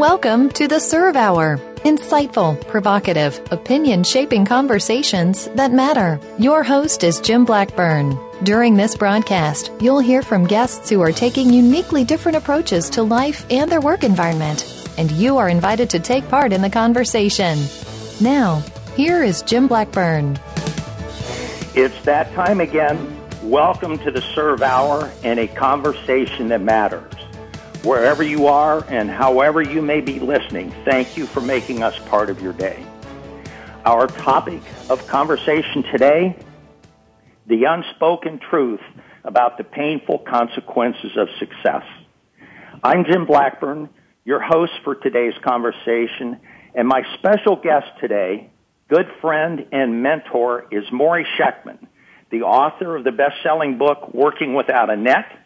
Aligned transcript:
Welcome 0.00 0.48
to 0.52 0.66
the 0.66 0.78
SURVE 0.78 1.14
Hour. 1.14 1.58
Insightful, 1.84 2.66
provocative, 2.68 3.38
opinion 3.50 4.02
shaping 4.02 4.46
conversations 4.46 5.48
that 5.56 5.72
matter. 5.72 6.18
Your 6.38 6.62
host 6.62 7.04
is 7.04 7.20
Jim 7.20 7.44
Blackburn. 7.44 8.18
During 8.42 8.76
this 8.76 8.96
broadcast, 8.96 9.70
you'll 9.78 10.00
hear 10.00 10.22
from 10.22 10.46
guests 10.46 10.88
who 10.88 11.02
are 11.02 11.12
taking 11.12 11.52
uniquely 11.52 12.02
different 12.02 12.38
approaches 12.38 12.88
to 12.90 13.02
life 13.02 13.44
and 13.50 13.70
their 13.70 13.82
work 13.82 14.02
environment, 14.02 14.64
and 14.96 15.10
you 15.10 15.36
are 15.36 15.50
invited 15.50 15.90
to 15.90 15.98
take 15.98 16.26
part 16.30 16.54
in 16.54 16.62
the 16.62 16.70
conversation. 16.70 17.58
Now, 18.22 18.62
here 18.96 19.22
is 19.22 19.42
Jim 19.42 19.68
Blackburn. 19.68 20.40
It's 21.74 22.00
that 22.06 22.32
time 22.32 22.62
again. 22.62 23.20
Welcome 23.42 23.98
to 23.98 24.10
the 24.10 24.22
SURVE 24.22 24.62
Hour 24.62 25.12
and 25.22 25.38
a 25.38 25.46
conversation 25.46 26.48
that 26.48 26.62
matters. 26.62 27.19
Wherever 27.82 28.22
you 28.22 28.46
are 28.46 28.84
and 28.90 29.08
however 29.08 29.62
you 29.62 29.80
may 29.80 30.02
be 30.02 30.20
listening, 30.20 30.70
thank 30.84 31.16
you 31.16 31.24
for 31.24 31.40
making 31.40 31.82
us 31.82 31.98
part 32.10 32.28
of 32.28 32.42
your 32.42 32.52
day. 32.52 32.84
Our 33.86 34.06
topic 34.06 34.60
of 34.90 35.06
conversation 35.06 35.82
today 35.84 36.36
the 37.46 37.64
unspoken 37.64 38.38
truth 38.38 38.82
about 39.24 39.56
the 39.56 39.64
painful 39.64 40.18
consequences 40.18 41.16
of 41.16 41.28
success. 41.38 41.82
I'm 42.84 43.06
Jim 43.06 43.24
Blackburn, 43.24 43.88
your 44.26 44.40
host 44.40 44.72
for 44.84 44.94
today's 44.94 45.34
conversation, 45.42 46.38
and 46.74 46.86
my 46.86 47.02
special 47.18 47.56
guest 47.56 47.86
today, 47.98 48.50
good 48.88 49.06
friend 49.22 49.66
and 49.72 50.02
mentor, 50.02 50.66
is 50.70 50.84
Morrie 50.92 51.24
Shechtman, 51.38 51.78
the 52.30 52.42
author 52.42 52.94
of 52.94 53.04
the 53.04 53.12
best-selling 53.12 53.78
book 53.78 54.12
Working 54.14 54.54
Without 54.54 54.90
a 54.90 54.96
Net 54.96 55.39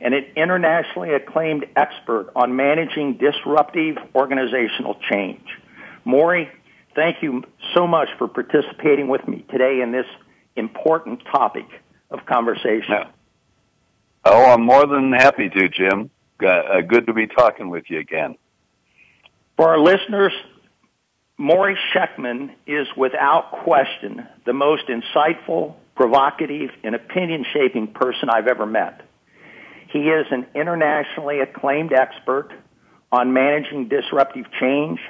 and 0.00 0.14
an 0.14 0.24
internationally 0.36 1.14
acclaimed 1.14 1.66
expert 1.76 2.30
on 2.36 2.56
managing 2.56 3.18
disruptive 3.18 3.96
organizational 4.14 4.96
change. 5.10 5.46
Morrie, 6.06 6.48
thank 6.94 7.22
you 7.22 7.42
so 7.74 7.86
much 7.86 8.08
for 8.18 8.28
participating 8.28 9.08
with 9.08 9.26
me 9.26 9.44
today 9.50 9.80
in 9.82 9.92
this 9.92 10.06
important 10.54 11.22
topic 11.32 11.66
of 12.10 12.24
conversation. 12.26 12.94
Oh, 14.24 14.52
I'm 14.52 14.62
more 14.62 14.86
than 14.86 15.12
happy 15.12 15.48
to, 15.48 15.68
Jim. 15.68 16.10
Uh, 16.44 16.80
good 16.80 17.06
to 17.06 17.12
be 17.12 17.26
talking 17.26 17.70
with 17.70 17.84
you 17.88 17.98
again. 17.98 18.36
For 19.56 19.68
our 19.68 19.78
listeners, 19.78 20.32
Morrie 21.38 21.76
Shechtman 21.94 22.50
is 22.66 22.86
without 22.96 23.52
question 23.64 24.26
the 24.44 24.52
most 24.52 24.84
insightful, 24.88 25.74
provocative, 25.94 26.70
and 26.82 26.94
opinion 26.94 27.44
shaping 27.52 27.88
person 27.88 28.28
I've 28.30 28.48
ever 28.48 28.66
met. 28.66 29.05
He 29.96 30.02
is 30.10 30.26
an 30.30 30.46
internationally 30.54 31.40
acclaimed 31.40 31.94
expert 31.94 32.50
on 33.10 33.32
managing 33.32 33.88
disruptive 33.88 34.44
change. 34.60 35.00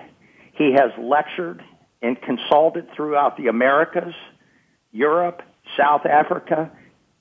He 0.52 0.74
has 0.74 0.92
lectured 0.97 1.60
and 2.02 2.16
consulted 2.22 2.86
throughout 2.94 3.36
the 3.36 3.48
Americas, 3.48 4.14
Europe, 4.92 5.42
South 5.76 6.06
Africa, 6.06 6.70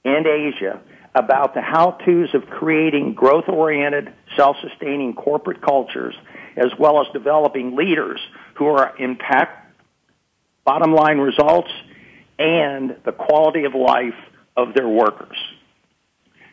and 0.04 0.28
Asia 0.28 0.80
about 1.16 1.56
the 1.56 1.62
how-tos 1.62 2.36
of 2.36 2.46
creating 2.52 3.16
growth-oriented, 3.16 4.14
self-sustaining 4.38 5.16
corporate 5.16 5.64
cultures, 5.64 6.14
as 6.56 6.70
well 6.78 7.02
as 7.02 7.08
developing 7.14 7.76
leaders 7.76 8.20
who 8.60 8.68
are 8.68 8.96
impact 9.00 9.76
bottom 10.66 10.94
line 10.94 11.18
results 11.18 11.72
and 12.38 12.96
the 13.06 13.12
quality 13.12 13.64
of 13.64 13.74
life 13.74 14.14
of 14.56 14.76
their 14.76 14.88
workers. 14.88 15.38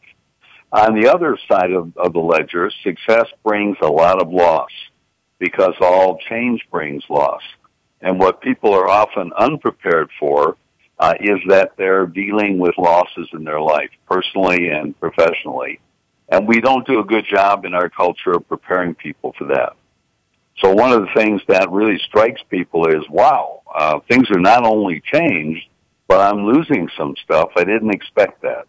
On 0.72 1.00
the 1.00 1.08
other 1.08 1.38
side 1.50 1.72
of, 1.72 1.96
of 1.96 2.12
the 2.12 2.20
ledger, 2.20 2.70
success 2.82 3.26
brings 3.42 3.76
a 3.80 3.86
lot 3.86 4.20
of 4.20 4.30
loss 4.30 4.70
because 5.38 5.74
all 5.80 6.18
change 6.28 6.62
brings 6.70 7.02
loss. 7.08 7.42
And 8.00 8.18
what 8.18 8.42
people 8.42 8.74
are 8.74 8.88
often 8.88 9.32
unprepared 9.38 10.10
for 10.18 10.56
uh, 10.98 11.14
is 11.20 11.38
that 11.48 11.72
they're 11.76 12.06
dealing 12.06 12.58
with 12.58 12.76
losses 12.76 13.28
in 13.32 13.44
their 13.44 13.60
life, 13.60 13.90
personally 14.08 14.68
and 14.68 14.98
professionally. 14.98 15.80
And 16.28 16.46
we 16.46 16.60
don't 16.60 16.86
do 16.86 17.00
a 17.00 17.04
good 17.04 17.24
job 17.30 17.64
in 17.64 17.74
our 17.74 17.88
culture 17.88 18.32
of 18.32 18.48
preparing 18.48 18.94
people 18.94 19.34
for 19.38 19.46
that. 19.48 19.74
So 20.58 20.72
one 20.72 20.92
of 20.92 21.02
the 21.02 21.14
things 21.14 21.40
that 21.48 21.70
really 21.70 21.98
strikes 22.08 22.42
people 22.50 22.88
is, 22.88 23.08
wow, 23.08 23.62
uh, 23.72 24.00
things 24.10 24.28
are 24.30 24.40
not 24.40 24.66
only 24.66 25.00
changed, 25.00 25.66
but 26.08 26.20
I'm 26.20 26.44
losing 26.46 26.88
some 26.96 27.14
stuff. 27.22 27.50
I 27.56 27.64
didn't 27.64 27.94
expect 27.94 28.42
that. 28.42 28.66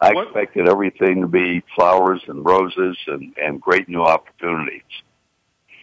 I 0.00 0.12
what? 0.12 0.26
expected 0.26 0.68
everything 0.68 1.20
to 1.22 1.26
be 1.26 1.62
flowers 1.74 2.22
and 2.28 2.44
roses 2.44 2.96
and, 3.06 3.34
and 3.36 3.60
great 3.60 3.88
new 3.88 4.02
opportunities. 4.02 4.82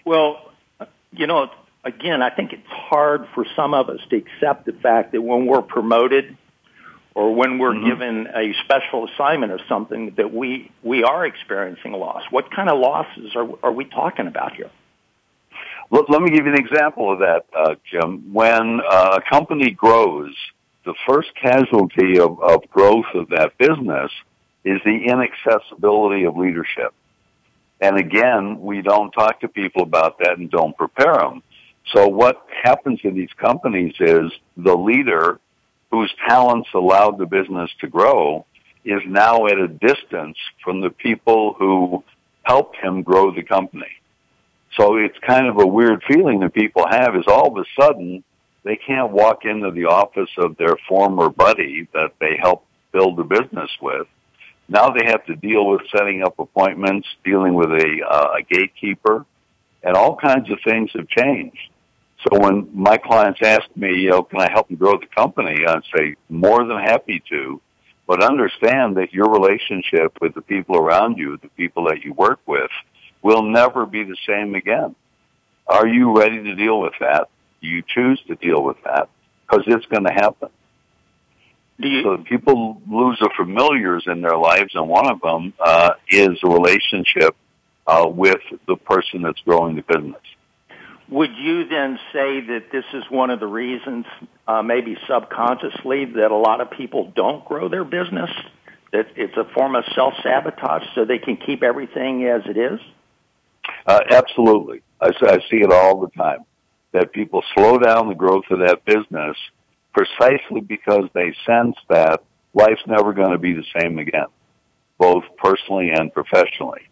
Well, 0.05 0.51
you 1.11 1.27
know, 1.27 1.49
again, 1.83 2.21
I 2.21 2.29
think 2.29 2.53
it's 2.53 2.67
hard 2.67 3.27
for 3.33 3.45
some 3.55 3.73
of 3.73 3.89
us 3.89 3.99
to 4.09 4.17
accept 4.17 4.65
the 4.65 4.73
fact 4.73 5.11
that 5.13 5.21
when 5.21 5.45
we're 5.45 5.61
promoted 5.61 6.37
or 7.15 7.35
when 7.35 7.57
we're 7.57 7.73
mm-hmm. 7.73 7.89
given 7.89 8.27
a 8.27 8.53
special 8.63 9.07
assignment 9.07 9.51
or 9.51 9.59
something 9.67 10.13
that 10.17 10.33
we 10.33 10.71
we 10.83 11.03
are 11.03 11.25
experiencing 11.25 11.91
loss. 11.93 12.23
What 12.29 12.51
kind 12.51 12.69
of 12.69 12.79
losses 12.79 13.35
are 13.35 13.47
are 13.63 13.71
we 13.71 13.85
talking 13.85 14.27
about 14.27 14.55
here? 14.55 14.69
Let, 15.91 16.09
let 16.09 16.21
me 16.21 16.29
give 16.29 16.45
you 16.45 16.53
an 16.53 16.59
example 16.59 17.11
of 17.11 17.19
that, 17.19 17.45
uh, 17.55 17.75
Jim. 17.89 18.31
When 18.31 18.79
uh, 18.79 19.19
a 19.19 19.29
company 19.29 19.71
grows, 19.71 20.35
the 20.85 20.93
first 21.07 21.29
casualty 21.35 22.19
of, 22.19 22.41
of 22.41 22.69
growth 22.69 23.07
of 23.15 23.29
that 23.29 23.57
business 23.57 24.11
is 24.63 24.79
the 24.85 25.05
inaccessibility 25.05 26.25
of 26.25 26.37
leadership. 26.37 26.93
And 27.81 27.97
again, 27.97 28.61
we 28.61 28.81
don't 28.81 29.09
talk 29.11 29.41
to 29.41 29.47
people 29.47 29.81
about 29.83 30.19
that 30.19 30.37
and 30.37 30.51
don't 30.51 30.77
prepare 30.77 31.15
them. 31.15 31.41
So 31.93 32.07
what 32.07 32.45
happens 32.63 32.99
in 33.03 33.15
these 33.15 33.33
companies 33.37 33.95
is 33.99 34.31
the 34.57 34.75
leader 34.75 35.39
whose 35.91 36.13
talents 36.27 36.69
allowed 36.73 37.17
the 37.17 37.25
business 37.25 37.71
to 37.81 37.87
grow 37.87 38.45
is 38.85 39.01
now 39.07 39.47
at 39.47 39.57
a 39.57 39.67
distance 39.67 40.37
from 40.63 40.81
the 40.81 40.89
people 40.89 41.55
who 41.57 42.03
helped 42.43 42.77
him 42.77 43.01
grow 43.01 43.33
the 43.33 43.43
company. 43.43 43.87
So 44.77 44.97
it's 44.97 45.17
kind 45.25 45.47
of 45.47 45.57
a 45.59 45.65
weird 45.65 46.03
feeling 46.07 46.39
that 46.41 46.53
people 46.53 46.85
have 46.89 47.15
is 47.15 47.25
all 47.27 47.47
of 47.47 47.57
a 47.57 47.81
sudden 47.81 48.23
they 48.63 48.75
can't 48.75 49.11
walk 49.11 49.45
into 49.45 49.71
the 49.71 49.85
office 49.85 50.29
of 50.37 50.57
their 50.57 50.75
former 50.87 51.29
buddy 51.29 51.87
that 51.93 52.11
they 52.19 52.37
helped 52.39 52.67
build 52.91 53.17
the 53.17 53.23
business 53.23 53.69
with. 53.81 54.07
Now 54.67 54.89
they 54.89 55.05
have 55.05 55.25
to 55.25 55.35
deal 55.35 55.67
with 55.67 55.81
setting 55.95 56.23
up 56.23 56.37
appointments, 56.37 57.07
dealing 57.23 57.55
with 57.55 57.69
a, 57.71 58.01
uh, 58.07 58.37
a 58.37 58.41
gatekeeper, 58.43 59.25
and 59.81 59.95
all 59.95 60.15
kinds 60.15 60.51
of 60.51 60.59
things 60.63 60.91
have 60.93 61.07
changed. 61.07 61.57
So 62.23 62.37
when 62.39 62.69
my 62.73 62.97
clients 62.97 63.39
ask 63.41 63.63
me, 63.75 64.01
you 64.01 64.09
know, 64.09 64.23
can 64.23 64.41
I 64.41 64.51
help 64.51 64.67
them 64.67 64.77
grow 64.77 64.97
the 64.97 65.07
company? 65.07 65.65
I 65.65 65.79
say, 65.95 66.15
more 66.27 66.65
than 66.65 66.77
happy 66.79 67.23
to, 67.29 67.61
but 68.07 68.23
understand 68.23 68.97
that 68.97 69.13
your 69.13 69.29
relationship 69.29 70.17
with 70.19 70.33
the 70.33 70.41
people 70.41 70.75
around 70.75 71.17
you, 71.17 71.37
the 71.37 71.49
people 71.49 71.85
that 71.85 72.03
you 72.03 72.13
work 72.13 72.39
with, 72.45 72.71
will 73.21 73.43
never 73.43 73.85
be 73.85 74.03
the 74.03 74.17
same 74.27 74.55
again. 74.55 74.95
Are 75.67 75.87
you 75.87 76.17
ready 76.17 76.43
to 76.43 76.55
deal 76.55 76.81
with 76.81 76.93
that? 76.99 77.29
You 77.61 77.83
choose 77.87 78.21
to 78.27 78.35
deal 78.35 78.63
with 78.63 78.77
that? 78.83 79.09
Because 79.45 79.63
it's 79.67 79.85
going 79.85 80.05
to 80.05 80.13
happen. 80.13 80.49
You, 81.77 82.03
so 82.03 82.17
people 82.17 82.81
lose 82.89 83.17
the 83.19 83.29
familiars 83.37 84.03
in 84.07 84.21
their 84.21 84.35
lives, 84.35 84.75
and 84.75 84.89
one 84.89 85.09
of 85.09 85.21
them 85.21 85.53
uh, 85.63 85.91
is 86.09 86.37
a 86.43 86.49
relationship 86.49 87.35
uh, 87.87 88.05
with 88.07 88.41
the 88.67 88.75
person 88.75 89.21
that's 89.21 89.39
growing 89.41 89.75
the 89.77 89.83
business. 89.83 90.21
Would 91.11 91.31
you 91.37 91.67
then 91.67 91.97
say 92.13 92.41
that 92.41 92.65
this 92.71 92.85
is 92.93 93.03
one 93.09 93.31
of 93.31 93.39
the 93.39 93.47
reasons, 93.47 94.05
uh, 94.47 94.61
maybe 94.61 94.95
subconsciously, 95.07 96.05
that 96.05 96.29
a 96.29 96.35
lot 96.35 96.61
of 96.61 96.69
people 96.69 97.11
don't 97.15 97.43
grow 97.45 97.67
their 97.67 97.83
business? 97.83 98.29
That 98.91 99.07
it's 99.15 99.35
a 99.35 99.45
form 99.55 99.75
of 99.75 99.85
self 99.95 100.13
sabotage 100.21 100.83
so 100.93 101.05
they 101.05 101.17
can 101.17 101.37
keep 101.37 101.63
everything 101.63 102.25
as 102.25 102.41
it 102.45 102.57
is? 102.57 102.79
Uh, 103.87 104.01
absolutely. 104.11 104.81
I, 105.01 105.07
I 105.07 105.37
see 105.49 105.57
it 105.57 105.71
all 105.71 105.99
the 105.99 106.09
time. 106.09 106.45
That 106.91 107.11
people 107.11 107.43
slow 107.55 107.79
down 107.79 108.07
the 108.07 108.15
growth 108.15 108.45
of 108.51 108.59
that 108.59 108.85
business 108.85 109.35
precisely 109.93 110.61
because 110.61 111.09
they 111.13 111.33
sense 111.45 111.75
that 111.87 112.21
life's 112.53 112.81
never 112.85 113.13
going 113.13 113.31
to 113.31 113.39
be 113.39 113.53
the 113.53 113.65
same 113.79 113.97
again, 113.97 114.27
both 114.99 115.23
personally 115.37 115.91
and 115.91 116.13
professionally 116.13 116.88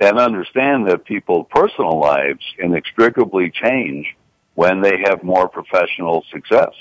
and 0.00 0.18
understand 0.18 0.88
that 0.88 1.04
people's 1.04 1.46
personal 1.50 1.98
lives 1.98 2.44
inextricably 2.58 3.50
change 3.50 4.16
when 4.54 4.80
they 4.80 5.02
have 5.04 5.22
more 5.22 5.48
professional 5.48 6.24
success. 6.30 6.72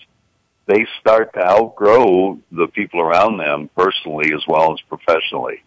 They 0.67 0.85
start 0.99 1.33
to 1.33 1.45
outgrow 1.45 2.39
the 2.51 2.67
people 2.67 2.99
around 2.99 3.37
them 3.37 3.69
personally 3.75 4.33
as 4.33 4.41
well 4.47 4.73
as 4.73 4.79
professionally. 4.81 5.63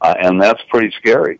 Uh, 0.00 0.14
and 0.18 0.40
that's 0.40 0.62
pretty 0.70 0.92
scary. 0.98 1.38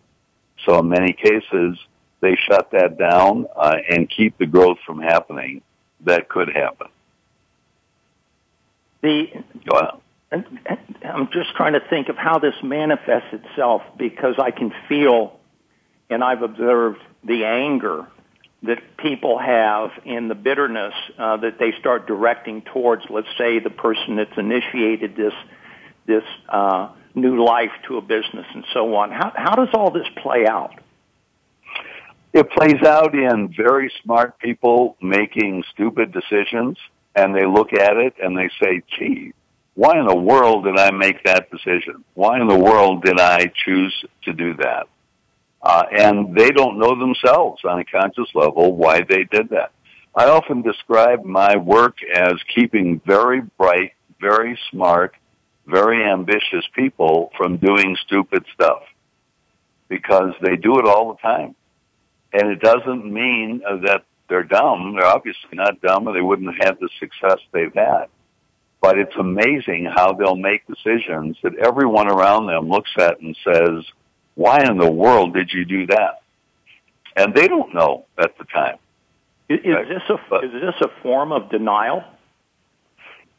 So 0.67 0.79
in 0.79 0.89
many 0.89 1.13
cases, 1.13 1.79
they 2.21 2.37
shut 2.49 2.71
that 2.71 2.99
down 2.99 3.47
uh, 3.57 3.77
and 3.89 4.09
keep 4.09 4.39
the 4.39 4.47
growth 4.47 4.79
from 4.87 5.01
happening 5.01 5.63
that 6.03 6.29
could 6.29 6.51
happen. 6.51 6.89
The, 9.01 9.27
I'm 10.33 11.29
just 11.33 11.55
trying 11.57 11.75
to 11.75 11.81
think 11.81 12.09
of 12.09 12.17
how 12.17 12.39
this 12.39 12.55
manifests 12.63 13.33
itself 13.33 13.83
because 13.99 14.37
I 14.39 14.51
can 14.51 14.73
feel 14.89 15.39
and 16.09 16.23
I've 16.23 16.43
observed 16.43 17.01
the 17.25 17.45
anger 17.45 18.07
that 18.63 18.79
people 18.97 19.39
have 19.39 19.91
and 20.07 20.31
the 20.31 20.35
bitterness 20.35 20.95
uh, 21.19 21.39
that 21.39 21.59
they 21.59 21.73
start 21.81 22.07
directing 22.07 22.63
towards, 22.63 23.03
let's 23.11 23.29
say, 23.37 23.59
the 23.59 23.71
person 23.71 24.17
that's 24.17 24.37
initiated 24.37 25.17
this 25.17 25.33
this 26.07 26.25
uh, 26.49 26.89
new 27.15 27.45
life 27.45 27.71
to 27.87 27.97
a 27.97 28.03
business 28.03 28.47
and 28.55 28.65
so 28.73 28.95
on. 28.95 29.11
How 29.11 29.33
how 29.35 29.55
does 29.55 29.69
all 29.75 29.91
this 29.91 30.07
play 30.23 30.47
out? 30.47 30.81
It 32.33 32.51
plays 32.51 32.83
out 32.83 33.15
in 33.15 33.53
very 33.55 33.93
smart 34.03 34.39
people 34.39 34.97
making 35.03 35.65
stupid 35.73 36.13
decisions, 36.13 36.79
and 37.15 37.35
they 37.35 37.47
look 37.47 37.73
at 37.73 37.97
it 37.97 38.15
and 38.23 38.37
they 38.37 38.49
say, 38.63 38.83
"Gee, 38.97 39.33
why 39.75 39.99
in 39.99 40.07
the 40.07 40.17
world 40.17 40.65
did 40.65 40.79
I 40.79 40.91
make 40.91 41.25
that 41.25 41.51
decision? 41.51 42.05
Why 42.15 42.41
in 42.41 42.47
the 42.47 42.59
world 42.59 43.05
did 43.05 43.19
I 43.19 43.51
choose 43.65 44.05
to 44.25 44.33
do 44.33 44.55
that?" 44.55 44.87
Uh, 45.63 45.85
and 45.93 46.35
they 46.35 46.51
don't 46.51 46.79
know 46.79 46.99
themselves 46.99 47.63
on 47.65 47.79
a 47.79 47.85
conscious 47.85 48.29
level 48.35 48.75
why 48.75 49.03
they 49.03 49.25
did 49.25 49.51
that. 49.51 49.71
I 50.15 50.27
often 50.27 50.63
describe 50.63 51.25
my 51.25 51.57
work 51.57 51.97
as 52.15 52.35
keeping 52.55 53.01
very 53.07 53.41
bright, 53.41 53.93
very 54.21 54.59
smart, 54.71 55.15
very 55.67 56.05
ambitious 56.05 56.67
people 56.75 57.31
from 57.37 57.57
doing 57.57 57.97
stupid 58.05 58.45
stuff 58.53 58.83
because 59.89 60.35
they 60.43 60.57
do 60.57 60.79
it 60.79 60.87
all 60.87 61.13
the 61.13 61.19
time. 61.21 61.55
And 62.33 62.51
it 62.51 62.61
doesn't 62.61 63.11
mean 63.11 63.63
that 63.85 64.05
they're 64.29 64.43
dumb. 64.43 64.97
They're 64.97 65.07
obviously 65.07 65.51
not 65.53 65.81
dumb 65.81 66.09
or 66.09 66.15
they 66.15 66.21
wouldn't 66.21 66.55
have 66.55 66.67
had 66.67 66.81
the 66.81 66.89
success 66.99 67.39
they've 67.53 67.75
had. 67.75 68.07
But 68.83 68.99
it's 68.99 69.15
amazing 69.17 69.91
how 69.95 70.13
they'll 70.13 70.37
make 70.37 70.67
decisions 70.67 71.37
that 71.45 71.57
everyone 71.57 72.11
around 72.11 72.47
them 72.49 72.69
looks 72.69 72.91
at 72.99 73.21
and 73.21 73.37
says, 73.45 73.85
why 74.35 74.65
in 74.65 74.77
the 74.77 74.91
world 74.91 75.35
did 75.35 75.51
you 75.53 75.65
do 75.65 75.87
that? 75.87 76.23
And 77.17 77.33
they 77.33 77.47
don't 77.47 77.73
know 77.73 78.07
at 78.19 78.37
the 78.39 78.45
time. 78.45 78.79
Is, 79.49 79.61
is 79.61 79.89
this 79.89 80.03
a 80.11 80.17
but, 80.29 80.45
is 80.45 80.53
this 80.53 80.75
a 80.81 81.03
form 81.03 81.31
of 81.31 81.49
denial? 81.49 82.03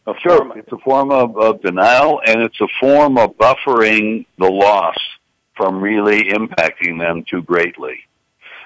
A 0.07 0.13
sure, 0.21 0.37
form, 0.37 0.53
it's 0.57 0.71
a 0.71 0.77
form 0.77 1.11
of, 1.11 1.37
of 1.37 1.61
denial, 1.61 2.21
and 2.25 2.41
it's 2.41 2.59
a 2.61 2.67
form 2.79 3.17
of 3.17 3.37
buffering 3.37 4.25
the 4.37 4.49
loss 4.49 4.97
from 5.55 5.81
really 5.81 6.23
impacting 6.23 6.99
them 6.99 7.25
too 7.29 7.41
greatly. 7.41 7.99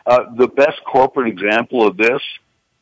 Uh, 0.06 0.26
the 0.36 0.48
best 0.48 0.80
corporate 0.86 1.28
example 1.28 1.88
of 1.88 1.98
this 1.98 2.22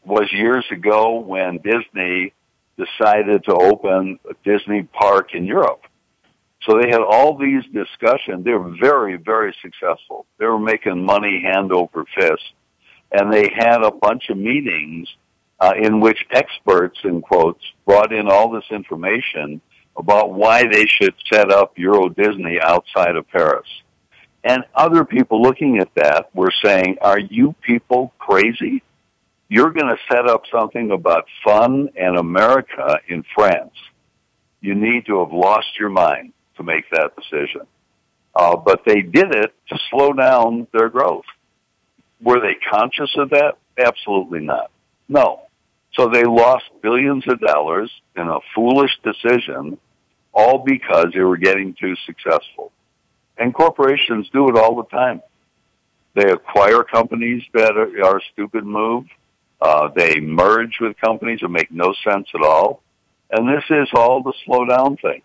was 0.03 0.31
years 0.31 0.65
ago 0.71 1.19
when 1.19 1.57
Disney 1.57 2.33
decided 2.77 3.43
to 3.45 3.53
open 3.53 4.19
a 4.29 4.33
Disney 4.43 4.83
park 4.83 5.33
in 5.33 5.45
Europe. 5.45 5.81
So 6.63 6.79
they 6.79 6.89
had 6.89 7.01
all 7.01 7.37
these 7.37 7.63
discussions. 7.73 8.43
They 8.43 8.53
were 8.53 8.75
very, 8.79 9.17
very 9.17 9.55
successful. 9.61 10.25
They 10.39 10.45
were 10.45 10.59
making 10.59 11.05
money 11.05 11.41
hand 11.41 11.71
over 11.71 12.05
fist. 12.17 12.53
And 13.11 13.31
they 13.31 13.51
had 13.55 13.83
a 13.83 13.91
bunch 13.91 14.29
of 14.29 14.37
meetings 14.37 15.07
uh, 15.59 15.73
in 15.79 15.99
which 15.99 16.25
experts, 16.31 16.97
in 17.03 17.21
quotes, 17.21 17.63
brought 17.85 18.11
in 18.11 18.27
all 18.27 18.49
this 18.49 18.65
information 18.71 19.61
about 19.95 20.33
why 20.33 20.63
they 20.63 20.85
should 20.85 21.13
set 21.31 21.51
up 21.51 21.77
Euro 21.77 22.09
Disney 22.09 22.59
outside 22.59 23.15
of 23.15 23.29
Paris. 23.29 23.67
And 24.43 24.63
other 24.75 25.05
people 25.05 25.41
looking 25.41 25.79
at 25.79 25.93
that 25.95 26.29
were 26.35 26.51
saying, 26.63 26.97
are 27.01 27.19
you 27.19 27.55
people 27.61 28.13
crazy? 28.19 28.83
You're 29.47 29.71
going 29.71 29.87
to 29.87 29.97
set 30.11 30.27
up 30.27 30.43
something 30.51 30.91
about 30.91 31.25
fun 31.43 31.89
and 31.95 32.17
America 32.17 32.99
in 33.07 33.23
France. 33.35 33.73
You 34.61 34.73
need 34.73 35.05
to 35.05 35.19
have 35.19 35.31
lost 35.31 35.67
your 35.79 35.89
mind 35.89 36.33
to 36.57 36.63
make 36.63 36.89
that 36.91 37.11
decision. 37.15 37.61
Uh, 38.35 38.55
but 38.57 38.81
they 38.85 39.01
did 39.01 39.33
it 39.33 39.53
to 39.69 39.79
slow 39.89 40.11
down 40.13 40.67
their 40.73 40.89
growth. 40.89 41.25
Were 42.21 42.39
they 42.39 42.55
conscious 42.71 43.13
of 43.17 43.29
that? 43.29 43.53
Absolutely 43.77 44.39
not. 44.39 44.71
No. 45.07 45.41
So 45.93 46.09
they 46.09 46.23
lost 46.23 46.65
billions 46.81 47.23
of 47.27 47.39
dollars 47.39 47.91
in 48.15 48.27
a 48.27 48.39
foolish 48.53 48.91
decision, 49.03 49.77
all 50.33 50.63
because 50.65 51.07
they 51.13 51.21
were 51.21 51.37
getting 51.37 51.75
too 51.79 51.95
successful. 52.05 52.71
And 53.37 53.53
corporations 53.53 54.27
do 54.33 54.49
it 54.49 54.57
all 54.57 54.75
the 54.75 54.89
time. 54.89 55.21
They 56.15 56.29
acquire 56.29 56.83
companies 56.83 57.43
that 57.53 57.77
are, 57.77 58.05
are 58.05 58.17
a 58.17 58.21
stupid 58.33 58.65
move. 58.65 59.05
Uh, 59.61 59.89
they 59.95 60.19
merge 60.19 60.77
with 60.79 60.97
companies 60.97 61.39
that 61.41 61.49
make 61.49 61.71
no 61.71 61.93
sense 62.07 62.27
at 62.33 62.41
all. 62.41 62.81
And 63.31 63.47
this 63.47 63.63
is 63.69 63.89
all 63.95 64.23
to 64.23 64.31
slow 64.45 64.65
down 64.65 64.97
things. 64.97 65.23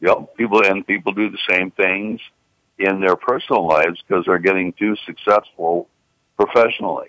Yep, 0.00 0.36
people 0.36 0.64
and 0.64 0.86
people 0.86 1.12
do 1.12 1.30
the 1.30 1.38
same 1.48 1.70
things 1.70 2.20
in 2.78 3.00
their 3.00 3.16
personal 3.16 3.66
lives 3.66 4.02
because 4.06 4.24
they're 4.26 4.38
getting 4.38 4.72
too 4.72 4.96
successful 5.06 5.88
professionally. 6.36 7.08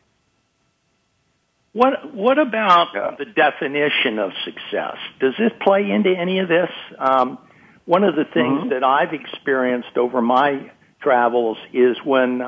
What 1.73 2.13
What 2.13 2.37
about 2.37 2.87
yeah. 2.93 3.15
the 3.17 3.25
definition 3.25 4.19
of 4.19 4.31
success? 4.43 4.97
Does 5.21 5.33
this 5.39 5.51
play 5.61 5.89
into 5.89 6.09
any 6.09 6.39
of 6.39 6.49
this? 6.49 6.69
Um, 6.99 7.37
one 7.85 8.03
of 8.03 8.15
the 8.15 8.25
things 8.25 8.59
mm-hmm. 8.59 8.69
that 8.69 8.83
I've 8.83 9.13
experienced 9.13 9.97
over 9.97 10.21
my 10.21 10.71
travels 11.01 11.57
is 11.73 11.97
when 12.03 12.41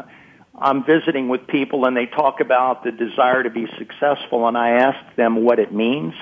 I'm 0.55 0.85
visiting 0.85 1.29
with 1.29 1.47
people 1.47 1.85
and 1.85 1.97
they 1.97 2.05
talk 2.05 2.39
about 2.39 2.83
the 2.83 2.91
desire 2.91 3.43
to 3.43 3.49
be 3.49 3.65
successful, 3.77 4.47
and 4.47 4.57
I 4.57 4.69
ask 4.69 5.15
them 5.15 5.43
what 5.43 5.59
it 5.59 5.73
means. 5.73 6.13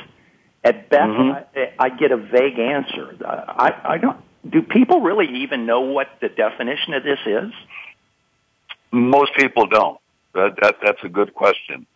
At 0.64 0.90
best, 0.90 1.10
mm-hmm. 1.10 1.60
I, 1.60 1.86
I 1.86 1.90
get 1.90 2.12
a 2.12 2.18
vague 2.18 2.60
answer. 2.60 3.18
I, 3.26 3.72
I 3.84 3.98
don't. 3.98 4.18
Do 4.48 4.62
people 4.62 5.02
really 5.02 5.42
even 5.42 5.66
know 5.66 5.82
what 5.82 6.08
the 6.22 6.30
definition 6.30 6.94
of 6.94 7.04
this 7.04 7.20
is? 7.26 7.52
Most 8.92 9.32
people 9.36 9.66
don't. 9.66 10.00
That, 10.34 10.56
that 10.62 10.76
that's 10.84 11.04
a 11.04 11.10
good 11.10 11.34
question. 11.34 11.88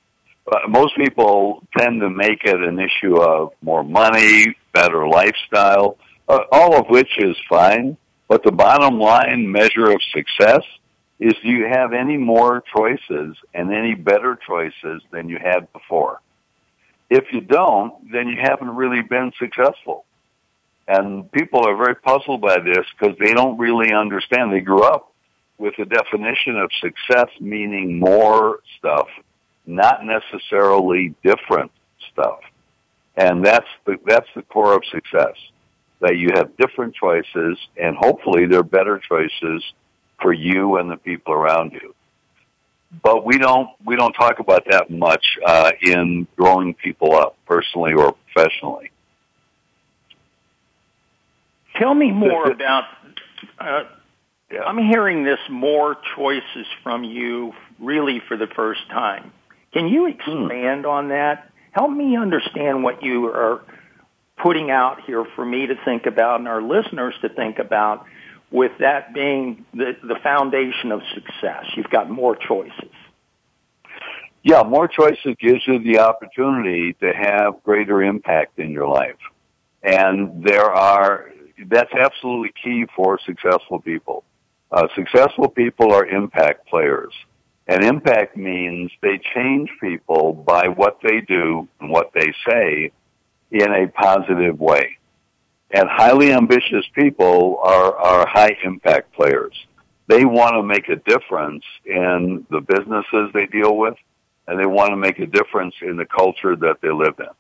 Uh, 0.51 0.67
most 0.67 0.95
people 0.95 1.63
tend 1.77 2.01
to 2.01 2.09
make 2.09 2.43
it 2.43 2.55
an 2.55 2.79
issue 2.79 3.17
of 3.21 3.53
more 3.61 3.83
money, 3.83 4.55
better 4.73 5.07
lifestyle, 5.07 5.97
uh, 6.27 6.39
all 6.51 6.75
of 6.75 6.87
which 6.89 7.09
is 7.19 7.35
fine. 7.47 7.97
But 8.27 8.43
the 8.43 8.51
bottom 8.51 8.99
line 8.99 9.51
measure 9.51 9.91
of 9.91 10.01
success 10.11 10.63
is 11.19 11.33
do 11.41 11.49
you 11.49 11.65
have 11.65 11.93
any 11.93 12.17
more 12.17 12.63
choices 12.75 13.37
and 13.53 13.73
any 13.73 13.95
better 13.95 14.37
choices 14.47 15.01
than 15.11 15.29
you 15.29 15.37
had 15.41 15.71
before? 15.71 16.21
If 17.09 17.25
you 17.31 17.41
don't, 17.41 18.11
then 18.11 18.27
you 18.27 18.37
haven't 18.41 18.75
really 18.75 19.01
been 19.01 19.31
successful. 19.39 20.05
And 20.87 21.31
people 21.31 21.65
are 21.65 21.75
very 21.75 21.95
puzzled 21.95 22.41
by 22.41 22.59
this 22.59 22.85
because 22.97 23.17
they 23.17 23.33
don't 23.33 23.57
really 23.57 23.93
understand. 23.93 24.51
They 24.51 24.59
grew 24.59 24.83
up 24.83 25.11
with 25.57 25.73
the 25.77 25.85
definition 25.85 26.57
of 26.57 26.69
success 26.81 27.29
meaning 27.39 27.99
more 27.99 28.59
stuff, 28.77 29.07
not 29.65 30.01
necessarily 30.03 31.15
different 31.23 31.71
stuff. 32.11 32.39
And 33.15 33.45
that's 33.45 33.67
the, 33.85 33.97
that's 34.05 34.27
the 34.35 34.41
core 34.43 34.75
of 34.75 34.83
success. 34.91 35.35
That 36.01 36.17
you 36.17 36.29
have 36.35 36.57
different 36.57 36.93
choices 36.93 37.57
and 37.77 37.95
hopefully 37.95 38.45
they're 38.45 38.63
better 38.63 38.99
choices 38.99 39.63
for 40.21 40.33
you 40.33 40.77
and 40.77 40.89
the 40.89 40.97
people 40.97 41.33
around 41.33 41.73
you. 41.73 41.93
But 43.03 43.25
we 43.25 43.37
don't, 43.37 43.69
we 43.83 43.95
don't 43.95 44.13
talk 44.13 44.39
about 44.39 44.65
that 44.69 44.89
much, 44.89 45.37
uh, 45.45 45.71
in 45.81 46.27
growing 46.37 46.73
people 46.73 47.15
up 47.15 47.35
personally 47.45 47.93
or 47.93 48.15
professionally. 48.33 48.91
Tell 51.77 51.93
me 51.93 52.11
more 52.11 52.49
about, 52.49 52.85
uh, 53.59 53.83
yeah. 54.51 54.63
I'm 54.63 54.77
hearing 54.77 55.23
this 55.25 55.39
more 55.49 55.97
choices 56.15 56.67
from 56.83 57.03
you 57.03 57.53
really 57.79 58.21
for 58.27 58.37
the 58.37 58.47
first 58.47 58.87
time. 58.89 59.33
Can 59.73 59.87
you 59.87 60.07
expand 60.07 60.81
hmm. 60.81 60.89
on 60.89 61.09
that? 61.09 61.51
Help 61.71 61.91
me 61.91 62.15
understand 62.15 62.83
what 62.83 63.03
you 63.03 63.25
are 63.27 63.61
putting 64.37 64.71
out 64.71 65.01
here 65.05 65.25
for 65.35 65.45
me 65.45 65.67
to 65.67 65.75
think 65.83 66.05
about 66.05 66.39
and 66.39 66.47
our 66.47 66.61
listeners 66.61 67.13
to 67.21 67.29
think 67.29 67.59
about 67.59 68.05
with 68.51 68.71
that 68.79 69.13
being 69.13 69.65
the, 69.73 69.93
the 70.03 70.15
foundation 70.23 70.91
of 70.91 71.01
success. 71.13 71.65
You've 71.75 71.89
got 71.89 72.09
more 72.09 72.35
choices. 72.35 72.91
Yeah, 74.43 74.61
more 74.61 74.87
choices 74.87 75.35
gives 75.39 75.61
you 75.65 75.79
the 75.79 75.99
opportunity 75.99 76.93
to 77.01 77.11
have 77.11 77.63
greater 77.63 78.03
impact 78.03 78.59
in 78.59 78.71
your 78.71 78.87
life. 78.87 79.17
And 79.81 80.43
there 80.43 80.69
are, 80.71 81.31
that's 81.67 81.91
absolutely 81.93 82.53
key 82.63 82.85
for 82.95 83.19
successful 83.25 83.79
people. 83.79 84.23
Uh, 84.71 84.87
successful 84.95 85.49
people 85.49 85.93
are 85.93 86.05
impact 86.05 86.67
players. 86.67 87.13
And 87.67 87.83
impact 87.83 88.37
means 88.37 88.91
they 89.01 89.19
change 89.33 89.69
people 89.81 90.33
by 90.33 90.67
what 90.67 90.99
they 91.01 91.21
do 91.21 91.67
and 91.79 91.89
what 91.89 92.11
they 92.13 92.31
say 92.47 92.91
in 93.49 93.71
a 93.71 93.87
positive 93.87 94.59
way. 94.59 94.97
And 95.71 95.89
highly 95.89 96.31
ambitious 96.31 96.85
people 96.93 97.59
are, 97.63 97.95
are 97.97 98.27
high 98.27 98.55
impact 98.63 99.13
players. 99.13 99.53
They 100.07 100.23
want 100.23 100.53
to 100.53 100.63
make 100.63 100.87
a 100.89 100.95
difference 100.97 101.63
in 101.85 102.45
the 102.49 102.61
businesses 102.61 103.31
they 103.33 103.47
deal 103.47 103.75
with, 103.75 103.95
and 104.47 104.59
they 104.59 104.67
want 104.67 104.91
to 104.91 104.95
make 104.95 105.19
a 105.19 105.25
difference 105.25 105.73
in 105.81 105.97
the 105.97 106.05
culture 106.05 106.55
that 106.55 106.77
they 106.81 106.91
live 106.91 107.15
in. 107.19 107.33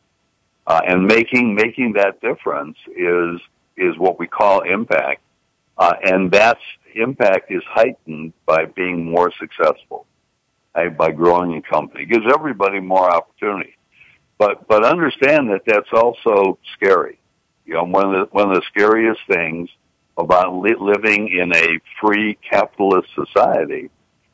Uh, 0.67 0.81
and 0.87 1.05
making 1.05 1.53
making 1.53 1.93
that 1.93 2.19
difference 2.21 2.77
is 2.87 3.39
is 3.77 3.95
what 3.99 4.17
we 4.17 4.25
call 4.25 4.61
impact, 4.61 5.21
uh, 5.77 5.93
and 6.03 6.31
that's 6.31 6.61
impact 6.95 7.51
is 7.51 7.61
heightened 7.67 8.33
by 8.45 8.65
being 8.65 9.05
more 9.05 9.31
successful, 9.39 10.07
right? 10.75 10.97
by 10.97 11.11
growing 11.11 11.55
a 11.55 11.61
company. 11.61 12.03
It 12.03 12.09
gives 12.09 12.25
everybody 12.33 12.79
more 12.79 13.13
opportunity. 13.13 13.75
But, 14.37 14.67
but 14.67 14.83
understand 14.83 15.49
that 15.51 15.61
that's 15.65 15.89
also 15.93 16.57
scary. 16.73 17.19
You 17.65 17.75
know, 17.75 17.83
one 17.83 18.13
of 18.13 18.29
the, 18.29 18.35
one 18.35 18.49
of 18.49 18.55
the 18.55 18.61
scariest 18.67 19.21
things 19.27 19.69
about 20.17 20.55
li- 20.55 20.75
living 20.79 21.29
in 21.29 21.53
a 21.53 21.79
free 22.01 22.37
capitalist 22.49 23.09
society 23.15 23.89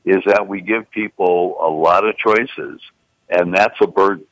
is 0.05 0.21
that 0.25 0.47
we 0.47 0.61
give 0.61 0.89
people 0.91 1.57
a 1.61 1.69
lot 1.69 2.05
of 2.05 2.17
choices 2.17 2.81
and 3.29 3.53
that's 3.55 3.75
a 3.81 3.87
burden. 3.87 4.25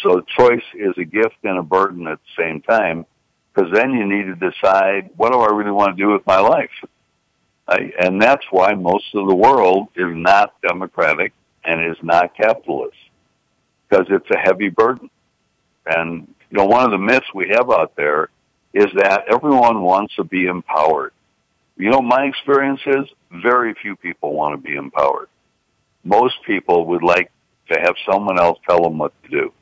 So 0.00 0.20
choice 0.20 0.64
is 0.74 0.94
a 0.98 1.04
gift 1.04 1.36
and 1.44 1.58
a 1.58 1.62
burden 1.62 2.06
at 2.06 2.18
the 2.18 2.42
same 2.42 2.60
time 2.60 3.06
because 3.54 3.72
then 3.72 3.92
you 3.92 4.06
need 4.06 4.24
to 4.24 4.50
decide 4.50 5.10
what 5.16 5.32
do 5.32 5.40
I 5.40 5.52
really 5.52 5.70
want 5.70 5.96
to 5.96 6.02
do 6.02 6.10
with 6.10 6.26
my 6.26 6.38
life? 6.38 6.70
and 7.68 8.20
that's 8.20 8.44
why 8.50 8.74
most 8.74 9.14
of 9.14 9.26
the 9.26 9.34
world 9.34 9.88
is 9.96 10.14
not 10.14 10.60
democratic 10.60 11.32
and 11.64 11.90
is 11.90 11.96
not 12.02 12.36
capitalist 12.36 12.96
because 13.88 14.06
it's 14.10 14.30
a 14.30 14.38
heavy 14.38 14.68
burden. 14.68 15.08
And, 15.86 16.34
you 16.52 16.58
know, 16.58 16.66
one 16.66 16.84
of 16.84 16.90
the 16.90 16.98
myths 16.98 17.26
we 17.34 17.48
have 17.48 17.70
out 17.70 17.96
there 17.96 18.28
is 18.74 18.86
that 18.96 19.24
everyone 19.32 19.80
wants 19.80 20.14
to 20.16 20.24
be 20.24 20.44
empowered. 20.44 21.12
You 21.78 21.88
know, 21.90 22.02
my 22.02 22.26
experience 22.26 22.80
is 22.86 23.06
very 23.30 23.74
few 23.80 23.96
people 23.96 24.34
want 24.34 24.54
to 24.54 24.62
be 24.62 24.76
empowered. 24.76 25.28
Most 26.04 26.34
people 26.46 26.86
would 26.88 27.02
like 27.02 27.30
to 27.70 27.80
have 27.80 27.94
someone 28.10 28.38
else 28.38 28.58
tell 28.68 28.82
them 28.82 28.98
what 28.98 29.14
to 29.22 29.28
do. 29.30 29.52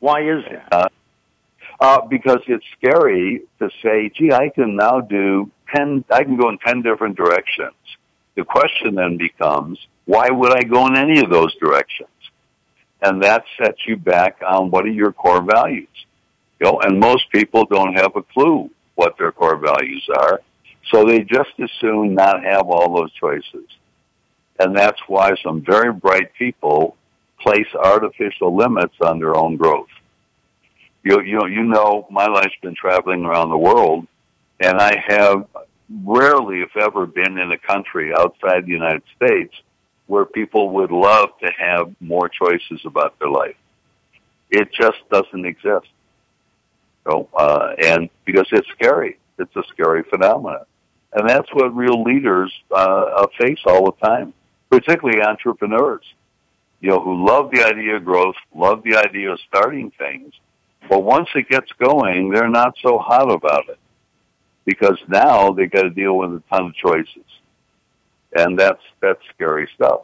Why 0.00 0.22
is 0.22 0.44
that? 0.50 0.72
Uh, 0.72 0.88
uh, 1.80 2.06
because 2.06 2.40
it's 2.48 2.64
scary 2.76 3.42
to 3.60 3.70
say, 3.80 4.10
gee, 4.12 4.32
I 4.32 4.48
can 4.48 4.74
now 4.74 5.00
do 5.00 5.48
10, 5.74 6.04
I 6.10 6.24
can 6.24 6.36
go 6.36 6.48
in 6.48 6.58
10 6.58 6.82
different 6.82 7.16
directions. 7.16 7.76
The 8.34 8.44
question 8.44 8.96
then 8.96 9.16
becomes, 9.16 9.78
why 10.06 10.28
would 10.28 10.52
I 10.52 10.64
go 10.64 10.88
in 10.88 10.96
any 10.96 11.20
of 11.20 11.30
those 11.30 11.54
directions? 11.54 12.09
And 13.02 13.22
that 13.22 13.44
sets 13.58 13.80
you 13.86 13.96
back 13.96 14.40
on 14.46 14.70
what 14.70 14.84
are 14.84 14.88
your 14.88 15.12
core 15.12 15.42
values. 15.42 15.88
You 16.60 16.66
know, 16.66 16.80
and 16.82 17.00
most 17.00 17.30
people 17.30 17.64
don't 17.64 17.94
have 17.94 18.14
a 18.16 18.22
clue 18.22 18.70
what 18.94 19.16
their 19.18 19.32
core 19.32 19.56
values 19.56 20.06
are. 20.14 20.40
So 20.90 21.04
they 21.04 21.20
just 21.20 21.50
as 21.58 21.70
soon 21.80 22.14
not 22.14 22.44
have 22.44 22.66
all 22.68 22.94
those 22.94 23.12
choices. 23.12 23.66
And 24.58 24.76
that's 24.76 25.00
why 25.06 25.32
some 25.42 25.62
very 25.62 25.92
bright 25.92 26.34
people 26.34 26.96
place 27.40 27.68
artificial 27.74 28.54
limits 28.54 28.94
on 29.00 29.18
their 29.18 29.34
own 29.34 29.56
growth. 29.56 29.88
You, 31.02 31.22
you 31.22 31.38
know, 31.38 31.46
you 31.46 31.64
know, 31.64 32.06
my 32.10 32.26
life's 32.26 32.56
been 32.60 32.74
traveling 32.74 33.24
around 33.24 33.48
the 33.48 33.56
world 33.56 34.06
and 34.60 34.78
I 34.78 35.02
have 35.08 35.46
rarely, 36.04 36.60
if 36.60 36.76
ever, 36.76 37.06
been 37.06 37.38
in 37.38 37.50
a 37.50 37.58
country 37.58 38.12
outside 38.14 38.66
the 38.66 38.72
United 38.72 39.02
States 39.16 39.54
where 40.10 40.24
people 40.24 40.70
would 40.70 40.90
love 40.90 41.28
to 41.40 41.50
have 41.56 41.94
more 42.00 42.28
choices 42.28 42.80
about 42.84 43.16
their 43.20 43.28
life. 43.28 43.54
It 44.50 44.68
just 44.72 44.98
doesn't 45.08 45.46
exist. 45.46 45.86
So, 47.06 47.28
uh, 47.32 47.74
and 47.80 48.10
because 48.24 48.48
it's 48.50 48.68
scary, 48.70 49.18
it's 49.38 49.54
a 49.54 49.62
scary 49.72 50.02
phenomenon, 50.02 50.64
and 51.12 51.28
that's 51.28 51.48
what 51.52 51.74
real 51.74 52.02
leaders 52.02 52.52
uh, 52.74 53.26
face 53.40 53.60
all 53.64 53.84
the 53.86 54.06
time, 54.06 54.34
particularly 54.68 55.22
entrepreneurs. 55.22 56.04
You 56.80 56.90
know, 56.90 57.00
who 57.00 57.24
love 57.24 57.52
the 57.52 57.62
idea 57.62 57.96
of 57.96 58.04
growth, 58.04 58.34
love 58.54 58.82
the 58.82 58.96
idea 58.96 59.30
of 59.30 59.38
starting 59.48 59.92
things, 59.96 60.34
but 60.88 61.04
once 61.04 61.28
it 61.36 61.48
gets 61.48 61.70
going, 61.78 62.30
they're 62.30 62.48
not 62.48 62.74
so 62.82 62.98
hot 62.98 63.30
about 63.30 63.68
it 63.68 63.78
because 64.64 64.98
now 65.08 65.52
they 65.52 65.66
got 65.66 65.82
to 65.82 65.90
deal 65.90 66.16
with 66.16 66.30
a 66.30 66.42
ton 66.50 66.66
of 66.66 66.74
choices, 66.74 67.24
and 68.34 68.58
that's 68.58 68.82
that's 69.00 69.20
scary 69.34 69.68
stuff. 69.74 70.02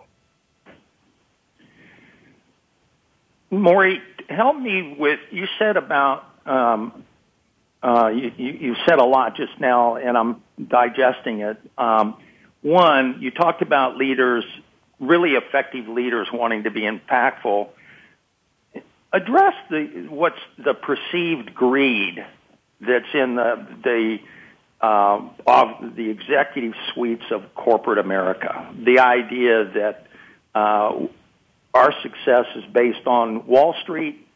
Morrie, 3.53 4.01
help 4.29 4.57
me 4.57 4.97
with 4.99 5.21
you 5.31 5.47
said 5.59 5.77
about 5.77 6.25
um, 6.47 7.05
uh, 7.83 8.09
you, 8.09 8.33
you, 8.37 8.77
said 8.87 8.99
a 8.99 9.05
lot 9.05 9.37
just 9.37 9.61
now, 9.61 9.97
and 9.97 10.17
I'm 10.17 10.43
digesting 10.69 11.41
it. 11.41 11.57
Um, 11.79 12.17
one, 12.63 13.19
you 13.21 13.31
talked 13.31 13.63
about 13.63 13.97
leaders, 13.97 14.45
really 14.99 15.33
effective 15.33 15.87
leaders, 15.87 16.29
wanting 16.33 16.65
to 16.65 16.71
be 16.71 16.83
impactful. 16.83 17.69
Address 19.13 19.55
the 19.71 20.07
what's 20.09 20.41
the 20.59 20.75
perceived 20.75 21.55
greed 21.55 22.25
that's 22.81 23.15
in 23.15 23.37
the 23.37 23.67
the 23.83 24.19
um, 24.81 25.31
of 25.47 25.97
the 25.97 26.11
executive 26.11 26.75
suites 26.93 27.25
of 27.31 27.55
corporate 27.55 27.99
America. 27.99 28.73
The 28.85 28.99
idea 28.99 29.65
that 29.75 30.07
uh, 30.55 31.07
our 31.75 31.93
success 32.03 32.47
is 32.57 32.65
based 32.73 33.07
on 33.07 33.47
Wall 33.47 33.75
Street. 33.83 34.27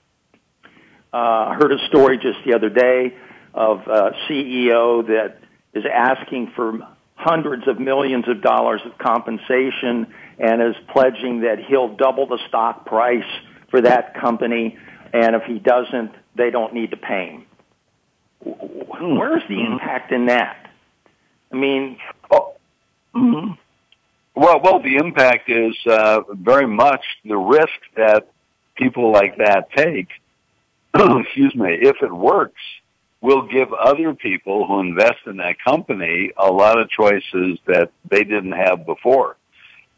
Uh, 1.13 1.17
I 1.17 1.55
heard 1.55 1.73
a 1.73 1.87
story 1.89 2.19
just 2.19 2.39
the 2.47 2.55
other 2.55 2.69
day 2.69 3.17
of 3.55 3.81
a 3.87 4.13
CEO 4.29 5.07
that 5.07 5.39
is 5.75 5.85
asking 5.93 6.53
for 6.55 6.79
hundreds 7.15 7.69
of 7.69 7.79
millions 7.79 8.27
of 8.29 8.43
dollars 8.43 8.81
of 8.85 8.97
compensation 8.99 10.07
and 10.39 10.63
is 10.63 10.77
pledging 10.93 11.41
that 11.41 11.59
he'll 11.69 11.95
double 11.97 12.27
the 12.27 12.39
stock 12.49 12.87
price 12.87 13.25
for 13.71 13.83
that 13.83 14.15
company, 14.15 14.79
and 15.13 15.37
if 15.37 15.43
he 15.45 15.59
doesn't, 15.59 16.13
they 16.35 16.51
don't 16.51 16.73
need 16.73 16.91
to 16.91 16.97
pay 16.97 17.31
him. 17.31 17.47
Hmm. 19.01 19.17
Where's 19.17 19.43
the 19.49 19.55
mm-hmm. 19.55 19.73
impact 19.73 20.13
in 20.13 20.27
that? 20.27 20.71
I 21.51 21.57
mean, 21.57 21.97
oh, 22.31 22.55
mm-hmm. 23.15 23.53
well, 24.35 24.61
well, 24.61 24.81
the 24.81 24.97
impact 24.97 25.49
is 25.49 25.75
uh, 25.87 26.21
very 26.31 26.67
much 26.67 27.03
the 27.25 27.37
risk 27.37 27.81
that 27.97 28.29
people 28.77 29.11
like 29.11 29.39
that 29.39 29.71
take. 29.75 30.09
excuse 30.95 31.55
me. 31.55 31.79
If 31.81 32.03
it 32.03 32.13
works, 32.13 32.61
will 33.23 33.47
give 33.47 33.73
other 33.73 34.15
people 34.15 34.67
who 34.67 34.81
invest 34.81 35.21
in 35.27 35.39
that 35.39 35.57
company 35.63 36.33
a 36.37 36.51
lot 36.51 36.79
of 36.79 36.91
choices 36.91 37.59
that 37.67 37.91
they 38.09 38.25
didn't 38.25 38.53
have 38.53 38.85
before. 38.85 39.37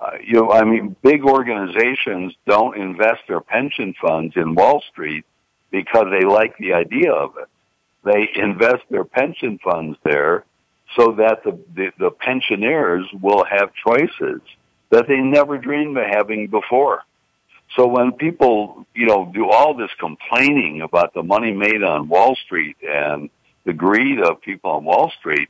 Uh, 0.01 0.13
you 0.23 0.35
know, 0.35 0.53
I 0.53 0.65
mean, 0.65 0.95
big 1.03 1.25
organizations 1.25 2.35
don't 2.47 2.77
invest 2.77 3.21
their 3.27 3.41
pension 3.41 3.95
funds 4.01 4.35
in 4.37 4.55
Wall 4.55 4.83
Street 4.91 5.25
because 5.71 6.07
they 6.11 6.25
like 6.25 6.57
the 6.59 6.75
idea 6.75 7.13
of 7.13 7.37
it. 7.37 7.49
They 8.05 8.29
invest 8.35 8.83
their 8.91 9.05
pension 9.05 9.59
funds 9.63 9.97
there 10.03 10.45
so 10.97 11.13
that 11.19 11.45
the, 11.45 11.59
the, 11.75 11.93
the 11.99 12.11
pensioners 12.11 13.07
will 13.21 13.45
have 13.45 13.71
choices 13.87 14.41
that 14.91 15.07
they 15.09 15.19
never 15.19 15.57
dreamed 15.59 15.97
of 15.97 16.05
having 16.07 16.49
before. 16.49 17.03
So 17.77 17.87
when 17.87 18.13
people, 18.13 18.87
you 18.95 19.07
know, 19.07 19.31
do 19.33 19.49
all 19.49 19.75
this 19.75 19.91
complaining 19.99 20.83
about 20.83 21.15
the 21.15 21.23
money 21.23 21.53
made 21.53 21.83
on 21.83 22.09
Wall 22.09 22.37
Street 22.45 22.77
and 22.83 23.31
the 23.65 23.73
greed 23.73 24.21
of 24.21 24.43
people 24.43 24.73
on 24.73 24.85
Wall 24.85 25.11
Street, 25.19 25.49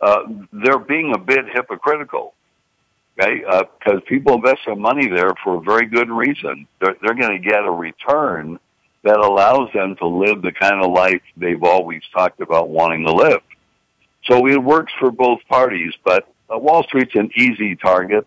uh, 0.00 0.22
they're 0.52 0.78
being 0.78 1.12
a 1.14 1.18
bit 1.18 1.44
hypocritical. 1.52 2.34
Okay, 3.18 3.40
because 3.40 3.98
uh, 3.98 4.08
people 4.08 4.34
invest 4.34 4.60
their 4.64 4.76
money 4.76 5.08
there 5.08 5.34
for 5.44 5.56
a 5.56 5.60
very 5.60 5.86
good 5.86 6.10
reason. 6.10 6.66
They're, 6.80 6.96
they're 7.02 7.14
going 7.14 7.40
to 7.40 7.48
get 7.48 7.64
a 7.64 7.70
return 7.70 8.58
that 9.02 9.18
allows 9.18 9.72
them 9.72 9.96
to 9.96 10.06
live 10.06 10.42
the 10.42 10.52
kind 10.52 10.84
of 10.84 10.92
life 10.92 11.22
they've 11.36 11.62
always 11.62 12.02
talked 12.12 12.40
about 12.40 12.68
wanting 12.68 13.06
to 13.06 13.12
live. 13.12 13.40
So 14.24 14.46
it 14.46 14.62
works 14.62 14.92
for 14.98 15.10
both 15.10 15.40
parties, 15.48 15.92
but 16.04 16.28
uh, 16.52 16.58
Wall 16.58 16.82
Street's 16.84 17.14
an 17.14 17.30
easy 17.36 17.76
target 17.76 18.26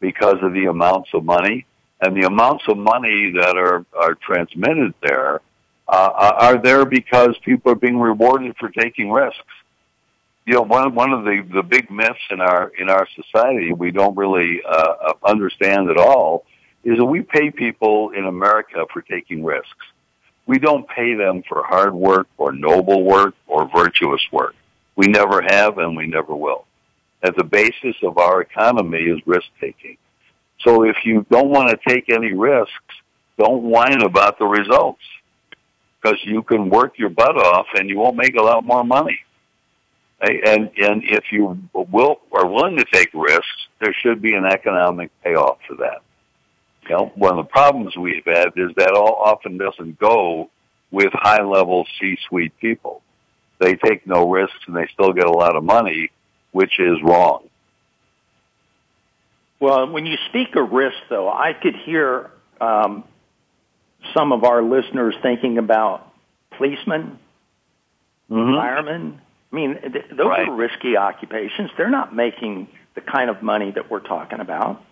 because 0.00 0.36
of 0.42 0.52
the 0.52 0.66
amounts 0.66 1.10
of 1.14 1.24
money 1.24 1.66
and 2.02 2.20
the 2.20 2.26
amounts 2.26 2.64
of 2.68 2.76
money 2.76 3.32
that 3.32 3.56
are 3.56 3.86
are 3.94 4.14
transmitted 4.14 4.92
there 5.02 5.40
uh, 5.88 6.32
are 6.38 6.62
there 6.62 6.84
because 6.84 7.36
people 7.44 7.72
are 7.72 7.76
being 7.76 7.98
rewarded 7.98 8.56
for 8.58 8.68
taking 8.68 9.10
risks. 9.10 9.40
You 10.44 10.54
know, 10.54 10.62
one 10.62 10.94
one 10.94 11.12
of 11.12 11.24
the 11.24 11.46
the 11.52 11.62
big 11.62 11.90
myths 11.90 12.18
in 12.30 12.40
our 12.40 12.72
in 12.78 12.90
our 12.90 13.06
society 13.14 13.72
we 13.72 13.92
don't 13.92 14.16
really 14.16 14.62
uh, 14.68 15.12
understand 15.24 15.88
at 15.88 15.96
all 15.96 16.44
is 16.84 16.98
that 16.98 17.04
we 17.04 17.22
pay 17.22 17.50
people 17.50 18.10
in 18.10 18.26
America 18.26 18.84
for 18.92 19.02
taking 19.02 19.44
risks. 19.44 19.86
We 20.46 20.58
don't 20.58 20.88
pay 20.88 21.14
them 21.14 21.42
for 21.48 21.62
hard 21.64 21.94
work 21.94 22.26
or 22.36 22.52
noble 22.52 23.04
work 23.04 23.34
or 23.46 23.68
virtuous 23.68 24.20
work. 24.32 24.54
We 24.96 25.06
never 25.06 25.42
have 25.42 25.78
and 25.78 25.96
we 25.96 26.06
never 26.06 26.34
will. 26.34 26.66
At 27.22 27.36
the 27.36 27.44
basis 27.44 27.96
of 28.02 28.18
our 28.18 28.42
economy 28.42 28.98
is 28.98 29.20
risk 29.26 29.46
taking. 29.60 29.96
So 30.60 30.84
if 30.84 30.96
you 31.04 31.24
don't 31.30 31.50
want 31.50 31.70
to 31.70 31.78
take 31.88 32.10
any 32.10 32.32
risks, 32.32 32.72
don't 33.38 33.62
whine 33.62 34.02
about 34.02 34.38
the 34.38 34.46
results 34.46 35.02
because 36.00 36.18
you 36.24 36.42
can 36.42 36.68
work 36.68 36.98
your 36.98 37.08
butt 37.08 37.36
off 37.36 37.66
and 37.74 37.88
you 37.88 37.98
won't 37.98 38.16
make 38.16 38.36
a 38.36 38.42
lot 38.42 38.64
more 38.64 38.84
money. 38.84 39.18
And 40.20 40.70
and 40.76 41.02
if 41.04 41.24
you 41.32 41.58
will 41.72 42.20
are 42.30 42.46
willing 42.46 42.76
to 42.76 42.84
take 42.92 43.10
risks, 43.12 43.66
there 43.80 43.92
should 44.02 44.22
be 44.22 44.34
an 44.34 44.44
economic 44.44 45.10
payoff 45.24 45.58
for 45.66 45.74
that. 45.76 46.02
You 46.88 46.96
know, 46.96 47.12
one 47.14 47.38
of 47.38 47.44
the 47.44 47.50
problems 47.50 47.96
we've 47.96 48.24
had 48.24 48.48
is 48.56 48.70
that 48.76 48.92
all 48.92 49.14
often 49.14 49.56
doesn't 49.56 49.98
go 49.98 50.50
with 50.90 51.12
high 51.12 51.42
level 51.42 51.86
C 52.00 52.18
suite 52.28 52.52
people. 52.60 53.02
They 53.58 53.76
take 53.76 54.06
no 54.06 54.28
risks 54.28 54.58
and 54.66 54.76
they 54.76 54.88
still 54.92 55.12
get 55.12 55.24
a 55.24 55.32
lot 55.32 55.56
of 55.56 55.62
money, 55.62 56.10
which 56.50 56.80
is 56.80 56.98
wrong. 57.02 57.48
Well, 59.60 59.88
when 59.88 60.06
you 60.06 60.16
speak 60.28 60.56
of 60.56 60.72
risk, 60.72 60.96
though, 61.08 61.28
I 61.28 61.52
could 61.52 61.76
hear 61.76 62.32
um, 62.60 63.04
some 64.12 64.32
of 64.32 64.42
our 64.42 64.60
listeners 64.60 65.14
thinking 65.22 65.58
about 65.58 66.12
policemen, 66.58 67.20
mm-hmm. 68.28 68.56
firemen. 68.56 69.20
I 69.52 69.54
mean, 69.54 69.78
th- 69.80 70.06
those 70.10 70.26
right. 70.26 70.48
are 70.48 70.54
risky 70.54 70.96
occupations. 70.96 71.70
They're 71.76 71.90
not 71.90 72.12
making 72.12 72.66
the 72.96 73.00
kind 73.00 73.30
of 73.30 73.42
money 73.42 73.70
that 73.70 73.88
we're 73.88 74.00
talking 74.00 74.40
about. 74.40 74.82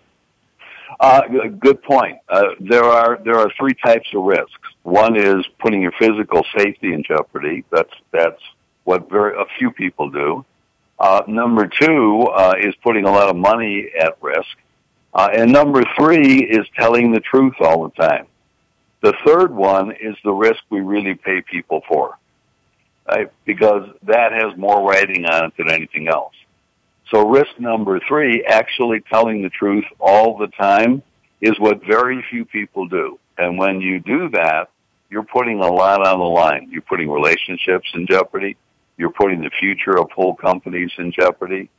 Uh, 0.99 1.21
good 1.59 1.81
point. 1.83 2.17
Uh, 2.29 2.49
there 2.59 2.83
are 2.83 3.19
there 3.23 3.37
are 3.37 3.51
three 3.57 3.73
types 3.73 4.07
of 4.13 4.23
risks. 4.23 4.51
One 4.83 5.15
is 5.15 5.45
putting 5.59 5.81
your 5.81 5.93
physical 5.99 6.45
safety 6.57 6.93
in 6.93 7.03
jeopardy. 7.03 7.63
That's 7.71 7.93
that's 8.11 8.41
what 8.83 9.09
very 9.09 9.35
a 9.39 9.45
few 9.57 9.71
people 9.71 10.09
do. 10.09 10.45
Uh, 10.99 11.23
number 11.27 11.67
two 11.67 12.27
uh, 12.27 12.53
is 12.59 12.75
putting 12.83 13.05
a 13.05 13.11
lot 13.11 13.29
of 13.29 13.35
money 13.35 13.89
at 13.99 14.17
risk. 14.21 14.57
Uh, 15.13 15.29
and 15.33 15.51
number 15.51 15.83
three 15.97 16.43
is 16.43 16.65
telling 16.77 17.11
the 17.11 17.19
truth 17.19 17.55
all 17.59 17.83
the 17.89 18.01
time. 18.01 18.27
The 19.01 19.13
third 19.25 19.53
one 19.53 19.91
is 19.91 20.15
the 20.23 20.31
risk 20.31 20.61
we 20.69 20.81
really 20.81 21.15
pay 21.15 21.41
people 21.41 21.81
for, 21.87 22.17
right? 23.09 23.31
Because 23.45 23.89
that 24.03 24.31
has 24.31 24.55
more 24.55 24.87
writing 24.87 25.25
on 25.25 25.45
it 25.45 25.53
than 25.57 25.71
anything 25.71 26.07
else. 26.07 26.35
So 27.13 27.27
risk 27.27 27.59
number 27.59 27.99
three, 28.07 28.43
actually 28.45 29.01
telling 29.11 29.41
the 29.41 29.49
truth 29.49 29.85
all 29.99 30.37
the 30.37 30.47
time, 30.47 31.03
is 31.41 31.59
what 31.59 31.85
very 31.85 32.23
few 32.29 32.45
people 32.45 32.87
do. 32.87 33.19
And 33.37 33.57
when 33.57 33.81
you 33.81 33.99
do 33.99 34.29
that, 34.29 34.69
you're 35.09 35.23
putting 35.23 35.59
a 35.59 35.67
lot 35.67 36.07
on 36.07 36.19
the 36.19 36.25
line. 36.25 36.69
You're 36.71 36.83
putting 36.83 37.09
relationships 37.09 37.89
in 37.93 38.07
jeopardy. 38.07 38.55
You're 38.97 39.11
putting 39.11 39.41
the 39.41 39.51
future 39.59 39.99
of 39.99 40.09
whole 40.11 40.35
companies 40.35 40.91
in 40.97 41.11
jeopardy. 41.11 41.69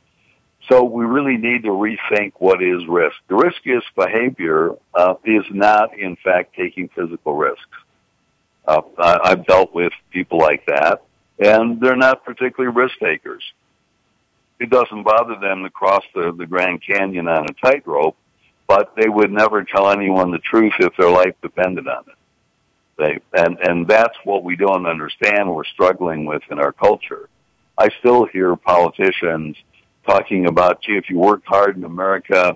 So 0.69 0.83
we 0.83 1.05
really 1.05 1.37
need 1.37 1.63
to 1.63 1.69
rethink 1.69 2.33
what 2.37 2.61
is 2.61 2.85
risk. 2.87 3.15
The 3.27 3.35
riskiest 3.35 3.87
behavior 3.95 4.71
uh, 4.93 5.15
is 5.25 5.43
not, 5.49 5.97
in 5.97 6.15
fact, 6.23 6.55
taking 6.55 6.89
physical 6.89 7.35
risks. 7.35 7.65
Uh, 8.65 8.81
I, 8.97 9.19
I've 9.23 9.45
dealt 9.45 9.73
with 9.73 9.91
people 10.11 10.37
like 10.37 10.65
that, 10.67 11.01
and 11.39 11.81
they're 11.81 11.97
not 11.97 12.23
particularly 12.23 12.73
risk 12.73 12.97
takers. 12.99 13.43
It 14.59 14.69
doesn't 14.69 15.03
bother 15.03 15.35
them 15.41 15.63
to 15.63 15.69
cross 15.69 16.03
the, 16.13 16.33
the 16.37 16.45
Grand 16.45 16.81
Canyon 16.85 17.27
on 17.27 17.45
a 17.45 17.53
tightrope, 17.65 18.15
but 18.67 18.93
they 18.95 19.09
would 19.09 19.31
never 19.31 19.63
tell 19.63 19.89
anyone 19.89 20.31
the 20.31 20.39
truth 20.39 20.73
if 20.79 20.95
their 20.97 21.09
life 21.09 21.35
depended 21.41 21.87
on 21.87 22.03
it. 22.07 22.15
They, 22.97 23.41
and, 23.41 23.57
and 23.59 23.87
that's 23.87 24.15
what 24.23 24.43
we 24.43 24.55
don't 24.55 24.85
understand 24.85 25.53
we're 25.53 25.65
struggling 25.65 26.25
with 26.25 26.43
in 26.51 26.59
our 26.59 26.71
culture. 26.71 27.27
I 27.77 27.89
still 27.99 28.25
hear 28.25 28.55
politicians 28.55 29.57
talking 30.07 30.45
about, 30.45 30.81
gee, 30.81 30.95
if 30.95 31.09
you 31.09 31.17
work 31.17 31.41
hard 31.45 31.75
in 31.75 31.83
America, 31.83 32.55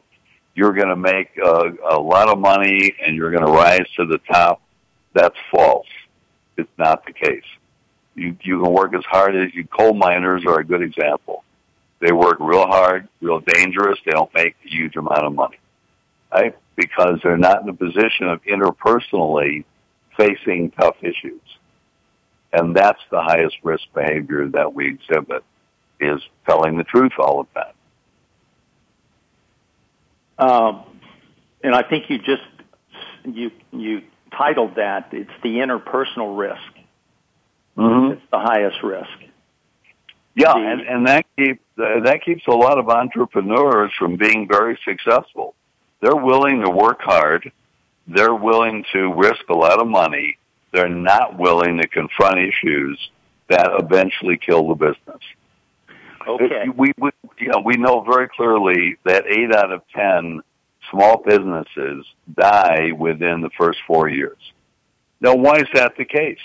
you're 0.53 0.73
going 0.73 0.89
to 0.89 0.95
make 0.95 1.31
a, 1.38 1.71
a 1.91 1.99
lot 1.99 2.29
of 2.29 2.39
money 2.39 2.93
and 3.03 3.15
you're 3.15 3.31
going 3.31 3.45
to 3.45 3.51
rise 3.51 3.86
to 3.95 4.05
the 4.05 4.19
top. 4.31 4.62
That's 5.13 5.36
false. 5.51 5.88
It's 6.57 6.69
not 6.77 7.05
the 7.05 7.13
case. 7.13 7.43
You, 8.15 8.36
you 8.41 8.62
can 8.62 8.71
work 8.71 8.93
as 8.95 9.03
hard 9.05 9.36
as 9.36 9.53
you, 9.53 9.65
coal 9.65 9.93
miners 9.93 10.43
are 10.47 10.60
a 10.60 10.63
good 10.63 10.81
example. 10.81 11.43
They 11.99 12.12
work 12.12 12.38
real 12.39 12.67
hard, 12.67 13.07
real 13.21 13.39
dangerous. 13.39 13.99
They 14.05 14.12
don't 14.12 14.33
make 14.33 14.55
a 14.65 14.69
huge 14.69 14.95
amount 14.95 15.25
of 15.25 15.33
money, 15.33 15.57
right? 16.31 16.55
Because 16.75 17.19
they're 17.23 17.38
not 17.38 17.63
in 17.63 17.69
a 17.69 17.73
position 17.73 18.27
of 18.29 18.43
interpersonally 18.43 19.65
facing 20.15 20.71
tough 20.71 20.95
issues. 21.01 21.41
And 22.53 22.75
that's 22.75 23.01
the 23.12 23.21
highest 23.21 23.57
risk 23.63 23.83
behavior 23.93 24.47
that 24.49 24.73
we 24.73 24.88
exhibit 24.89 25.43
is 25.99 26.21
telling 26.47 26.77
the 26.77 26.83
truth 26.83 27.13
all 27.17 27.43
the 27.43 27.62
time. 27.62 27.73
Um, 30.39 30.83
and 31.63 31.73
I 31.73 31.81
think 31.83 32.10
you 32.10 32.19
just 32.19 32.43
you 33.25 33.51
you 33.71 34.03
titled 34.38 34.75
that 34.75 35.10
it's 35.12 35.31
the 35.41 35.49
interpersonal 35.49 36.38
risk. 36.38 36.62
Mm-hmm. 37.75 38.13
It's 38.13 38.31
the 38.31 38.39
highest 38.39 38.83
risk. 38.83 39.10
Yeah, 40.38 40.54
the, 40.54 40.60
and, 40.60 40.82
and 40.82 41.08
that 41.08 41.26
keeps 41.36 41.60
that 41.78 42.19
keeps 42.23 42.45
a 42.47 42.52
lot 42.52 42.78
of 42.78 42.89
entrepreneurs 42.89 43.91
from 43.97 44.17
being 44.17 44.47
very 44.47 44.80
successful. 44.86 45.56
They're 46.00 46.15
willing 46.15 46.62
to 46.62 46.69
work 46.69 47.02
hard. 47.02 47.52
They're 48.08 48.36
willing 48.36 48.86
to 48.93 49.13
risk 49.13 49.41
a 49.50 49.54
lot 49.56 49.82
of 49.82 49.88
money. 49.88 50.38
They're 50.71 50.88
not 50.89 51.38
willing 51.39 51.80
to 51.80 51.88
confront 51.88 52.38
issues 52.38 53.00
that 53.50 53.67
eventually 53.80 54.38
kill 54.38 54.67
the 54.67 54.76
business. 54.76 55.23
Okay. 56.28 56.65
We, 56.76 56.91
we, 57.00 57.10
you 57.39 57.47
know, 57.47 57.62
we 57.65 57.78
know 57.78 58.02
very 58.02 58.28
clearly 58.28 58.97
that 59.06 59.26
eight 59.26 59.56
out 59.56 59.71
of 59.71 59.82
ten 59.95 60.41
small 60.91 61.23
businesses 61.26 62.06
die 62.32 62.91
within 62.91 63.41
the 63.41 63.50
first 63.58 63.80
four 63.88 64.08
years. 64.08 64.38
Now, 65.19 65.36
why 65.36 65.58
is 65.58 65.67
that 65.73 65.93
the 65.97 66.06
case? 66.06 66.39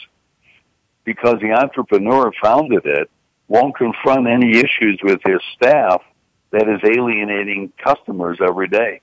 Because 1.05 1.41
the 1.41 1.53
entrepreneur 1.53 2.33
founded 2.43 2.87
it 2.87 3.11
won't 3.49 3.77
confront 3.77 4.27
any 4.27 4.59
issues 4.59 5.01
with 5.03 5.21
his 5.25 5.41
staff 5.55 6.03
that 6.51 6.69
is 6.69 6.81
alienating 6.85 7.73
customers 7.83 8.39
every 8.41 8.69
day. 8.69 9.01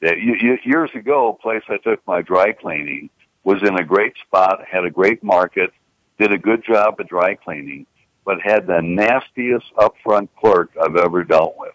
Years 0.00 0.90
ago, 0.94 1.30
a 1.30 1.42
place 1.42 1.62
I 1.68 1.78
took 1.78 2.06
my 2.06 2.22
dry 2.22 2.52
cleaning 2.52 3.10
was 3.44 3.62
in 3.62 3.78
a 3.78 3.84
great 3.84 4.14
spot, 4.26 4.64
had 4.70 4.84
a 4.84 4.90
great 4.90 5.22
market, 5.22 5.72
did 6.18 6.32
a 6.32 6.38
good 6.38 6.64
job 6.64 6.96
at 7.00 7.08
dry 7.08 7.34
cleaning 7.34 7.86
but 8.26 8.42
had 8.42 8.66
the 8.66 8.82
nastiest 8.82 9.66
upfront 9.76 10.28
clerk 10.38 10.72
I've 10.82 10.96
ever 10.96 11.22
dealt 11.22 11.54
with. 11.56 11.72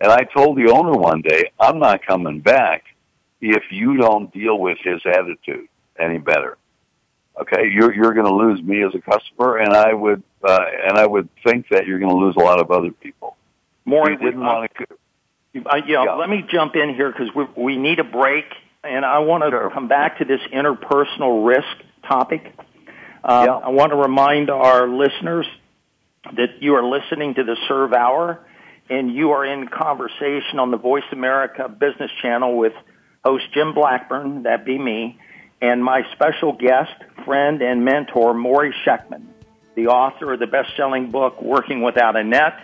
And 0.00 0.10
I 0.10 0.24
told 0.24 0.58
the 0.58 0.70
owner 0.72 0.92
one 0.92 1.22
day, 1.22 1.52
I'm 1.58 1.78
not 1.78 2.04
coming 2.04 2.40
back 2.40 2.84
if 3.40 3.62
you 3.70 3.96
don't 3.96 4.32
deal 4.32 4.58
with 4.58 4.78
his 4.82 5.00
attitude 5.06 5.68
any 5.98 6.18
better. 6.18 6.58
Okay, 7.40 7.68
you're 7.72 7.94
you're 7.94 8.14
going 8.14 8.26
to 8.26 8.34
lose 8.34 8.60
me 8.62 8.82
as 8.82 8.92
a 8.94 9.00
customer, 9.00 9.58
and 9.58 9.72
I 9.72 9.92
would 9.92 10.22
uh, 10.42 10.64
and 10.88 10.98
I 10.98 11.06
would 11.06 11.28
think 11.44 11.68
that 11.70 11.86
you're 11.86 11.98
going 11.98 12.10
to 12.10 12.16
lose 12.16 12.34
a 12.36 12.40
lot 12.40 12.60
of 12.60 12.70
other 12.70 12.90
people. 12.90 13.36
More 13.84 14.08
didn't 14.08 14.40
want 14.40 14.70
to. 14.78 14.86
Uh, 15.64 15.76
yeah, 15.86 16.04
yeah, 16.04 16.14
let 16.14 16.28
me 16.28 16.44
jump 16.50 16.74
in 16.76 16.94
here 16.94 17.10
because 17.10 17.34
we 17.34 17.46
we 17.56 17.76
need 17.76 18.00
a 18.00 18.04
break, 18.04 18.44
and 18.82 19.04
I 19.04 19.20
want 19.20 19.44
to 19.44 19.50
sure. 19.50 19.70
come 19.70 19.88
back 19.88 20.18
to 20.18 20.24
this 20.24 20.40
interpersonal 20.52 21.46
risk 21.46 21.84
topic. 22.06 22.54
Uh, 23.24 23.44
yeah. 23.46 23.54
I 23.54 23.68
want 23.70 23.90
to 23.90 23.96
remind 23.96 24.50
our 24.50 24.88
listeners 24.88 25.46
that 26.24 26.60
you 26.60 26.74
are 26.74 26.84
listening 26.84 27.34
to 27.34 27.44
the 27.44 27.56
SURVE 27.66 27.92
Hour, 27.92 28.46
and 28.90 29.14
you 29.14 29.30
are 29.30 29.44
in 29.44 29.68
conversation 29.68 30.58
on 30.58 30.70
the 30.70 30.76
Voice 30.76 31.04
America 31.12 31.68
Business 31.68 32.10
Channel 32.22 32.56
with 32.56 32.72
host 33.24 33.44
Jim 33.52 33.74
Blackburn, 33.74 34.44
that 34.44 34.64
be 34.64 34.78
me, 34.78 35.18
and 35.60 35.82
my 35.82 36.02
special 36.12 36.52
guest, 36.52 36.92
friend, 37.24 37.62
and 37.62 37.84
mentor, 37.84 38.32
Morrie 38.34 38.72
Shechtman, 38.84 39.26
the 39.74 39.88
author 39.88 40.32
of 40.32 40.40
the 40.40 40.46
best-selling 40.46 41.10
book, 41.10 41.42
Working 41.42 41.82
Without 41.82 42.16
a 42.16 42.24
Net, 42.24 42.58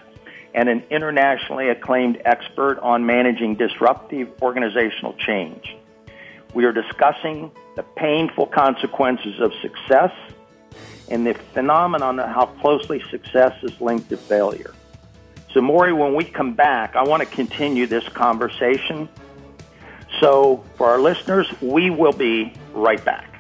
and 0.55 0.69
an 0.69 0.85
internationally 0.91 1.69
acclaimed 1.69 2.21
expert 2.25 2.79
on 2.81 3.05
managing 3.07 3.57
disruptive 3.57 4.31
organizational 4.41 5.15
change. 5.15 5.77
We 6.55 6.65
are 6.65 6.73
discussing 6.73 7.51
the 7.75 7.83
painful 7.83 8.47
consequences 8.47 9.41
of 9.41 9.53
success 9.61 10.13
and 11.09 11.27
the 11.27 11.35
phenomenon 11.35 12.21
of 12.21 12.29
how 12.29 12.47
closely 12.47 13.03
success 13.11 13.53
is 13.65 13.81
linked 13.81 14.09
to 14.11 14.17
failure. 14.17 14.73
So, 15.53 15.61
Morrie, 15.61 15.97
when 15.97 16.15
we 16.15 16.25
come 16.25 16.55
back, 16.55 16.97
I 16.97 17.03
want 17.03 17.23
to 17.23 17.29
continue 17.29 17.87
this 17.87 18.09
conversation. 18.09 19.09
So, 20.20 20.64
for 20.77 20.88
our 20.88 20.98
listeners, 20.98 21.46
we 21.61 21.90
will 21.90 22.12
be 22.12 22.53
right 22.72 23.05
back. 23.05 23.35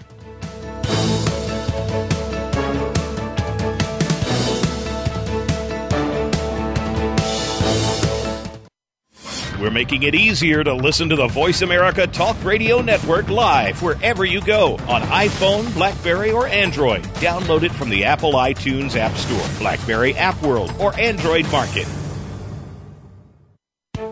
We're 9.64 9.70
making 9.70 10.02
it 10.02 10.14
easier 10.14 10.62
to 10.62 10.74
listen 10.74 11.08
to 11.08 11.16
the 11.16 11.26
Voice 11.26 11.62
America 11.62 12.06
Talk 12.06 12.36
Radio 12.44 12.82
Network 12.82 13.30
live 13.30 13.80
wherever 13.80 14.22
you 14.22 14.42
go 14.42 14.74
on 14.88 15.00
iPhone, 15.02 15.72
Blackberry, 15.72 16.32
or 16.32 16.46
Android. 16.46 17.02
Download 17.14 17.62
it 17.62 17.72
from 17.72 17.88
the 17.88 18.04
Apple 18.04 18.34
iTunes 18.34 18.94
App 18.94 19.16
Store, 19.16 19.58
Blackberry 19.58 20.14
App 20.16 20.42
World, 20.42 20.70
or 20.78 20.94
Android 21.00 21.50
Market. 21.50 21.86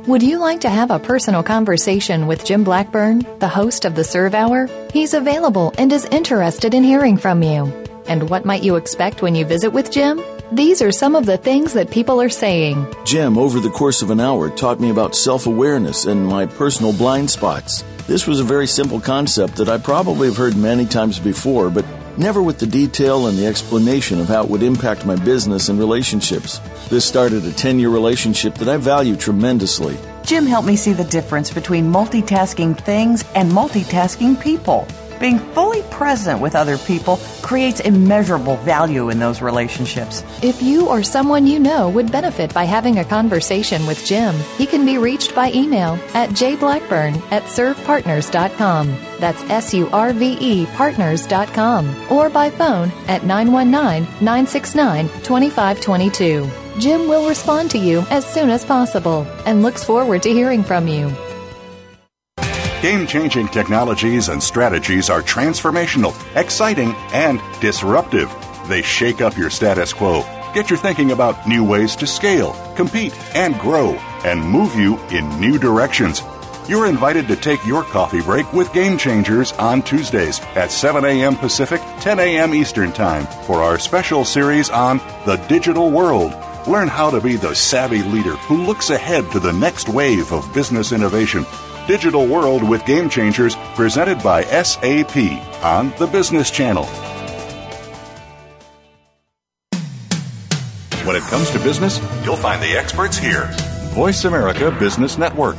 Would 0.08 0.24
you 0.24 0.38
like 0.38 0.62
to 0.62 0.68
have 0.68 0.90
a 0.90 0.98
personal 0.98 1.44
conversation 1.44 2.26
with 2.26 2.44
Jim 2.44 2.64
Blackburn, 2.64 3.24
the 3.38 3.48
host 3.48 3.84
of 3.84 3.94
the 3.94 4.02
SURVE 4.02 4.34
Hour? 4.34 4.68
He's 4.92 5.14
available 5.14 5.72
and 5.78 5.92
is 5.92 6.06
interested 6.06 6.74
in 6.74 6.82
hearing 6.82 7.16
from 7.16 7.40
you. 7.40 7.66
And 8.08 8.28
what 8.28 8.44
might 8.44 8.64
you 8.64 8.74
expect 8.74 9.22
when 9.22 9.36
you 9.36 9.44
visit 9.44 9.72
with 9.72 9.92
Jim? 9.92 10.20
These 10.50 10.82
are 10.82 10.90
some 10.90 11.14
of 11.14 11.24
the 11.24 11.36
things 11.36 11.72
that 11.74 11.92
people 11.92 12.20
are 12.20 12.28
saying. 12.28 12.84
Jim, 13.04 13.38
over 13.38 13.60
the 13.60 13.70
course 13.70 14.02
of 14.02 14.10
an 14.10 14.18
hour, 14.18 14.50
taught 14.50 14.80
me 14.80 14.90
about 14.90 15.14
self 15.14 15.46
awareness 15.46 16.04
and 16.04 16.26
my 16.26 16.46
personal 16.46 16.92
blind 16.92 17.30
spots. 17.30 17.84
This 18.08 18.26
was 18.26 18.40
a 18.40 18.44
very 18.44 18.66
simple 18.66 19.00
concept 19.00 19.54
that 19.54 19.68
I 19.68 19.78
probably 19.78 20.26
have 20.26 20.36
heard 20.36 20.56
many 20.56 20.84
times 20.84 21.20
before, 21.20 21.70
but 21.70 21.84
never 22.18 22.42
with 22.42 22.58
the 22.58 22.66
detail 22.66 23.26
and 23.26 23.36
the 23.36 23.46
explanation 23.46 24.20
of 24.20 24.28
how 24.28 24.42
it 24.42 24.50
would 24.50 24.62
impact 24.62 25.06
my 25.06 25.16
business 25.16 25.68
and 25.68 25.78
relationships. 25.78 26.60
This 26.88 27.04
started 27.04 27.44
a 27.44 27.52
10 27.52 27.78
year 27.78 27.90
relationship 27.90 28.54
that 28.56 28.68
I 28.68 28.76
value 28.76 29.16
tremendously. 29.16 29.98
Jim 30.24 30.46
helped 30.46 30.68
me 30.68 30.76
see 30.76 30.92
the 30.92 31.04
difference 31.04 31.50
between 31.52 31.90
multitasking 31.90 32.78
things 32.78 33.24
and 33.34 33.50
multitasking 33.50 34.40
people. 34.40 34.86
Being 35.22 35.38
fully 35.38 35.82
present 35.82 36.40
with 36.40 36.56
other 36.56 36.76
people 36.76 37.16
creates 37.42 37.78
immeasurable 37.78 38.56
value 38.56 39.08
in 39.08 39.20
those 39.20 39.40
relationships. 39.40 40.24
If 40.42 40.60
you 40.60 40.88
or 40.88 41.04
someone 41.04 41.46
you 41.46 41.60
know 41.60 41.88
would 41.90 42.10
benefit 42.10 42.52
by 42.52 42.64
having 42.64 42.98
a 42.98 43.04
conversation 43.04 43.86
with 43.86 44.04
Jim, 44.04 44.34
he 44.58 44.66
can 44.66 44.84
be 44.84 44.98
reached 44.98 45.32
by 45.32 45.52
email 45.52 45.96
at 46.12 46.30
jblackburn 46.30 47.22
at 47.30 47.44
survepartners.com. 47.44 48.96
That's 49.20 49.44
S 49.44 49.72
U 49.72 49.88
R 49.92 50.12
V 50.12 50.36
E 50.40 50.66
partners.com. 50.74 52.10
Or 52.10 52.28
by 52.28 52.50
phone 52.50 52.90
at 53.06 53.22
919 53.22 54.02
969 54.20 55.06
2522. 55.22 56.50
Jim 56.80 57.06
will 57.06 57.28
respond 57.28 57.70
to 57.70 57.78
you 57.78 58.00
as 58.10 58.26
soon 58.26 58.50
as 58.50 58.64
possible 58.64 59.24
and 59.46 59.62
looks 59.62 59.84
forward 59.84 60.24
to 60.24 60.32
hearing 60.32 60.64
from 60.64 60.88
you. 60.88 61.14
Game 62.82 63.06
changing 63.06 63.46
technologies 63.46 64.28
and 64.28 64.42
strategies 64.42 65.08
are 65.08 65.22
transformational, 65.22 66.12
exciting, 66.34 66.92
and 67.12 67.40
disruptive. 67.60 68.28
They 68.66 68.82
shake 68.82 69.20
up 69.20 69.36
your 69.36 69.50
status 69.50 69.92
quo, 69.92 70.22
get 70.52 70.68
you 70.68 70.76
thinking 70.76 71.12
about 71.12 71.46
new 71.46 71.62
ways 71.62 71.94
to 71.94 72.08
scale, 72.08 72.56
compete, 72.74 73.16
and 73.36 73.56
grow, 73.60 73.90
and 74.24 74.42
move 74.42 74.74
you 74.74 74.98
in 75.10 75.28
new 75.38 75.60
directions. 75.60 76.22
You're 76.68 76.88
invited 76.88 77.28
to 77.28 77.36
take 77.36 77.64
your 77.64 77.84
coffee 77.84 78.20
break 78.20 78.52
with 78.52 78.72
Game 78.72 78.98
Changers 78.98 79.52
on 79.52 79.82
Tuesdays 79.82 80.40
at 80.56 80.72
7 80.72 81.04
a.m. 81.04 81.36
Pacific, 81.36 81.80
10 82.00 82.18
a.m. 82.18 82.52
Eastern 82.52 82.90
Time 82.90 83.28
for 83.46 83.62
our 83.62 83.78
special 83.78 84.24
series 84.24 84.70
on 84.70 84.98
the 85.24 85.36
digital 85.48 85.92
world. 85.92 86.34
Learn 86.66 86.88
how 86.88 87.10
to 87.10 87.20
be 87.20 87.36
the 87.36 87.54
savvy 87.54 88.02
leader 88.02 88.34
who 88.34 88.64
looks 88.64 88.90
ahead 88.90 89.30
to 89.30 89.38
the 89.38 89.52
next 89.52 89.88
wave 89.88 90.32
of 90.32 90.52
business 90.52 90.90
innovation 90.90 91.46
Digital 91.86 92.26
World 92.26 92.62
with 92.68 92.84
Game 92.86 93.08
Changers, 93.08 93.56
presented 93.74 94.22
by 94.22 94.44
SAP 94.44 95.16
on 95.62 95.92
the 95.98 96.08
Business 96.10 96.50
Channel. 96.50 96.84
When 101.04 101.16
it 101.16 101.22
comes 101.24 101.50
to 101.50 101.58
business, 101.58 102.00
you'll 102.24 102.36
find 102.36 102.62
the 102.62 102.76
experts 102.76 103.18
here. 103.18 103.50
Voice 103.90 104.24
America 104.24 104.70
Business 104.70 105.18
Network. 105.18 105.56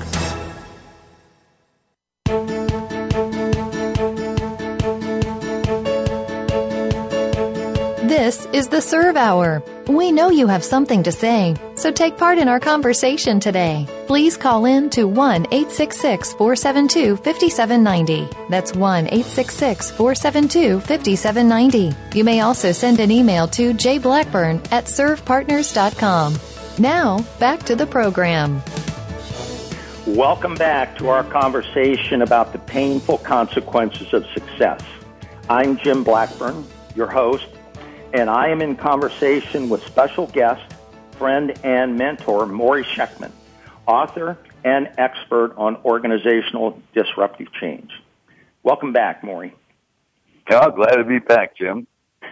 The 8.73 8.81
SURVE 8.81 9.17
Hour. 9.17 9.61
We 9.87 10.11
know 10.11 10.31
you 10.31 10.47
have 10.47 10.63
something 10.63 11.03
to 11.03 11.11
say, 11.11 11.53
so 11.75 11.91
take 11.91 12.17
part 12.17 12.39
in 12.39 12.47
our 12.47 12.59
conversation 12.59 13.39
today. 13.39 13.85
Please 14.07 14.35
call 14.35 14.65
in 14.65 14.89
to 14.89 15.03
1 15.07 15.45
866 15.51 16.33
472 16.33 17.17
5790. 17.17 18.27
That's 18.49 18.73
1 18.73 19.05
866 19.05 19.91
472 19.91 20.79
5790. 20.79 22.17
You 22.17 22.23
may 22.23 22.39
also 22.39 22.71
send 22.71 22.99
an 22.99 23.11
email 23.11 23.47
to 23.49 23.75
jblackburn 23.75 24.71
at 24.71 24.85
survepartners.com. 24.85 26.39
Now, 26.79 27.19
back 27.37 27.61
to 27.67 27.75
the 27.75 27.85
program. 27.85 28.59
Welcome 30.07 30.55
back 30.55 30.97
to 30.97 31.09
our 31.09 31.23
conversation 31.23 32.23
about 32.23 32.53
the 32.53 32.57
painful 32.57 33.19
consequences 33.19 34.11
of 34.15 34.25
success. 34.33 34.81
I'm 35.47 35.77
Jim 35.77 36.03
Blackburn, 36.03 36.65
your 36.95 37.11
host 37.11 37.45
and 38.13 38.29
I 38.29 38.49
am 38.49 38.61
in 38.61 38.75
conversation 38.75 39.69
with 39.69 39.83
special 39.85 40.27
guest, 40.27 40.61
friend, 41.13 41.53
and 41.63 41.97
mentor 41.97 42.45
Morrie 42.45 42.85
Shechtman, 42.85 43.31
author 43.87 44.37
and 44.63 44.89
expert 44.97 45.53
on 45.57 45.77
organizational 45.83 46.79
disruptive 46.93 47.51
change. 47.59 47.91
Welcome 48.61 48.93
back, 48.93 49.23
Morrie. 49.23 49.51
Oh, 50.49 50.71
glad 50.71 50.95
to 50.95 51.03
be 51.03 51.19
back, 51.19 51.57
Jim. 51.57 51.87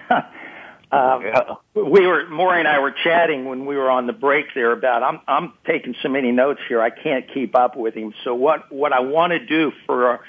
uh, 0.10 0.22
yeah. 0.92 1.56
We 1.74 2.06
were 2.06 2.26
Morrie 2.26 2.60
and 2.60 2.68
I 2.68 2.80
were 2.80 2.94
chatting 3.04 3.46
when 3.46 3.66
we 3.66 3.76
were 3.76 3.90
on 3.90 4.06
the 4.06 4.14
break 4.14 4.54
there 4.54 4.72
about 4.72 5.04
I'm 5.04 5.20
I'm 5.28 5.54
taking 5.66 5.96
so 6.04 6.10
many 6.10 6.32
notes 6.32 6.62
here 6.68 6.82
I 6.82 6.90
can't 6.90 7.26
keep 7.34 7.56
up 7.56 7.76
with 7.76 7.96
him. 7.96 8.14
So 8.24 8.36
what 8.36 8.72
what 8.72 8.94
I 8.94 9.00
want 9.00 9.32
to 9.32 9.40
do 9.40 9.72
for 9.86 10.20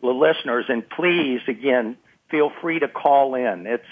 the 0.00 0.08
listeners 0.08 0.66
and 0.68 0.88
please 0.88 1.40
again 1.48 1.96
feel 2.32 2.50
free 2.60 2.80
to 2.80 2.88
call 2.88 3.36
in. 3.36 3.68
It's 3.68 3.86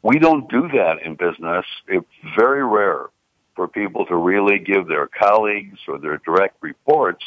We 0.04 0.20
don't 0.20 0.50
do 0.50 0.67
that 0.70 1.02
in 1.04 1.15
business. 1.15 1.65
It's 1.88 2.06
very 2.38 2.63
rare 2.65 3.08
for 3.56 3.67
people 3.67 4.06
to 4.06 4.15
really 4.15 4.60
give 4.60 4.88
their 4.88 5.08
colleagues 5.08 5.80
or 5.88 6.00
their 6.00 6.20
direct 6.20 6.58
reports 6.62 7.24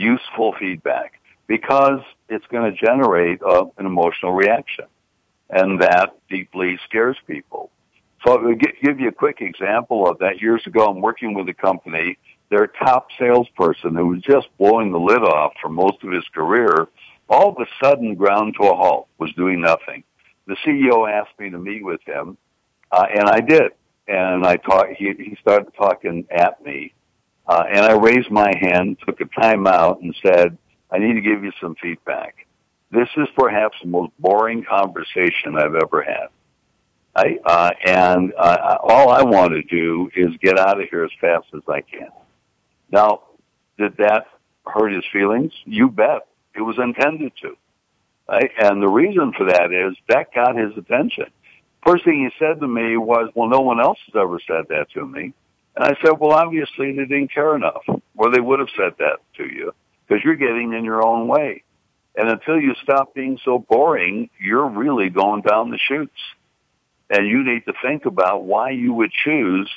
useful 0.00 0.54
feedback 0.58 1.20
because 1.46 2.00
it's 2.28 2.46
going 2.46 2.72
to 2.72 2.86
generate 2.86 3.42
uh, 3.42 3.66
an 3.76 3.86
emotional 3.86 4.32
reaction. 4.32 4.86
And 5.50 5.82
that 5.82 6.16
deeply 6.28 6.78
scares 6.88 7.16
people. 7.26 7.70
So 8.24 8.32
I'll 8.32 8.54
give 8.54 9.00
you 9.00 9.08
a 9.08 9.12
quick 9.12 9.40
example 9.40 10.08
of 10.08 10.18
that. 10.18 10.40
Years 10.40 10.62
ago, 10.66 10.86
I'm 10.86 11.00
working 11.00 11.34
with 11.34 11.48
a 11.48 11.54
company. 11.54 12.18
Their 12.50 12.66
top 12.66 13.08
salesperson, 13.18 13.94
who 13.94 14.08
was 14.08 14.22
just 14.22 14.48
blowing 14.58 14.92
the 14.92 14.98
lid 14.98 15.22
off 15.22 15.52
for 15.60 15.68
most 15.68 16.02
of 16.04 16.12
his 16.12 16.24
career, 16.34 16.88
all 17.28 17.50
of 17.50 17.56
a 17.58 17.84
sudden 17.84 18.14
ground 18.14 18.56
to 18.60 18.68
a 18.68 18.76
halt, 18.76 19.08
was 19.18 19.32
doing 19.34 19.60
nothing. 19.60 20.04
The 20.46 20.56
CEO 20.66 21.10
asked 21.10 21.38
me 21.38 21.50
to 21.50 21.58
meet 21.58 21.84
with 21.84 22.00
him, 22.06 22.36
uh, 22.92 23.06
and 23.14 23.24
I 23.28 23.40
did. 23.40 23.72
And 24.08 24.44
I 24.44 24.56
talked. 24.56 24.94
He, 24.98 25.12
he 25.16 25.36
started 25.40 25.72
talking 25.76 26.26
at 26.30 26.64
me, 26.64 26.92
uh, 27.50 27.64
and 27.68 27.80
I 27.80 27.94
raised 27.94 28.30
my 28.30 28.52
hand, 28.60 28.96
took 29.04 29.20
a 29.20 29.24
time 29.40 29.66
out, 29.66 30.00
and 30.00 30.14
said, 30.24 30.56
"I 30.88 30.98
need 30.98 31.14
to 31.14 31.20
give 31.20 31.42
you 31.42 31.50
some 31.60 31.74
feedback. 31.82 32.46
This 32.92 33.08
is 33.16 33.26
perhaps 33.36 33.76
the 33.82 33.88
most 33.88 34.12
boring 34.20 34.64
conversation 34.64 35.56
I've 35.56 35.74
ever 35.74 36.02
had." 36.02 36.28
I, 37.16 37.38
uh, 37.44 37.70
and 37.84 38.32
uh, 38.38 38.76
all 38.80 39.10
I 39.10 39.24
want 39.24 39.50
to 39.50 39.62
do 39.62 40.10
is 40.14 40.28
get 40.40 40.60
out 40.60 40.80
of 40.80 40.88
here 40.90 41.04
as 41.04 41.10
fast 41.20 41.46
as 41.52 41.62
I 41.68 41.80
can. 41.80 42.10
Now, 42.92 43.22
did 43.78 43.96
that 43.96 44.28
hurt 44.64 44.92
his 44.92 45.04
feelings? 45.12 45.52
You 45.64 45.88
bet. 45.88 46.28
It 46.54 46.62
was 46.62 46.76
intended 46.78 47.32
to. 47.42 47.56
Right? 48.28 48.52
And 48.62 48.80
the 48.80 48.88
reason 48.88 49.32
for 49.36 49.46
that 49.46 49.72
is 49.72 49.96
that 50.08 50.32
got 50.32 50.56
his 50.56 50.76
attention. 50.76 51.26
First 51.84 52.04
thing 52.04 52.30
he 52.30 52.30
said 52.38 52.60
to 52.60 52.68
me 52.68 52.96
was, 52.96 53.32
well, 53.34 53.48
no 53.48 53.60
one 53.60 53.80
else 53.80 53.98
has 54.06 54.20
ever 54.20 54.38
said 54.46 54.66
that 54.68 54.86
to 54.94 55.04
me. 55.04 55.32
And 55.76 55.84
I 55.84 55.96
said, 56.02 56.18
well, 56.18 56.32
obviously 56.32 56.92
they 56.92 57.04
didn't 57.04 57.32
care 57.32 57.54
enough, 57.54 57.82
or 58.16 58.30
they 58.30 58.40
would 58.40 58.58
have 58.58 58.68
said 58.76 58.94
that 58.98 59.18
to 59.36 59.44
you, 59.44 59.72
because 60.06 60.22
you're 60.24 60.36
getting 60.36 60.72
in 60.72 60.84
your 60.84 61.04
own 61.06 61.28
way. 61.28 61.62
And 62.16 62.28
until 62.28 62.60
you 62.60 62.74
stop 62.82 63.14
being 63.14 63.38
so 63.44 63.58
boring, 63.58 64.30
you're 64.40 64.68
really 64.68 65.10
going 65.10 65.42
down 65.42 65.70
the 65.70 65.78
chutes. 65.78 66.20
And 67.08 67.26
you 67.26 67.44
need 67.44 67.64
to 67.66 67.72
think 67.82 68.04
about 68.04 68.44
why 68.44 68.70
you 68.70 68.92
would 68.94 69.12
choose 69.12 69.70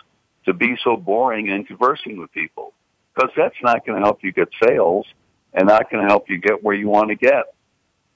to 0.46 0.54
be 0.54 0.76
so 0.84 0.98
boring 0.98 1.48
in 1.48 1.64
conversing 1.64 2.20
with 2.20 2.32
people. 2.32 2.74
Because 3.14 3.32
that's 3.38 3.56
not 3.62 3.86
going 3.86 4.00
to 4.00 4.06
help 4.06 4.24
you 4.24 4.32
get 4.32 4.50
sales 4.68 5.06
and 5.54 5.68
not 5.68 5.90
going 5.92 6.06
to 6.06 6.12
help 6.12 6.30
you 6.30 6.40
get 6.40 6.64
where 6.64 6.76
you 6.76 6.90
want 6.90 7.10
to 7.10 7.16
get. 7.16 7.54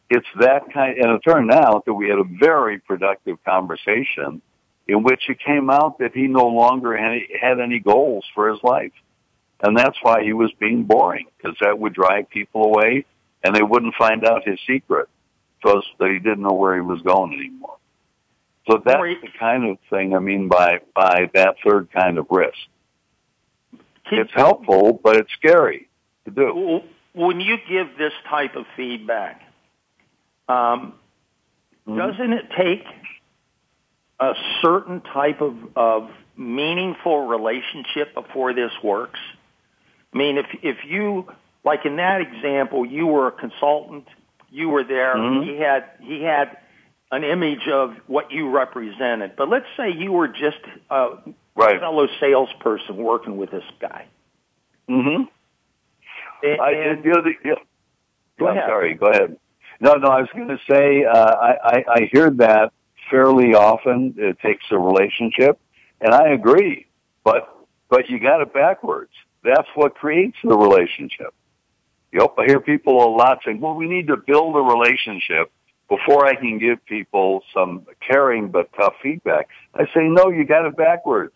It's 0.09 0.27
that 0.39 0.71
kind, 0.73 0.97
and 0.97 1.11
it 1.11 1.19
turned 1.19 1.51
out 1.51 1.85
that 1.85 1.93
we 1.93 2.09
had 2.09 2.17
a 2.17 2.23
very 2.23 2.79
productive 2.79 3.43
conversation 3.43 4.41
in 4.87 5.03
which 5.03 5.29
it 5.29 5.39
came 5.39 5.69
out 5.69 5.99
that 5.99 6.13
he 6.13 6.27
no 6.27 6.47
longer 6.47 6.95
had 6.95 7.59
any 7.59 7.79
goals 7.79 8.25
for 8.33 8.49
his 8.49 8.61
life. 8.63 8.93
And 9.61 9.77
that's 9.77 9.97
why 10.01 10.23
he 10.23 10.33
was 10.33 10.51
being 10.59 10.83
boring, 10.83 11.27
because 11.37 11.57
that 11.61 11.79
would 11.79 11.93
drive 11.93 12.29
people 12.29 12.65
away 12.65 13.05
and 13.43 13.55
they 13.55 13.63
wouldn't 13.63 13.95
find 13.95 14.25
out 14.25 14.47
his 14.47 14.59
secret 14.67 15.09
because 15.61 15.83
they 15.99 16.19
didn't 16.19 16.41
know 16.41 16.53
where 16.53 16.75
he 16.75 16.81
was 16.81 17.01
going 17.01 17.33
anymore. 17.33 17.77
So 18.69 18.81
that's 18.83 18.99
the 18.99 19.29
kind 19.39 19.69
of 19.69 19.77
thing 19.89 20.13
I 20.13 20.19
mean 20.19 20.49
by 20.49 20.81
by 20.93 21.29
that 21.33 21.55
third 21.65 21.89
kind 21.91 22.17
of 22.17 22.27
risk. 22.29 22.57
It's 24.11 24.31
helpful, 24.33 24.99
but 25.01 25.15
it's 25.15 25.31
scary 25.33 25.87
to 26.25 26.31
do. 26.31 26.81
When 27.13 27.39
you 27.39 27.57
give 27.67 27.97
this 27.97 28.13
type 28.29 28.55
of 28.55 28.65
feedback, 28.75 29.41
um, 30.47 30.93
mm-hmm. 31.87 31.97
doesn't 31.97 32.33
it 32.33 32.45
take 32.57 32.83
a 34.19 34.33
certain 34.61 35.01
type 35.01 35.41
of, 35.41 35.55
of 35.75 36.09
meaningful 36.35 37.27
relationship 37.27 38.13
before 38.13 38.53
this 38.53 38.71
works? 38.83 39.19
I 40.13 40.17
mean, 40.17 40.37
if 40.37 40.45
if 40.63 40.77
you 40.85 41.27
like 41.63 41.85
in 41.85 41.97
that 41.97 42.21
example, 42.21 42.85
you 42.85 43.07
were 43.07 43.27
a 43.27 43.31
consultant, 43.31 44.07
you 44.49 44.69
were 44.69 44.83
there. 44.83 45.15
Mm-hmm. 45.15 45.49
He 45.49 45.57
had 45.57 45.89
he 46.01 46.23
had 46.23 46.57
an 47.11 47.23
image 47.23 47.67
of 47.71 47.95
what 48.07 48.31
you 48.31 48.49
represented. 48.49 49.35
But 49.37 49.49
let's 49.49 49.65
say 49.77 49.91
you 49.91 50.11
were 50.11 50.27
just 50.27 50.59
a 50.89 51.17
right. 51.55 51.79
fellow 51.79 52.07
salesperson 52.19 52.97
working 52.97 53.37
with 53.37 53.51
this 53.51 53.63
guy. 53.79 54.05
Mm-hmm. 54.89 55.23
And, 56.43 56.61
I, 56.61 56.71
and, 56.71 57.05
you 57.05 57.11
know, 57.11 57.21
the, 57.21 57.33
yeah. 57.43 57.53
Go 58.39 58.47
I'm 58.47 58.57
ahead. 58.57 58.69
sorry. 58.69 58.93
Go 58.95 59.07
ahead. 59.07 59.37
No, 59.79 59.93
no. 59.93 60.07
I 60.09 60.21
was 60.21 60.29
going 60.35 60.49
to 60.49 60.59
say 60.69 61.05
uh, 61.05 61.35
I, 61.35 61.55
I, 61.63 61.83
I 61.89 62.09
hear 62.11 62.29
that 62.31 62.71
fairly 63.09 63.53
often. 63.53 64.15
It 64.17 64.39
takes 64.39 64.65
a 64.71 64.77
relationship, 64.77 65.59
and 66.01 66.13
I 66.13 66.29
agree. 66.29 66.87
But 67.23 67.53
but 67.89 68.09
you 68.09 68.19
got 68.19 68.41
it 68.41 68.53
backwards. 68.53 69.11
That's 69.43 69.67
what 69.75 69.95
creates 69.95 70.37
the 70.43 70.57
relationship. 70.57 71.33
Yep, 72.11 72.35
I 72.37 72.45
hear 72.45 72.59
people 72.59 73.03
a 73.03 73.11
lot 73.15 73.39
saying, 73.45 73.59
"Well, 73.59 73.75
we 73.75 73.87
need 73.87 74.07
to 74.07 74.17
build 74.17 74.55
a 74.55 74.61
relationship." 74.61 75.51
before 75.89 76.25
I 76.25 76.35
can 76.35 76.59
give 76.59 76.83
people 76.85 77.43
some 77.53 77.85
caring 78.05 78.49
but 78.49 78.71
tough 78.73 78.95
feedback, 79.01 79.47
I 79.73 79.85
say, 79.93 80.03
no, 80.03 80.29
you 80.29 80.45
got 80.45 80.65
it 80.65 80.75
backwards. 80.75 81.35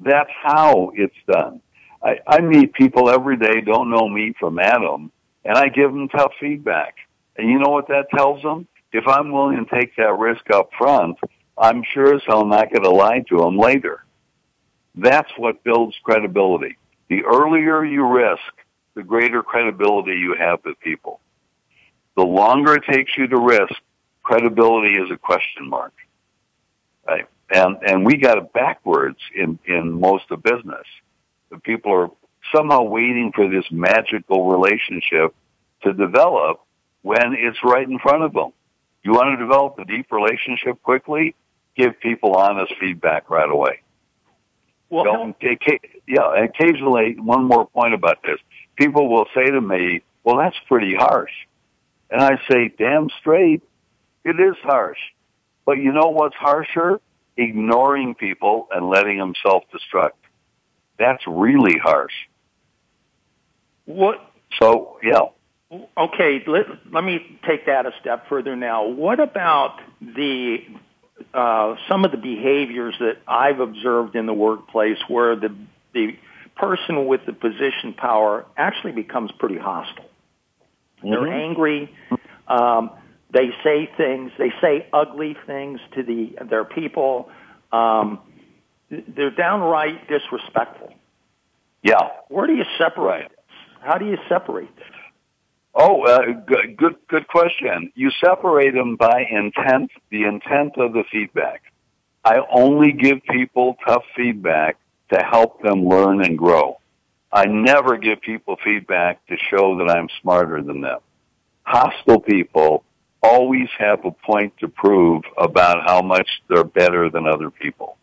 That's 0.00 0.30
how 0.42 0.92
it's 0.94 1.14
done. 1.30 1.60
I, 2.02 2.18
I 2.26 2.40
meet 2.40 2.72
people 2.72 3.10
every 3.10 3.36
day, 3.36 3.60
don't 3.60 3.90
know 3.90 4.08
me 4.08 4.34
from 4.38 4.58
Adam, 4.58 5.10
and 5.44 5.56
I 5.56 5.68
give 5.68 5.92
them 5.92 6.08
tough 6.08 6.32
feedback. 6.40 6.96
And 7.36 7.48
you 7.48 7.58
know 7.58 7.70
what 7.70 7.88
that 7.88 8.10
tells 8.10 8.42
them? 8.42 8.66
If 8.92 9.06
I'm 9.06 9.32
willing 9.32 9.64
to 9.64 9.80
take 9.80 9.96
that 9.96 10.18
risk 10.18 10.50
up 10.50 10.70
front, 10.76 11.18
I'm 11.56 11.82
sure 11.92 12.14
as 12.14 12.22
hell 12.26 12.46
not 12.46 12.70
going 12.72 12.84
to 12.84 12.90
lie 12.90 13.24
to 13.28 13.38
them 13.38 13.58
later. 13.58 14.04
That's 14.94 15.30
what 15.36 15.62
builds 15.64 15.96
credibility. 16.02 16.76
The 17.08 17.24
earlier 17.24 17.84
you 17.84 18.06
risk, 18.06 18.42
the 18.94 19.02
greater 19.02 19.42
credibility 19.42 20.12
you 20.12 20.34
have 20.38 20.60
with 20.64 20.78
people. 20.80 21.20
The 22.16 22.24
longer 22.24 22.74
it 22.74 22.84
takes 22.90 23.16
you 23.16 23.26
to 23.28 23.38
risk, 23.38 23.74
credibility 24.22 24.94
is 24.94 25.10
a 25.10 25.16
question 25.16 25.68
mark. 25.68 25.92
Right? 27.06 27.26
And, 27.50 27.76
and 27.86 28.04
we 28.04 28.16
got 28.16 28.38
it 28.38 28.52
backwards 28.52 29.18
in, 29.34 29.58
in 29.64 30.00
most 30.00 30.30
of 30.30 30.42
business. 30.42 30.86
The 31.50 31.58
people 31.58 31.92
are 31.92 32.10
somehow 32.54 32.82
waiting 32.82 33.32
for 33.34 33.48
this 33.48 33.64
magical 33.70 34.50
relationship 34.50 35.34
to 35.82 35.92
develop 35.92 36.60
when 37.02 37.34
it's 37.34 37.58
right 37.62 37.88
in 37.88 37.98
front 37.98 38.22
of 38.22 38.32
them. 38.32 38.52
You 39.02 39.12
want 39.12 39.38
to 39.38 39.44
develop 39.44 39.78
a 39.78 39.84
deep 39.84 40.10
relationship 40.10 40.82
quickly? 40.82 41.34
Give 41.76 41.98
people 42.00 42.34
honest 42.34 42.72
feedback 42.80 43.30
right 43.30 43.48
away. 43.48 43.80
Well, 44.90 45.04
Don't, 45.04 45.36
yeah, 46.06 46.44
occasionally, 46.44 47.16
one 47.18 47.44
more 47.44 47.66
point 47.66 47.94
about 47.94 48.22
this. 48.22 48.38
People 48.76 49.08
will 49.08 49.26
say 49.34 49.44
to 49.44 49.60
me, 49.60 50.02
well, 50.24 50.38
that's 50.38 50.56
pretty 50.66 50.94
harsh. 50.94 51.32
And 52.10 52.20
I 52.22 52.40
say, 52.50 52.72
damn 52.76 53.08
straight, 53.20 53.62
it 54.24 54.40
is 54.40 54.56
harsh. 54.62 54.98
But 55.66 55.78
you 55.78 55.92
know 55.92 56.08
what's 56.08 56.36
harsher? 56.36 57.00
Ignoring 57.36 58.14
people 58.14 58.68
and 58.72 58.88
letting 58.88 59.18
them 59.18 59.34
self-destruct. 59.42 60.12
That's 60.98 61.22
really 61.26 61.78
harsh. 61.78 62.14
What? 63.84 64.16
So, 64.60 64.98
yeah. 65.02 65.20
Okay, 65.70 66.42
let, 66.46 66.64
let 66.90 67.04
me 67.04 67.38
take 67.46 67.66
that 67.66 67.84
a 67.84 67.92
step 68.00 68.28
further 68.28 68.56
now. 68.56 68.86
What 68.86 69.20
about 69.20 69.78
the 70.00 70.58
uh, 71.34 71.74
some 71.88 72.04
of 72.04 72.10
the 72.10 72.16
behaviors 72.16 72.94
that 73.00 73.18
I've 73.26 73.60
observed 73.60 74.16
in 74.16 74.24
the 74.24 74.32
workplace 74.32 74.96
where 75.08 75.36
the 75.36 75.54
the 75.92 76.16
person 76.56 77.06
with 77.06 77.20
the 77.26 77.34
position 77.34 77.92
power 77.96 78.46
actually 78.56 78.92
becomes 78.92 79.30
pretty 79.38 79.58
hostile? 79.58 80.06
Mm-hmm. 81.04 81.10
They're 81.10 81.32
angry. 81.32 81.94
Um, 82.46 82.90
they 83.30 83.50
say 83.62 83.90
things. 83.94 84.32
They 84.38 84.52
say 84.62 84.86
ugly 84.90 85.36
things 85.46 85.80
to 85.96 86.02
the 86.02 86.46
their 86.48 86.64
people. 86.64 87.28
Um, 87.72 88.20
they're 88.90 89.30
downright 89.30 90.08
disrespectful. 90.08 90.94
Yeah. 91.82 92.08
Where 92.28 92.46
do 92.46 92.54
you 92.54 92.64
separate? 92.78 93.04
Right. 93.04 93.28
This? 93.28 93.82
How 93.82 93.98
do 93.98 94.06
you 94.06 94.16
separate 94.30 94.74
this? 94.76 94.97
Oh, 95.74 96.02
uh, 96.02 96.32
good, 96.46 96.76
good, 96.76 96.96
good 97.08 97.28
question. 97.28 97.92
You 97.94 98.10
separate 98.24 98.74
them 98.74 98.96
by 98.96 99.26
intent, 99.30 99.90
the 100.10 100.24
intent 100.24 100.76
of 100.76 100.92
the 100.92 101.04
feedback. 101.10 101.62
I 102.24 102.40
only 102.50 102.92
give 102.92 103.22
people 103.22 103.76
tough 103.86 104.02
feedback 104.16 104.76
to 105.12 105.22
help 105.22 105.62
them 105.62 105.88
learn 105.88 106.22
and 106.22 106.36
grow. 106.36 106.78
I 107.32 107.46
never 107.46 107.96
give 107.96 108.20
people 108.20 108.56
feedback 108.64 109.24
to 109.26 109.36
show 109.50 109.78
that 109.78 109.90
I'm 109.90 110.08
smarter 110.20 110.62
than 110.62 110.80
them. 110.80 111.00
Hostile 111.62 112.20
people 112.20 112.84
always 113.22 113.68
have 113.78 114.04
a 114.04 114.10
point 114.10 114.54
to 114.58 114.68
prove 114.68 115.22
about 115.36 115.86
how 115.86 116.02
much 116.02 116.28
they're 116.48 116.64
better 116.64 117.10
than 117.10 117.26
other 117.26 117.50
people. 117.50 117.98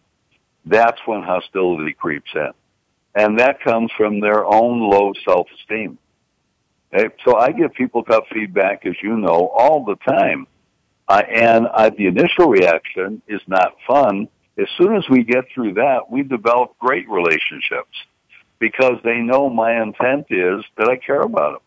That's 0.65 0.99
when 1.05 1.23
hostility 1.23 1.93
creeps 1.93 2.31
in. 2.33 2.51
And 3.15 3.39
that 3.39 3.61
comes 3.61 3.91
from 3.97 4.19
their 4.19 4.45
own 4.45 4.79
low 4.79 5.13
self-esteem. 5.23 5.97
So 7.25 7.35
I 7.35 7.51
give 7.51 7.73
people 7.73 8.03
tough 8.03 8.25
feedback, 8.33 8.85
as 8.85 8.95
you 9.01 9.17
know, 9.17 9.49
all 9.55 9.85
the 9.85 9.95
time. 9.95 10.47
Uh, 11.07 11.21
and 11.29 11.67
uh, 11.67 11.91
the 11.95 12.07
initial 12.07 12.47
reaction 12.47 13.21
is 13.27 13.41
not 13.47 13.75
fun. 13.87 14.27
As 14.57 14.67
soon 14.77 14.95
as 14.95 15.03
we 15.09 15.23
get 15.23 15.45
through 15.53 15.75
that, 15.75 16.09
we 16.09 16.23
develop 16.23 16.77
great 16.79 17.09
relationships 17.09 17.95
because 18.59 18.97
they 19.03 19.17
know 19.17 19.49
my 19.49 19.81
intent 19.81 20.27
is 20.29 20.63
that 20.77 20.89
I 20.89 20.95
care 20.95 21.21
about 21.21 21.61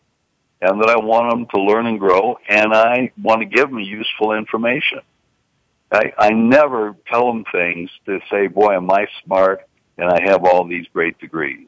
them 0.59 0.71
and 0.71 0.81
that 0.81 0.89
I 0.89 0.97
want 0.97 1.31
them 1.31 1.45
to 1.53 1.61
learn 1.61 1.85
and 1.85 1.99
grow 1.99 2.37
and 2.49 2.73
I 2.73 3.11
want 3.21 3.41
to 3.41 3.45
give 3.45 3.69
them 3.69 3.79
useful 3.79 4.33
information. 4.33 4.99
I, 5.91 6.13
I 6.17 6.29
never 6.31 6.95
tell 7.07 7.27
them 7.27 7.45
things 7.51 7.89
to 8.05 8.19
say, 8.29 8.47
boy, 8.47 8.75
am 8.75 8.91
I 8.91 9.07
smart 9.23 9.61
and 9.97 10.09
I 10.09 10.21
have 10.31 10.45
all 10.45 10.65
these 10.67 10.85
great 10.93 11.19
degrees. 11.19 11.67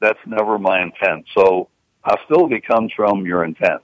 That's 0.00 0.18
never 0.26 0.58
my 0.58 0.82
intent. 0.82 1.26
So 1.34 1.68
hostility 2.02 2.60
comes 2.60 2.92
from 2.94 3.26
your 3.26 3.44
intent. 3.44 3.82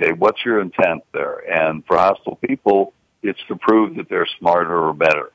Okay, 0.00 0.12
what's 0.12 0.44
your 0.44 0.60
intent 0.60 1.02
there? 1.12 1.38
And 1.38 1.84
for 1.86 1.96
hostile 1.96 2.36
people, 2.36 2.92
it's 3.22 3.40
to 3.48 3.56
prove 3.56 3.96
that 3.96 4.08
they're 4.08 4.28
smarter 4.38 4.88
or 4.88 4.94
better. 4.94 5.30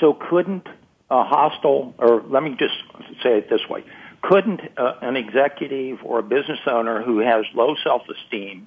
So 0.00 0.14
couldn't 0.14 0.66
a 1.10 1.22
hostile, 1.22 1.94
or 1.98 2.22
let 2.22 2.42
me 2.42 2.56
just 2.58 2.74
say 3.22 3.38
it 3.38 3.50
this 3.50 3.60
way, 3.68 3.84
couldn't 4.22 4.60
uh, 4.78 4.94
an 5.02 5.16
executive 5.16 5.98
or 6.02 6.20
a 6.20 6.22
business 6.22 6.60
owner 6.66 7.02
who 7.02 7.18
has 7.18 7.44
low 7.54 7.74
self-esteem, 7.84 8.66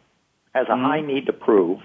has 0.54 0.68
a 0.68 0.72
mm-hmm. 0.72 0.84
high 0.84 1.02
need 1.02 1.26
to 1.26 1.34
prove, 1.34 1.80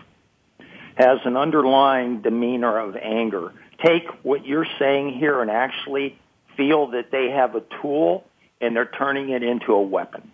has 0.94 1.18
an 1.24 1.36
underlying 1.36 2.20
demeanor 2.20 2.78
of 2.78 2.96
anger, 2.96 3.52
take 3.82 4.06
what 4.22 4.44
you're 4.46 4.66
saying 4.78 5.16
here 5.18 5.40
and 5.40 5.50
actually 5.50 6.18
feel 6.56 6.88
that 6.88 7.10
they 7.10 7.30
have 7.30 7.54
a 7.54 7.62
tool 7.80 8.24
and 8.62 8.74
they're 8.74 8.90
turning 8.98 9.30
it 9.30 9.42
into 9.42 9.72
a 9.72 9.82
weapon? 9.82 10.30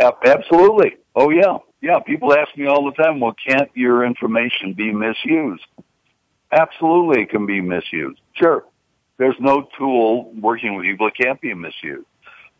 Absolutely. 0.00 0.96
Oh 1.14 1.30
yeah. 1.30 1.58
Yeah. 1.80 2.00
People 2.00 2.32
ask 2.32 2.56
me 2.56 2.66
all 2.66 2.84
the 2.84 3.02
time, 3.02 3.20
well, 3.20 3.34
can't 3.46 3.70
your 3.74 4.04
information 4.04 4.72
be 4.72 4.92
misused? 4.92 5.66
Absolutely 6.50 7.22
it 7.22 7.30
can 7.30 7.46
be 7.46 7.60
misused. 7.60 8.20
Sure. 8.34 8.64
There's 9.18 9.36
no 9.38 9.68
tool 9.76 10.32
working 10.40 10.76
with 10.76 10.84
people 10.84 11.06
that 11.08 11.16
can't 11.16 11.40
be 11.40 11.52
misused. 11.52 12.06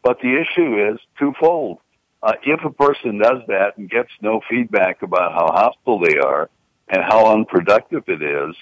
But 0.03 0.19
the 0.21 0.41
issue 0.41 0.93
is 0.93 1.01
twofold. 1.19 1.79
Uh, 2.23 2.33
if 2.43 2.61
a 2.65 2.71
person 2.71 3.19
does 3.19 3.43
that 3.47 3.79
and 3.79 3.89
gets 3.89 4.11
no 4.21 4.41
feedback 4.51 5.03
about 5.03 5.33
how 5.33 5.47
hostile 5.53 6.01
they 6.01 6.19
are 6.19 6.51
and 6.89 7.03
how 7.03 7.33
unproductive 7.33 8.03
it 8.09 8.23
is, 8.23 8.57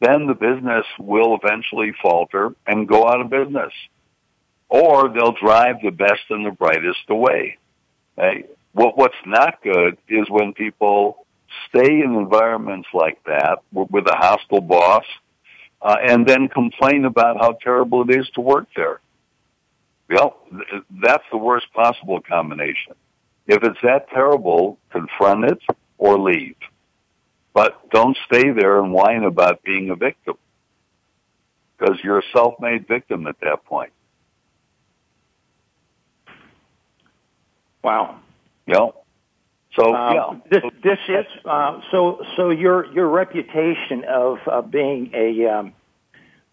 then 0.00 0.26
the 0.26 0.34
business 0.34 0.86
will 0.98 1.38
eventually 1.42 1.92
falter 2.02 2.54
and 2.66 2.88
go 2.88 3.06
out 3.06 3.20
of 3.20 3.28
business. 3.28 3.72
Or 4.72 5.10
they'll 5.10 5.32
drive 5.32 5.82
the 5.82 5.90
best 5.90 6.22
and 6.30 6.46
the 6.46 6.50
brightest 6.50 7.10
away. 7.10 7.58
Hey, 8.16 8.46
what, 8.72 8.96
what's 8.96 9.14
not 9.26 9.62
good 9.62 9.98
is 10.08 10.30
when 10.30 10.54
people 10.54 11.26
stay 11.68 12.00
in 12.00 12.14
environments 12.14 12.88
like 12.94 13.22
that 13.24 13.58
with 13.70 14.06
a 14.06 14.16
hostile 14.16 14.62
boss 14.62 15.04
uh, 15.82 15.96
and 16.02 16.26
then 16.26 16.48
complain 16.48 17.04
about 17.04 17.36
how 17.36 17.52
terrible 17.62 18.08
it 18.08 18.18
is 18.18 18.26
to 18.30 18.40
work 18.40 18.66
there. 18.74 19.00
Well, 20.08 20.38
that's 21.02 21.24
the 21.30 21.36
worst 21.36 21.66
possible 21.74 22.22
combination. 22.22 22.94
If 23.46 23.62
it's 23.62 23.80
that 23.82 24.08
terrible, 24.08 24.78
confront 24.90 25.44
it 25.44 25.60
or 25.98 26.18
leave. 26.18 26.56
But 27.52 27.90
don't 27.90 28.16
stay 28.24 28.52
there 28.52 28.82
and 28.82 28.90
whine 28.90 29.24
about 29.24 29.62
being 29.64 29.90
a 29.90 29.96
victim. 29.96 30.36
Because 31.76 31.98
you're 32.02 32.20
a 32.20 32.32
self-made 32.32 32.88
victim 32.88 33.26
at 33.26 33.38
that 33.40 33.66
point. 33.66 33.92
Wow. 37.82 38.20
Yeah. 38.66 38.88
So 39.76 39.94
uh, 39.94 40.12
yeah, 40.12 40.40
this 40.50 40.62
this 40.82 40.98
is 41.08 41.26
uh, 41.46 41.80
so 41.90 42.22
so 42.36 42.50
your 42.50 42.92
your 42.92 43.08
reputation 43.08 44.04
of 44.04 44.38
uh, 44.46 44.60
being 44.60 45.10
a 45.14 45.46
um, 45.46 45.72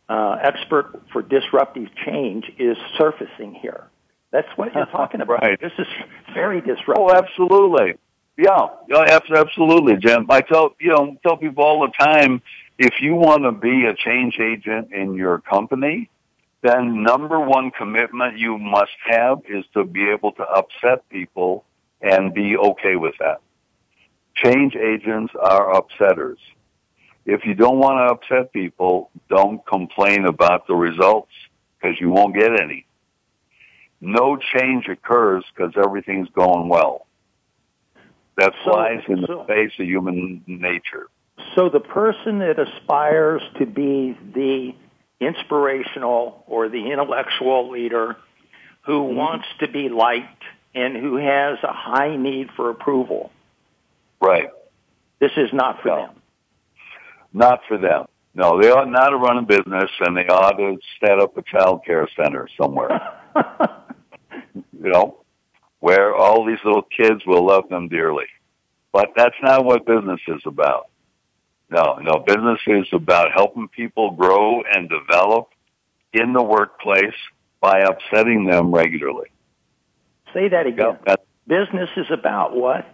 uh, 0.07 0.37
expert 0.41 1.01
for 1.11 1.21
disruptive 1.21 1.89
change 2.05 2.45
is 2.57 2.77
surfacing 2.97 3.55
here. 3.55 3.83
That's 4.31 4.47
what 4.55 4.73
you're 4.73 4.85
talking 4.85 5.21
about. 5.21 5.41
right. 5.41 5.59
This 5.59 5.73
is 5.77 5.87
very 6.33 6.61
disruptive. 6.61 6.95
Oh, 6.97 7.11
absolutely. 7.11 7.95
Yeah, 8.37 8.67
yeah, 8.87 9.19
absolutely, 9.35 9.97
Jim. 9.97 10.27
I 10.29 10.39
tell 10.39 10.75
you 10.79 10.91
know 10.91 11.17
tell 11.23 11.35
people 11.35 11.63
all 11.63 11.81
the 11.81 11.91
time 12.01 12.41
if 12.77 13.01
you 13.01 13.15
want 13.15 13.43
to 13.43 13.51
be 13.51 13.85
a 13.85 13.93
change 13.93 14.39
agent 14.39 14.93
in 14.93 15.13
your 15.13 15.39
company, 15.39 16.09
then 16.61 17.03
number 17.03 17.39
one 17.39 17.71
commitment 17.71 18.37
you 18.37 18.57
must 18.57 18.91
have 19.05 19.39
is 19.47 19.65
to 19.73 19.83
be 19.85 20.09
able 20.09 20.33
to 20.33 20.43
upset 20.43 21.07
people 21.09 21.63
and 22.01 22.33
be 22.33 22.57
okay 22.57 22.95
with 22.95 23.15
that. 23.19 23.41
Change 24.35 24.75
agents 24.75 25.33
are 25.41 25.73
upsetters. 25.73 26.37
If 27.25 27.45
you 27.45 27.53
don't 27.53 27.79
want 27.79 27.97
to 27.97 28.13
upset 28.13 28.51
people, 28.51 29.09
don't 29.29 29.65
complain 29.65 30.25
about 30.25 30.67
the 30.67 30.75
results 30.75 31.31
because 31.79 31.99
you 31.99 32.09
won't 32.09 32.35
get 32.35 32.59
any. 32.59 32.85
No 34.01 34.37
change 34.37 34.87
occurs 34.87 35.43
because 35.53 35.73
everything's 35.77 36.29
going 36.29 36.69
well. 36.69 37.05
That 38.37 38.53
flies 38.63 39.01
so, 39.05 39.13
in 39.13 39.21
the 39.21 39.27
so, 39.27 39.43
face 39.45 39.71
of 39.79 39.85
human 39.85 40.41
nature. 40.47 41.07
So 41.55 41.69
the 41.69 41.81
person 41.81 42.39
that 42.39 42.57
aspires 42.57 43.41
to 43.59 43.65
be 43.65 44.17
the 44.33 44.73
inspirational 45.19 46.43
or 46.47 46.69
the 46.69 46.91
intellectual 46.91 47.69
leader 47.69 48.17
who 48.85 49.03
mm-hmm. 49.03 49.15
wants 49.15 49.45
to 49.59 49.67
be 49.67 49.89
liked 49.89 50.43
and 50.73 50.95
who 50.95 51.17
has 51.17 51.57
a 51.63 51.73
high 51.73 52.15
need 52.15 52.49
for 52.55 52.69
approval. 52.69 53.31
Right. 54.21 54.49
This 55.19 55.31
is 55.37 55.49
not 55.53 55.81
for 55.81 55.89
no. 55.89 55.95
them. 55.97 56.15
Not 57.33 57.59
for 57.67 57.77
them. 57.77 58.05
No, 58.33 58.61
they 58.61 58.69
ought 58.69 58.89
not 58.89 59.09
to 59.09 59.17
run 59.17 59.37
a 59.37 59.41
business 59.41 59.89
and 59.99 60.15
they 60.15 60.27
ought 60.27 60.57
to 60.57 60.77
set 61.03 61.19
up 61.19 61.37
a 61.37 61.41
child 61.41 61.83
care 61.85 62.07
center 62.15 62.47
somewhere. 62.61 63.19
you 64.55 64.91
know, 64.91 65.17
where 65.79 66.15
all 66.15 66.45
these 66.45 66.59
little 66.63 66.83
kids 66.83 67.21
will 67.25 67.45
love 67.45 67.69
them 67.69 67.87
dearly. 67.87 68.27
But 68.91 69.09
that's 69.15 69.35
not 69.41 69.65
what 69.65 69.85
business 69.85 70.19
is 70.27 70.41
about. 70.45 70.88
No, 71.71 71.99
no, 72.01 72.23
business 72.25 72.59
is 72.65 72.87
about 72.93 73.31
helping 73.31 73.67
people 73.67 74.11
grow 74.11 74.63
and 74.63 74.89
develop 74.89 75.49
in 76.13 76.33
the 76.33 76.41
workplace 76.41 77.13
by 77.61 77.81
upsetting 77.81 78.45
them 78.45 78.73
regularly. 78.73 79.29
Say 80.33 80.49
that 80.49 80.65
again. 80.65 80.97
Yep, 81.05 81.25
business 81.47 81.89
is 81.97 82.07
about 82.11 82.55
what? 82.55 82.85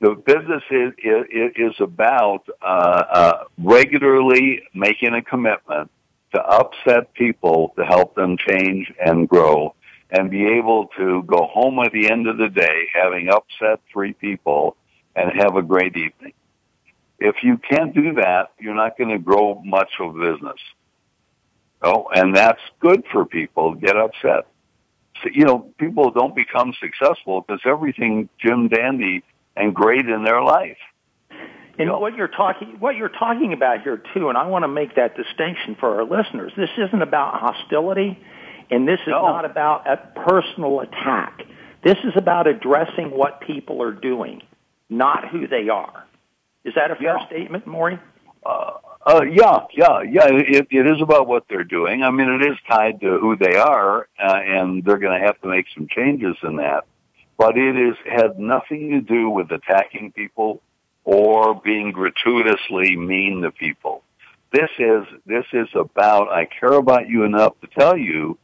The 0.00 0.14
business 0.14 0.62
is 0.70 0.92
is, 0.98 1.52
is 1.56 1.74
about 1.80 2.44
uh, 2.62 3.02
uh, 3.12 3.44
regularly 3.58 4.62
making 4.74 5.14
a 5.14 5.22
commitment 5.22 5.90
to 6.34 6.40
upset 6.40 7.12
people 7.14 7.72
to 7.76 7.84
help 7.84 8.14
them 8.14 8.36
change 8.36 8.92
and 9.04 9.28
grow, 9.28 9.74
and 10.10 10.30
be 10.30 10.46
able 10.46 10.86
to 10.98 11.22
go 11.24 11.46
home 11.46 11.78
at 11.80 11.92
the 11.92 12.10
end 12.10 12.28
of 12.28 12.38
the 12.38 12.48
day 12.48 12.86
having 12.94 13.28
upset 13.28 13.80
three 13.92 14.12
people 14.12 14.76
and 15.16 15.32
have 15.42 15.56
a 15.56 15.62
great 15.62 15.96
evening. 15.96 16.32
If 17.18 17.36
you 17.42 17.58
can't 17.58 17.94
do 17.94 18.14
that, 18.14 18.52
you're 18.58 18.74
not 18.74 18.96
going 18.96 19.10
to 19.10 19.18
grow 19.18 19.60
much 19.64 19.90
of 20.00 20.14
business. 20.14 20.58
Oh, 21.82 22.08
and 22.14 22.34
that's 22.34 22.60
good 22.80 23.04
for 23.12 23.24
people 23.24 23.74
to 23.74 23.80
get 23.80 23.96
upset 23.96 24.46
you 25.24 25.44
know, 25.44 25.70
people 25.78 26.10
don't 26.10 26.34
become 26.34 26.72
successful 26.80 27.40
because 27.40 27.60
everything 27.64 28.28
Jim 28.38 28.68
Dandy 28.68 29.22
and 29.56 29.74
great 29.74 30.08
in 30.08 30.24
their 30.24 30.42
life. 30.42 30.78
And 31.30 31.40
you 31.78 31.86
know? 31.86 31.98
what 31.98 32.16
you're 32.16 32.28
talking, 32.28 32.76
what 32.78 32.96
you're 32.96 33.08
talking 33.08 33.52
about 33.52 33.82
here 33.82 34.02
too, 34.14 34.28
and 34.28 34.38
I 34.38 34.46
want 34.46 34.64
to 34.64 34.68
make 34.68 34.96
that 34.96 35.16
distinction 35.16 35.76
for 35.78 35.96
our 35.96 36.04
listeners. 36.04 36.52
This 36.56 36.70
isn't 36.76 37.02
about 37.02 37.40
hostility, 37.40 38.18
and 38.70 38.86
this 38.86 39.00
is 39.00 39.08
no. 39.08 39.22
not 39.22 39.44
about 39.44 39.88
a 39.88 39.96
personal 40.26 40.80
attack. 40.80 41.42
This 41.84 41.98
is 42.04 42.12
about 42.16 42.46
addressing 42.46 43.10
what 43.10 43.40
people 43.40 43.82
are 43.82 43.92
doing, 43.92 44.42
not 44.88 45.28
who 45.28 45.46
they 45.46 45.68
are. 45.68 46.04
Is 46.64 46.74
that 46.74 46.90
a 46.90 46.96
fair 46.96 47.16
yeah. 47.18 47.26
statement, 47.26 47.66
Morrie? 47.66 48.00
Uh, 48.44 48.72
uh, 49.06 49.22
yeah, 49.22 49.60
yeah, 49.72 50.02
yeah. 50.02 50.26
It, 50.28 50.68
it 50.70 50.86
is 50.86 51.00
about 51.00 51.26
what 51.26 51.44
they're 51.48 51.64
doing. 51.64 52.02
I 52.02 52.10
mean, 52.10 52.28
it 52.28 52.50
is 52.50 52.58
tied 52.68 53.00
to 53.00 53.18
who 53.18 53.36
they 53.36 53.56
are, 53.56 54.08
uh, 54.22 54.40
and 54.42 54.84
they're 54.84 54.98
going 54.98 55.18
to 55.18 55.26
have 55.26 55.40
to 55.42 55.48
make 55.48 55.66
some 55.74 55.88
changes 55.88 56.36
in 56.42 56.56
that. 56.56 56.84
But 57.36 57.56
it 57.56 57.76
is 57.76 57.96
had 58.04 58.38
nothing 58.38 58.90
to 58.90 59.00
do 59.00 59.30
with 59.30 59.50
attacking 59.50 60.12
people 60.12 60.60
or 61.04 61.54
being 61.54 61.92
gratuitously 61.92 62.96
mean 62.96 63.42
to 63.42 63.50
people. 63.50 64.02
This 64.52 64.70
is 64.78 65.04
this 65.24 65.44
is 65.52 65.68
about 65.74 66.30
I 66.30 66.46
care 66.46 66.72
about 66.74 67.08
you 67.08 67.24
enough 67.24 67.58
to 67.60 67.66
tell 67.78 67.96
you 67.96 68.38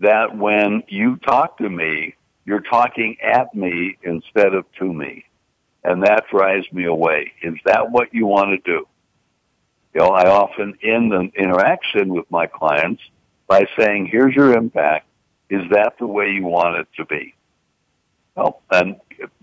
that 0.00 0.36
when 0.36 0.82
you 0.88 1.16
talk 1.16 1.58
to 1.58 1.68
me, 1.68 2.14
you're 2.44 2.60
talking 2.60 3.16
at 3.22 3.54
me 3.54 3.96
instead 4.02 4.54
of 4.54 4.64
to 4.78 4.92
me, 4.92 5.24
and 5.84 6.02
that 6.02 6.24
drives 6.30 6.66
me 6.72 6.86
away. 6.86 7.32
Is 7.42 7.54
that 7.66 7.90
what 7.90 8.14
you 8.14 8.26
want 8.26 8.50
to 8.50 8.72
do? 8.72 8.86
You 9.94 10.00
know, 10.00 10.08
I 10.08 10.28
often 10.28 10.76
end 10.82 11.12
the 11.12 11.30
interaction 11.36 12.08
with 12.08 12.28
my 12.30 12.46
clients 12.46 13.02
by 13.46 13.66
saying, 13.78 14.08
here's 14.10 14.34
your 14.34 14.56
impact. 14.56 15.06
Is 15.50 15.62
that 15.70 15.94
the 15.98 16.06
way 16.06 16.30
you 16.30 16.44
want 16.44 16.76
it 16.76 16.88
to 16.96 17.04
be? 17.04 17.34
Well, 18.34 18.62
and 18.70 18.96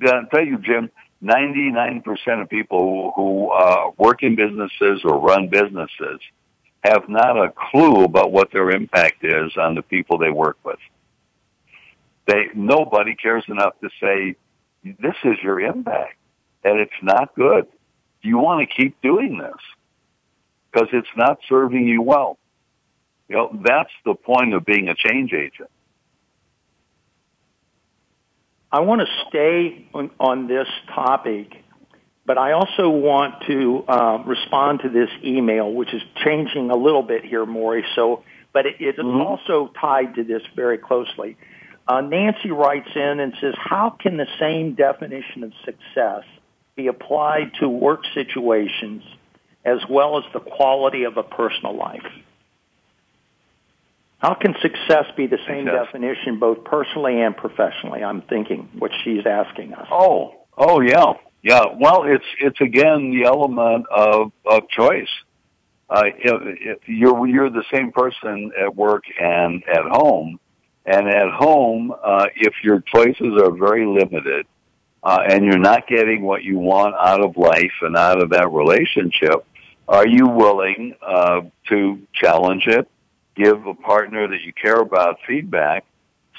I'll 0.05 0.25
tell 0.25 0.45
you, 0.45 0.57
Jim, 0.57 0.89
99% 1.23 2.41
of 2.41 2.49
people 2.49 3.13
who, 3.15 3.21
who 3.21 3.51
uh, 3.51 3.91
work 3.97 4.23
in 4.23 4.35
businesses 4.35 5.01
or 5.05 5.19
run 5.19 5.47
businesses 5.47 6.19
have 6.83 7.07
not 7.07 7.37
a 7.37 7.53
clue 7.71 8.03
about 8.03 8.31
what 8.31 8.51
their 8.51 8.71
impact 8.71 9.23
is 9.23 9.55
on 9.55 9.75
the 9.75 9.83
people 9.83 10.17
they 10.17 10.31
work 10.31 10.57
with. 10.63 10.79
They, 12.25 12.47
nobody 12.55 13.15
cares 13.15 13.43
enough 13.47 13.79
to 13.81 13.89
say, 14.01 14.35
this 14.83 15.15
is 15.23 15.37
your 15.43 15.61
impact 15.61 16.15
and 16.63 16.79
it's 16.79 16.91
not 17.01 17.35
good. 17.35 17.67
You 18.21 18.37
want 18.37 18.67
to 18.67 18.75
keep 18.75 19.01
doing 19.01 19.37
this 19.37 19.59
because 20.71 20.89
it's 20.93 21.07
not 21.15 21.39
serving 21.49 21.87
you 21.87 22.01
well. 22.01 22.37
You 23.27 23.35
know, 23.37 23.59
that's 23.65 23.91
the 24.05 24.13
point 24.13 24.53
of 24.53 24.65
being 24.65 24.89
a 24.89 24.95
change 24.95 25.33
agent. 25.33 25.69
I 28.71 28.81
want 28.81 29.01
to 29.01 29.07
stay 29.29 29.87
on, 29.93 30.11
on 30.19 30.47
this 30.47 30.67
topic, 30.93 31.51
but 32.25 32.37
I 32.37 32.53
also 32.53 32.89
want 32.89 33.43
to 33.47 33.83
uh, 33.87 34.23
respond 34.25 34.81
to 34.83 34.89
this 34.89 35.09
email, 35.25 35.71
which 35.71 35.93
is 35.93 36.01
changing 36.23 36.69
a 36.69 36.75
little 36.77 37.03
bit 37.03 37.25
here, 37.25 37.45
Morrie. 37.45 37.83
So, 37.95 38.23
but 38.53 38.65
it, 38.65 38.75
it's 38.79 38.99
mm-hmm. 38.99 39.21
also 39.21 39.71
tied 39.79 40.15
to 40.15 40.23
this 40.23 40.41
very 40.55 40.77
closely. 40.77 41.35
Uh, 41.85 41.99
Nancy 41.99 42.51
writes 42.51 42.89
in 42.95 43.19
and 43.19 43.33
says, 43.41 43.55
"How 43.57 43.89
can 43.89 44.15
the 44.15 44.27
same 44.39 44.75
definition 44.75 45.43
of 45.43 45.51
success 45.65 46.23
be 46.81 46.87
applied 46.87 47.51
to 47.59 47.69
work 47.69 48.01
situations 48.13 49.03
as 49.63 49.79
well 49.89 50.17
as 50.17 50.23
the 50.33 50.39
quality 50.39 51.03
of 51.03 51.17
a 51.17 51.23
personal 51.23 51.75
life?" 51.75 52.11
How 54.21 54.35
can 54.35 54.53
success 54.61 55.05
be 55.17 55.25
the 55.25 55.39
same 55.47 55.65
success. 55.65 55.85
definition 55.85 56.37
both 56.37 56.63
personally 56.63 57.19
and 57.19 57.35
professionally? 57.35 58.03
I'm 58.03 58.21
thinking 58.21 58.69
what 58.77 58.91
she's 59.03 59.25
asking 59.25 59.73
us. 59.73 59.87
Oh, 59.91 60.35
oh 60.55 60.79
yeah, 60.79 61.13
yeah. 61.41 61.63
Well, 61.79 62.03
it's 62.03 62.25
it's 62.39 62.61
again 62.61 63.11
the 63.11 63.23
element 63.25 63.87
of 63.89 64.31
of 64.45 64.69
choice. 64.69 65.09
Uh, 65.89 66.03
if, 66.19 66.57
if 66.61 66.79
you're 66.87 67.27
you're 67.27 67.49
the 67.49 67.65
same 67.73 67.91
person 67.91 68.51
at 68.63 68.75
work 68.75 69.03
and 69.19 69.63
at 69.67 69.85
home, 69.89 70.39
and 70.85 71.07
at 71.07 71.31
home, 71.31 71.91
uh, 72.03 72.27
if 72.35 72.53
your 72.63 72.81
choices 72.81 73.41
are 73.41 73.51
very 73.51 73.87
limited, 73.87 74.45
uh, 75.03 75.19
and 75.27 75.45
you're 75.45 75.57
not 75.59 75.87
getting 75.87 76.21
what 76.21 76.43
you 76.43 76.57
want 76.57 76.95
out 76.99 77.23
of 77.23 77.37
life 77.37 77.73
and 77.81 77.95
out 77.95 78.21
of 78.21 78.29
that 78.31 78.51
relationship, 78.51 79.45
are 79.87 80.07
you 80.07 80.27
willing 80.27 80.95
uh, 81.01 81.41
to 81.67 81.99
challenge 82.13 82.67
it? 82.67 82.87
give 83.35 83.65
a 83.65 83.73
partner 83.73 84.27
that 84.27 84.41
you 84.41 84.53
care 84.53 84.79
about 84.79 85.19
feedback 85.27 85.85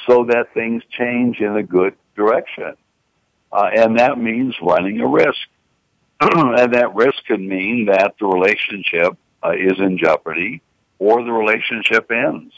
so 0.07 0.25
that 0.25 0.53
things 0.55 0.83
change 0.91 1.41
in 1.41 1.57
a 1.57 1.63
good 1.63 1.95
direction. 2.17 2.75
Uh, 3.51 3.71
and 3.75 3.99
that 3.99 4.19
means 4.19 4.55
running 4.63 5.01
a 5.01 5.07
risk. 5.07 5.49
and 6.21 6.75
that 6.75 6.95
risk 6.95 7.25
can 7.27 7.47
mean 7.47 7.87
that 7.87 8.15
the 8.19 8.27
relationship 8.27 9.17
uh, 9.45 9.53
is 9.53 9.79
in 9.79 9.99
jeopardy 9.99 10.63
or 10.99 11.25
the 11.25 11.33
relationship 11.33 12.11
ends. 12.11 12.55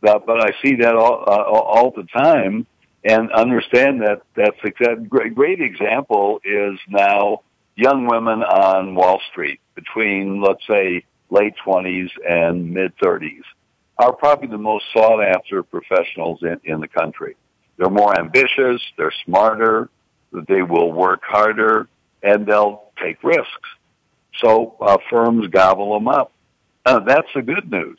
But, 0.00 0.26
but 0.26 0.40
I 0.40 0.52
see 0.62 0.76
that 0.76 0.94
all, 0.94 1.24
uh, 1.26 1.42
all 1.42 1.90
the 1.90 2.04
time 2.04 2.66
and 3.04 3.30
understand 3.32 4.02
that 4.02 4.22
that's 4.34 4.58
a 4.64 4.96
great, 4.96 5.34
great 5.34 5.60
example 5.60 6.40
is 6.44 6.78
now 6.88 7.42
young 7.76 8.06
women 8.06 8.42
on 8.42 8.94
Wall 8.94 9.20
Street 9.30 9.60
between, 9.74 10.42
let's 10.42 10.66
say, 10.66 11.04
late 11.30 11.54
20s 11.64 12.10
and 12.28 12.72
mid 12.72 12.96
30s 12.98 13.42
are 13.98 14.12
probably 14.12 14.48
the 14.48 14.58
most 14.58 14.84
sought 14.92 15.22
after 15.22 15.62
professionals 15.62 16.40
in, 16.42 16.60
in 16.64 16.80
the 16.80 16.88
country. 16.88 17.36
They're 17.76 17.90
more 17.90 18.18
ambitious, 18.18 18.82
they're 18.96 19.12
smarter, 19.24 19.88
they 20.32 20.62
will 20.62 20.92
work 20.92 21.22
harder, 21.24 21.88
and 22.22 22.46
they'll 22.46 22.90
take 23.02 23.22
risks. 23.22 23.68
So 24.36 24.76
uh, 24.80 24.98
firms 25.10 25.48
gobble 25.48 25.94
them 25.94 26.08
up. 26.08 26.32
Uh, 26.84 27.00
that's 27.00 27.28
the 27.34 27.42
good 27.42 27.70
news. 27.70 27.98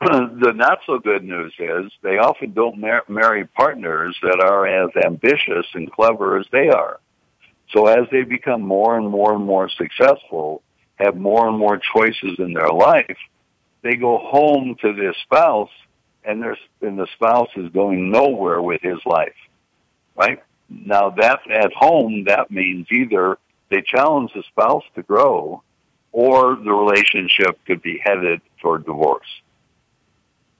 the 0.40 0.52
not 0.54 0.78
so 0.86 0.98
good 0.98 1.22
news 1.22 1.52
is 1.58 1.92
they 2.02 2.16
often 2.16 2.52
don't 2.52 2.78
mar- 2.78 3.04
marry 3.06 3.46
partners 3.46 4.16
that 4.22 4.40
are 4.42 4.66
as 4.66 4.90
ambitious 5.04 5.66
and 5.74 5.92
clever 5.92 6.38
as 6.38 6.46
they 6.50 6.70
are. 6.70 7.00
So 7.72 7.86
as 7.86 8.08
they 8.10 8.22
become 8.22 8.62
more 8.62 8.96
and 8.96 9.08
more 9.08 9.34
and 9.34 9.44
more 9.44 9.68
successful, 9.68 10.62
have 10.96 11.16
more 11.16 11.48
and 11.48 11.58
more 11.58 11.78
choices 11.94 12.38
in 12.38 12.54
their 12.54 12.70
life, 12.70 13.16
they 13.82 13.96
go 13.96 14.16
home 14.16 14.76
to 14.80 14.94
their 14.94 15.14
spouse 15.22 15.70
and 16.24 16.44
and 16.80 16.98
the 16.98 17.06
spouse 17.14 17.50
is 17.56 17.70
going 17.70 18.10
nowhere 18.10 18.62
with 18.62 18.80
his 18.80 18.98
life. 19.04 19.36
Right? 20.16 20.42
Now 20.70 21.10
that 21.10 21.40
at 21.50 21.72
home 21.74 22.24
that 22.26 22.50
means 22.50 22.86
either 22.90 23.36
they 23.70 23.82
challenge 23.82 24.32
the 24.34 24.44
spouse 24.48 24.84
to 24.94 25.02
grow 25.02 25.62
or 26.12 26.56
the 26.56 26.72
relationship 26.72 27.58
could 27.66 27.82
be 27.82 28.00
headed 28.02 28.40
toward 28.62 28.86
divorce. 28.86 29.26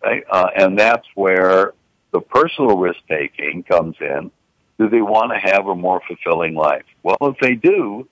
Right? 0.03 0.25
Uh, 0.31 0.49
and 0.57 0.79
that's 0.79 1.07
where 1.15 1.75
the 2.13 2.21
personal 2.21 2.77
risk 2.77 3.01
taking 3.09 3.63
comes 3.63 3.97
in. 4.01 4.31
Do 4.79 4.89
they 4.89 5.03
want 5.03 5.33
to 5.33 5.53
have 5.53 5.67
a 5.67 5.75
more 5.75 6.01
fulfilling 6.07 6.55
life? 6.55 6.85
Well, 7.03 7.19
if 7.21 7.37
they 7.39 7.55
do, 7.55 8.09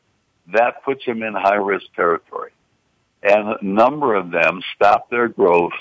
that 0.53 0.85
puts 0.85 1.05
them 1.07 1.23
in 1.23 1.33
high 1.35 1.57
risk 1.57 1.87
territory. 1.97 2.53
And 3.23 3.49
a 3.49 3.65
number 3.65 4.15
of 4.15 4.31
them 4.31 4.61
stop 4.77 5.11
their 5.11 5.29
growth 5.29 5.73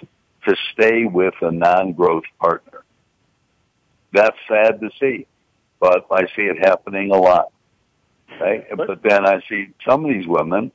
to 0.48 0.56
stay 0.74 1.06
with 1.06 1.34
a 1.42 1.52
non-growth 1.52 2.24
partner. 2.40 2.84
That's 4.14 4.38
sad 4.48 4.80
to 4.80 4.90
see, 5.00 5.28
but 5.80 6.06
I 6.10 6.22
see 6.36 6.44
it 6.44 6.66
happening 6.66 7.12
a 7.12 7.18
lot. 7.18 7.52
Okay? 8.34 8.66
But 8.76 9.04
then 9.04 9.26
I 9.26 9.42
see 9.50 9.70
some 9.88 10.06
of 10.06 10.12
these 10.12 10.26
women 10.26 10.72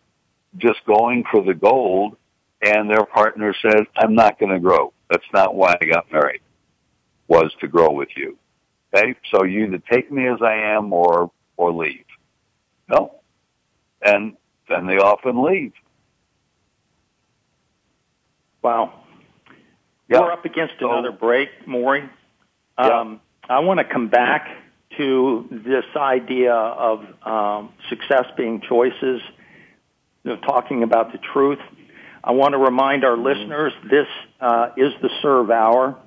just 0.59 0.85
going 0.85 1.25
for 1.31 1.43
the 1.43 1.55
gold 1.55 2.17
and 2.63 2.89
their 2.89 3.05
partner 3.05 3.55
says, 3.61 3.83
I'm 3.97 4.15
not 4.15 4.39
going 4.39 4.53
to 4.53 4.61
grow. 4.61 4.93
That's 5.11 5.25
not 5.35 5.55
why 5.55 5.77
I 5.81 5.85
got 5.85 6.11
married, 6.11 6.41
was 7.29 7.53
to 7.61 7.69
grow 7.69 7.91
with 7.91 8.09
you. 8.17 8.39
Okay? 8.95 9.15
So 9.31 9.45
you 9.45 9.67
either 9.67 9.83
take 9.91 10.11
me 10.11 10.29
as 10.29 10.41
I 10.41 10.55
am 10.77 10.93
or, 10.93 11.31
or 11.57 11.73
leave. 11.73 12.05
No, 12.89 13.21
and 14.03 14.37
then 14.69 14.87
they 14.87 14.97
often 14.97 15.43
leave. 15.43 15.73
Wow. 18.63 19.05
Yep. 20.09 20.21
We're 20.21 20.33
up 20.33 20.45
against 20.45 20.75
so, 20.79 20.91
another 20.91 21.13
break, 21.13 21.49
Morrie. 21.67 22.09
Um, 22.77 23.21
I 23.49 23.61
want 23.61 23.79
to 23.79 23.85
come 23.85 24.09
back 24.09 24.49
to 24.99 25.47
this 25.51 25.85
idea 25.97 26.53
of 26.53 27.05
um, 27.23 27.73
success 27.89 28.27
being 28.37 28.61
choices, 28.61 29.23
you 30.23 30.31
know, 30.31 30.37
talking 30.37 30.83
about 30.83 31.13
the 31.13 31.19
truth. 31.33 31.59
I 32.25 32.33
want 32.33 32.53
to 32.53 32.59
remind 32.59 33.05
our 33.05 33.17
mm-hmm. 33.17 33.25
listeners 33.25 33.73
this 33.91 34.07
uh, 34.41 34.71
is 34.77 34.93
the 35.03 35.11
SURVE 35.23 35.51
Hour, 35.51 35.99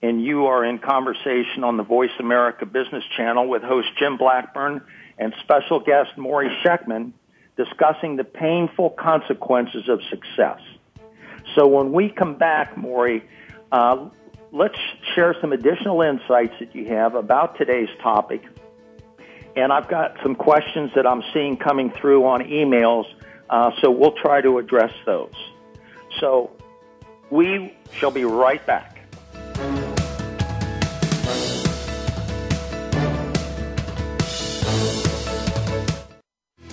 and 0.00 0.22
you 0.24 0.46
are 0.46 0.64
in 0.64 0.78
conversation 0.78 1.64
on 1.64 1.76
the 1.76 1.82
Voice 1.82 2.10
America 2.20 2.66
Business 2.66 3.02
Channel 3.16 3.48
with 3.48 3.62
host 3.62 3.88
Jim 3.98 4.16
Blackburn 4.16 4.82
and 5.18 5.34
special 5.42 5.80
guest 5.80 6.10
Morrie 6.16 6.54
Shechtman 6.62 7.12
discussing 7.56 8.16
the 8.16 8.24
painful 8.24 8.90
consequences 8.90 9.88
of 9.88 10.00
success. 10.10 10.60
So 11.56 11.66
when 11.66 11.92
we 11.92 12.10
come 12.10 12.36
back, 12.36 12.76
Morrie, 12.76 13.22
uh, 13.72 14.10
let's 14.52 14.78
share 15.14 15.34
some 15.40 15.52
additional 15.52 16.02
insights 16.02 16.54
that 16.60 16.74
you 16.74 16.86
have 16.88 17.14
about 17.14 17.56
today's 17.56 17.88
topic. 18.02 18.44
And 19.56 19.72
I've 19.72 19.88
got 19.88 20.18
some 20.22 20.34
questions 20.34 20.90
that 20.94 21.06
I'm 21.06 21.22
seeing 21.32 21.56
coming 21.56 21.90
through 21.90 22.26
on 22.26 22.42
emails, 22.42 23.06
uh, 23.48 23.70
so 23.80 23.90
we'll 23.90 24.12
try 24.12 24.42
to 24.42 24.58
address 24.58 24.92
those. 25.06 25.34
So 26.20 26.50
we 27.30 27.74
shall 27.92 28.10
be 28.10 28.24
right 28.24 28.64
back. 28.66 28.96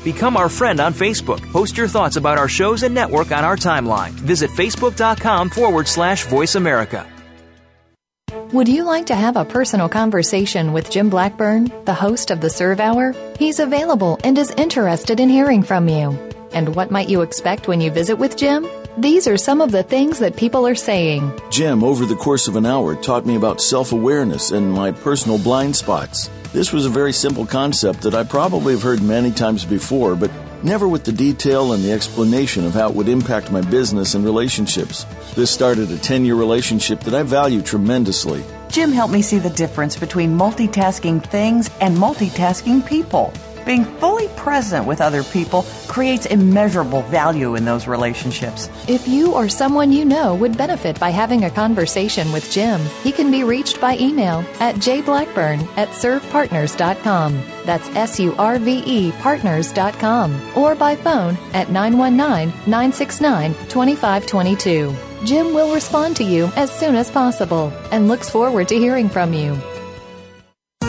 Become 0.03 0.35
our 0.35 0.49
friend 0.49 0.81
on 0.81 0.93
Facebook. 0.93 1.41
Post 1.51 1.77
your 1.77 1.87
thoughts 1.87 2.17
about 2.17 2.37
our 2.37 2.49
shows 2.49 2.83
and 2.83 2.93
network 2.93 3.31
on 3.31 3.45
our 3.45 3.55
timeline. 3.55 4.11
Visit 4.11 4.51
facebook.com 4.51 5.49
forward 5.49 5.87
slash 5.87 6.25
voice 6.25 6.55
America. 6.55 7.07
Would 8.51 8.67
you 8.67 8.83
like 8.83 9.07
to 9.07 9.15
have 9.15 9.37
a 9.37 9.45
personal 9.45 9.89
conversation 9.89 10.73
with 10.73 10.91
Jim 10.91 11.09
Blackburn, 11.09 11.71
the 11.85 11.93
host 11.93 12.29
of 12.29 12.41
the 12.41 12.49
SURVE 12.49 12.79
Hour? 12.79 13.15
He's 13.39 13.59
available 13.59 14.19
and 14.23 14.37
is 14.37 14.51
interested 14.51 15.19
in 15.19 15.29
hearing 15.29 15.63
from 15.63 15.87
you. 15.87 16.11
And 16.51 16.75
what 16.75 16.91
might 16.91 17.09
you 17.09 17.21
expect 17.21 17.67
when 17.67 17.81
you 17.81 17.89
visit 17.89 18.17
with 18.17 18.37
Jim? 18.37 18.67
These 18.97 19.27
are 19.27 19.37
some 19.37 19.59
of 19.59 19.71
the 19.71 19.81
things 19.81 20.19
that 20.19 20.35
people 20.35 20.67
are 20.67 20.75
saying. 20.75 21.33
Jim, 21.49 21.83
over 21.83 22.05
the 22.05 22.15
course 22.15 22.47
of 22.47 22.55
an 22.55 22.67
hour, 22.67 22.95
taught 22.95 23.25
me 23.25 23.35
about 23.35 23.59
self 23.59 23.91
awareness 23.91 24.51
and 24.51 24.71
my 24.71 24.91
personal 24.91 25.39
blind 25.39 25.75
spots. 25.75 26.29
This 26.53 26.71
was 26.71 26.85
a 26.85 26.91
very 26.91 27.11
simple 27.11 27.47
concept 27.47 28.01
that 28.01 28.13
I 28.13 28.23
probably 28.23 28.73
have 28.73 28.83
heard 28.83 29.01
many 29.01 29.31
times 29.31 29.65
before, 29.65 30.15
but 30.15 30.29
never 30.63 30.87
with 30.87 31.05
the 31.05 31.11
detail 31.11 31.73
and 31.73 31.83
the 31.83 31.91
explanation 31.91 32.65
of 32.65 32.75
how 32.75 32.89
it 32.89 32.95
would 32.95 33.09
impact 33.09 33.51
my 33.51 33.61
business 33.61 34.13
and 34.13 34.23
relationships. 34.23 35.07
This 35.33 35.49
started 35.49 35.89
a 35.89 35.97
10 35.97 36.23
year 36.23 36.35
relationship 36.35 36.99
that 36.99 37.15
I 37.15 37.23
value 37.23 37.63
tremendously. 37.63 38.43
Jim 38.69 38.91
helped 38.91 39.13
me 39.13 39.23
see 39.23 39.39
the 39.39 39.49
difference 39.49 39.97
between 39.97 40.37
multitasking 40.37 41.25
things 41.25 41.71
and 41.81 41.97
multitasking 41.97 42.85
people. 42.85 43.33
Being 43.65 43.85
fully 43.85 44.27
present 44.35 44.85
with 44.85 44.99
other 44.99 45.23
people 45.23 45.63
creates 45.87 46.25
immeasurable 46.25 47.01
value 47.03 47.55
in 47.55 47.63
those 47.63 47.87
relationships. 47.87 48.69
If 48.87 49.07
you 49.07 49.33
or 49.33 49.47
someone 49.47 49.91
you 49.91 50.03
know 50.03 50.35
would 50.35 50.57
benefit 50.57 50.99
by 50.99 51.11
having 51.11 51.45
a 51.45 51.49
conversation 51.49 52.31
with 52.31 52.51
Jim, 52.51 52.81
he 53.03 53.11
can 53.11 53.31
be 53.31 53.43
reached 53.43 53.79
by 53.79 53.97
email 53.97 54.43
at 54.59 54.75
jblackburn 54.75 55.67
at 55.77 55.89
survepartners.com. 55.89 57.41
That's 57.65 57.87
S 57.89 58.19
U 58.19 58.35
R 58.37 58.59
V 58.59 58.83
E 58.85 59.11
partners.com. 59.13 60.57
Or 60.57 60.75
by 60.75 60.95
phone 60.95 61.37
at 61.53 61.69
919 61.69 62.49
969 62.69 63.53
2522. 63.69 64.93
Jim 65.25 65.53
will 65.53 65.73
respond 65.73 66.17
to 66.17 66.23
you 66.23 66.51
as 66.57 66.69
soon 66.69 66.95
as 66.95 67.09
possible 67.09 67.71
and 67.91 68.09
looks 68.09 68.29
forward 68.29 68.67
to 68.67 68.77
hearing 68.77 69.07
from 69.07 69.33
you. 69.33 69.57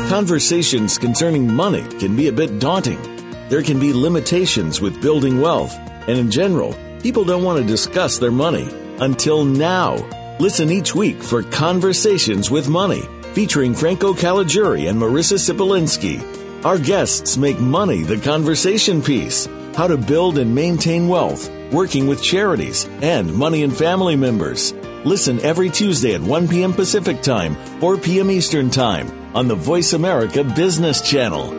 Conversations 0.08 0.98
concerning 0.98 1.50
money 1.50 1.82
can 1.98 2.14
be 2.14 2.28
a 2.28 2.32
bit 2.32 2.58
daunting. 2.58 3.00
There 3.48 3.62
can 3.62 3.80
be 3.80 3.94
limitations 3.94 4.78
with 4.78 5.00
building 5.00 5.40
wealth, 5.40 5.74
and 6.06 6.18
in 6.18 6.30
general, 6.30 6.74
people 7.00 7.24
don't 7.24 7.42
want 7.42 7.58
to 7.58 7.66
discuss 7.66 8.18
their 8.18 8.30
money 8.30 8.68
until 9.00 9.46
now. 9.46 9.94
Listen 10.38 10.70
each 10.70 10.94
week 10.94 11.22
for 11.22 11.42
Conversations 11.42 12.50
with 12.50 12.68
Money, 12.68 13.00
featuring 13.32 13.74
Franco 13.74 14.12
Caliguri 14.12 14.90
and 14.90 15.00
Marissa 15.00 15.38
Sipolinski. 15.38 16.20
Our 16.66 16.78
guests 16.78 17.38
make 17.38 17.58
money 17.58 18.02
the 18.02 18.18
conversation 18.18 19.00
piece, 19.00 19.48
how 19.74 19.86
to 19.86 19.96
build 19.96 20.36
and 20.36 20.54
maintain 20.54 21.08
wealth, 21.08 21.50
working 21.72 22.06
with 22.06 22.22
charities, 22.22 22.86
and 23.00 23.34
money 23.34 23.62
and 23.62 23.74
family 23.74 24.16
members. 24.16 24.74
Listen 25.06 25.40
every 25.40 25.70
Tuesday 25.70 26.14
at 26.14 26.20
1 26.20 26.46
p.m. 26.46 26.74
Pacific 26.74 27.22
Time, 27.22 27.54
4 27.80 27.96
p.m. 27.96 28.30
Eastern 28.30 28.68
Time 28.68 29.23
on 29.34 29.48
the 29.48 29.54
Voice 29.54 29.92
America 29.94 30.44
Business 30.44 31.00
Channel. 31.00 31.52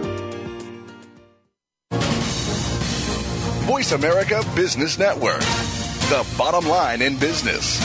Voice 3.65 3.91
America 3.91 4.41
Business 4.55 4.97
Network, 4.97 5.41
the 5.41 6.26
bottom 6.38 6.69
line 6.69 7.01
in 7.01 7.17
business. 7.17 7.80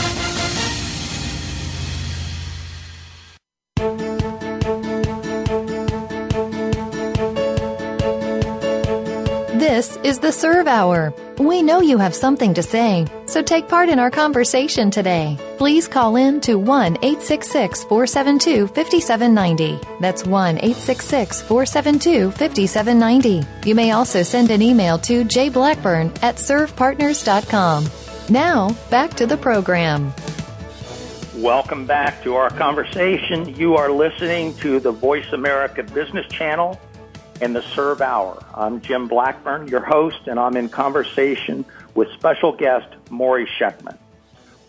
This 9.58 9.96
is 10.04 10.20
the 10.20 10.30
SURVE 10.30 10.68
Hour. 10.68 11.12
We 11.38 11.62
know 11.62 11.80
you 11.80 11.98
have 11.98 12.14
something 12.14 12.54
to 12.54 12.62
say, 12.62 13.06
so 13.30 13.40
take 13.40 13.68
part 13.68 13.88
in 13.88 14.00
our 14.00 14.10
conversation 14.10 14.90
today. 14.90 15.38
Please 15.56 15.86
call 15.86 16.16
in 16.16 16.40
to 16.40 16.58
1 16.58 16.96
866 16.96 17.84
472 17.84 18.66
5790. 18.66 19.78
That's 20.00 20.26
1 20.26 20.56
866 20.56 21.42
472 21.42 22.32
5790. 22.32 23.68
You 23.68 23.74
may 23.76 23.92
also 23.92 24.24
send 24.24 24.50
an 24.50 24.62
email 24.62 24.98
to 24.98 25.24
jblackburn 25.24 26.20
at 26.24 26.36
survepartners.com. 26.36 27.86
Now, 28.30 28.70
back 28.90 29.14
to 29.14 29.26
the 29.26 29.36
program. 29.36 30.12
Welcome 31.36 31.86
back 31.86 32.22
to 32.24 32.34
our 32.34 32.50
conversation. 32.50 33.54
You 33.54 33.76
are 33.76 33.92
listening 33.92 34.54
to 34.56 34.80
the 34.80 34.90
Voice 34.92 35.32
America 35.32 35.84
Business 35.84 36.26
Channel 36.26 36.78
and 37.40 37.54
the 37.54 37.62
SURVE 37.62 38.00
Hour. 38.02 38.44
I'm 38.54 38.80
Jim 38.80 39.08
Blackburn, 39.08 39.68
your 39.68 39.80
host, 39.80 40.26
and 40.26 40.38
I'm 40.38 40.56
in 40.56 40.68
conversation 40.68 41.64
with 41.94 42.08
special 42.12 42.56
guest 42.56 42.88
Morrie 43.06 43.46
Shechtman, 43.58 43.98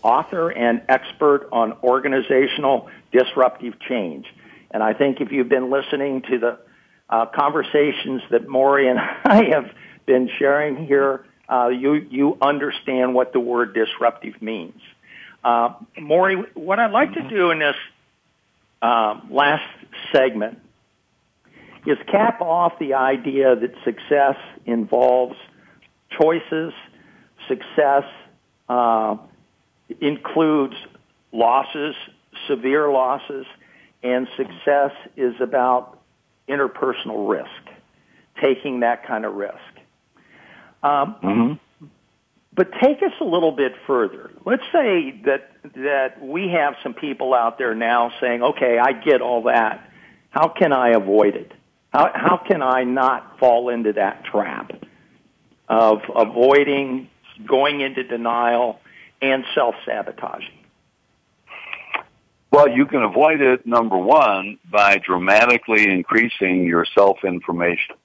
author 0.04 0.52
and 0.52 0.82
expert 0.90 1.48
on 1.52 1.74
organizational 1.84 2.90
disruptive 3.12 3.80
change. 3.80 4.26
And 4.72 4.82
I 4.82 4.94
think 4.94 5.22
if 5.22 5.32
you've 5.32 5.50
been 5.50 5.70
listening 5.70 6.22
to 6.24 6.38
the 6.40 6.60
uh, 7.10 7.26
conversations 7.28 8.22
that 8.32 8.48
Morrie 8.48 8.90
and 8.90 9.00
I 9.26 9.50
have 9.52 9.72
been 10.06 10.30
sharing 10.40 10.86
here, 10.86 11.26
uh, 11.50 11.68
you 11.68 11.94
you 11.96 12.38
understand 12.42 13.14
what 13.14 13.34
the 13.34 13.40
word 13.40 13.74
disruptive 13.74 14.42
means. 14.42 14.82
Uh, 15.44 15.74
Morrie, 15.98 16.46
what 16.56 16.80
I'd 16.80 16.92
like 16.92 17.14
to 17.14 17.28
do 17.28 17.52
in 17.52 17.60
this 17.60 17.76
uh, 18.82 19.20
last 19.30 19.68
segment 20.14 20.60
is 21.86 21.98
cap 22.08 22.42
off 22.42 22.78
the 22.80 22.94
idea 22.94 23.56
that 23.56 23.74
success 23.84 24.38
involves 24.66 25.36
choices, 26.20 26.74
success 27.52 28.04
uh, 28.70 29.18
includes 30.00 30.76
losses, 31.32 31.96
severe 32.48 32.90
losses, 32.90 33.46
and 34.04 34.28
success 34.38 34.92
is 35.18 35.36
about 35.42 36.00
interpersonal 36.48 37.30
risk, 37.30 37.76
taking 38.42 38.80
that 38.80 39.06
kind 39.06 39.26
of 39.26 39.34
risk. 39.34 39.56
Um, 40.84 41.16
mm-hmm. 41.24 41.88
But 42.54 42.72
take 42.82 43.02
us 43.02 43.14
a 43.22 43.24
little 43.24 43.52
bit 43.52 43.74
further. 43.88 44.32
Let's 44.46 44.64
say 44.74 45.22
that 45.26 45.52
that 45.76 46.22
we 46.22 46.50
have 46.50 46.76
some 46.84 46.94
people 46.94 47.34
out 47.34 47.58
there 47.58 47.76
now 47.76 48.12
saying, 48.20 48.44
"Okay, 48.44 48.78
I 48.78 48.92
get 48.92 49.22
all 49.22 49.44
that. 49.44 49.90
How 50.32 50.50
can 50.50 50.74
I 50.74 50.90
avoid 50.90 51.36
it?" 51.36 51.52
How, 51.94 52.10
how 52.14 52.38
can 52.38 52.62
I 52.62 52.84
not 52.84 53.38
fall 53.40 53.70
into 53.70 53.94
that 53.94 54.24
trap 54.24 54.72
of 55.68 56.02
avoiding 56.16 57.10
going 57.48 57.82
into 57.82 58.04
denial 58.04 58.80
and 59.22 59.44
self-sabotaging? 59.56 60.58
Well, 62.52 62.68
you 62.68 62.86
can 62.86 63.02
avoid 63.02 63.40
it, 63.40 63.66
number 63.66 63.98
one, 63.98 64.60
by 64.70 64.98
dramatically 64.98 65.90
increasing 65.90 66.66
your 66.66 66.86
self-information. 66.94 67.96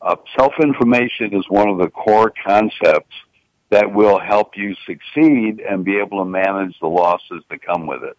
Uh, 0.00 0.16
self-information 0.38 1.34
is 1.34 1.44
one 1.48 1.68
of 1.68 1.78
the 1.78 1.88
core 1.88 2.32
concepts 2.46 3.14
that 3.70 3.92
will 3.92 4.18
help 4.18 4.56
you 4.56 4.74
succeed 4.86 5.60
and 5.60 5.84
be 5.84 5.98
able 5.98 6.24
to 6.24 6.24
manage 6.24 6.78
the 6.80 6.86
losses 6.86 7.42
that 7.50 7.60
come 7.62 7.86
with 7.86 8.02
it. 8.02 8.16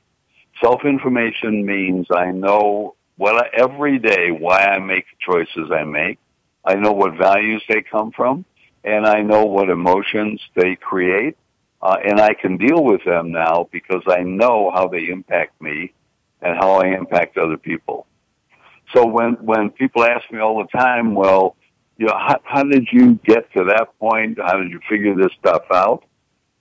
Self-information 0.61 1.65
means 1.65 2.07
I 2.11 2.31
know 2.31 2.95
what 3.17 3.35
I, 3.45 3.49
every 3.57 3.97
day 3.97 4.31
why 4.31 4.59
I 4.59 4.79
make 4.79 5.05
the 5.05 5.33
choices 5.33 5.71
I 5.71 5.83
make. 5.83 6.19
I 6.65 6.75
know 6.75 6.91
what 6.91 7.17
values 7.17 7.63
they 7.69 7.81
come 7.81 8.11
from, 8.11 8.45
and 8.83 9.05
I 9.05 9.21
know 9.21 9.43
what 9.45 9.69
emotions 9.69 10.41
they 10.55 10.75
create, 10.75 11.37
uh, 11.81 11.97
and 12.03 12.19
I 12.19 12.33
can 12.33 12.57
deal 12.57 12.83
with 12.83 13.03
them 13.03 13.31
now 13.31 13.67
because 13.71 14.03
I 14.07 14.21
know 14.23 14.71
how 14.73 14.87
they 14.87 15.09
impact 15.09 15.61
me 15.61 15.93
and 16.41 16.57
how 16.57 16.81
I 16.81 16.95
impact 16.95 17.37
other 17.37 17.57
people. 17.57 18.07
So 18.93 19.05
when 19.05 19.33
when 19.33 19.69
people 19.71 20.03
ask 20.03 20.31
me 20.31 20.39
all 20.39 20.57
the 20.63 20.77
time, 20.77 21.13
well, 21.13 21.55
you 21.97 22.05
know, 22.07 22.17
how, 22.17 22.39
how 22.43 22.63
did 22.63 22.87
you 22.91 23.15
get 23.25 23.51
to 23.53 23.65
that 23.65 23.97
point? 23.99 24.39
How 24.41 24.57
did 24.57 24.71
you 24.71 24.79
figure 24.87 25.15
this 25.15 25.31
stuff 25.39 25.63
out? 25.71 26.03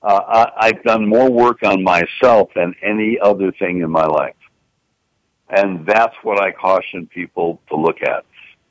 Uh, 0.02 0.20
I, 0.26 0.68
I've 0.68 0.82
done 0.82 1.08
more 1.08 1.30
work 1.30 1.62
on 1.62 1.82
myself 1.82 2.50
than 2.54 2.74
any 2.82 3.18
other 3.20 3.52
thing 3.52 3.80
in 3.80 3.90
my 3.90 4.06
life. 4.06 4.34
And 5.48 5.86
that's 5.86 6.14
what 6.22 6.40
I 6.40 6.50
caution 6.50 7.06
people 7.06 7.60
to 7.68 7.76
look 7.76 8.02
at. 8.02 8.24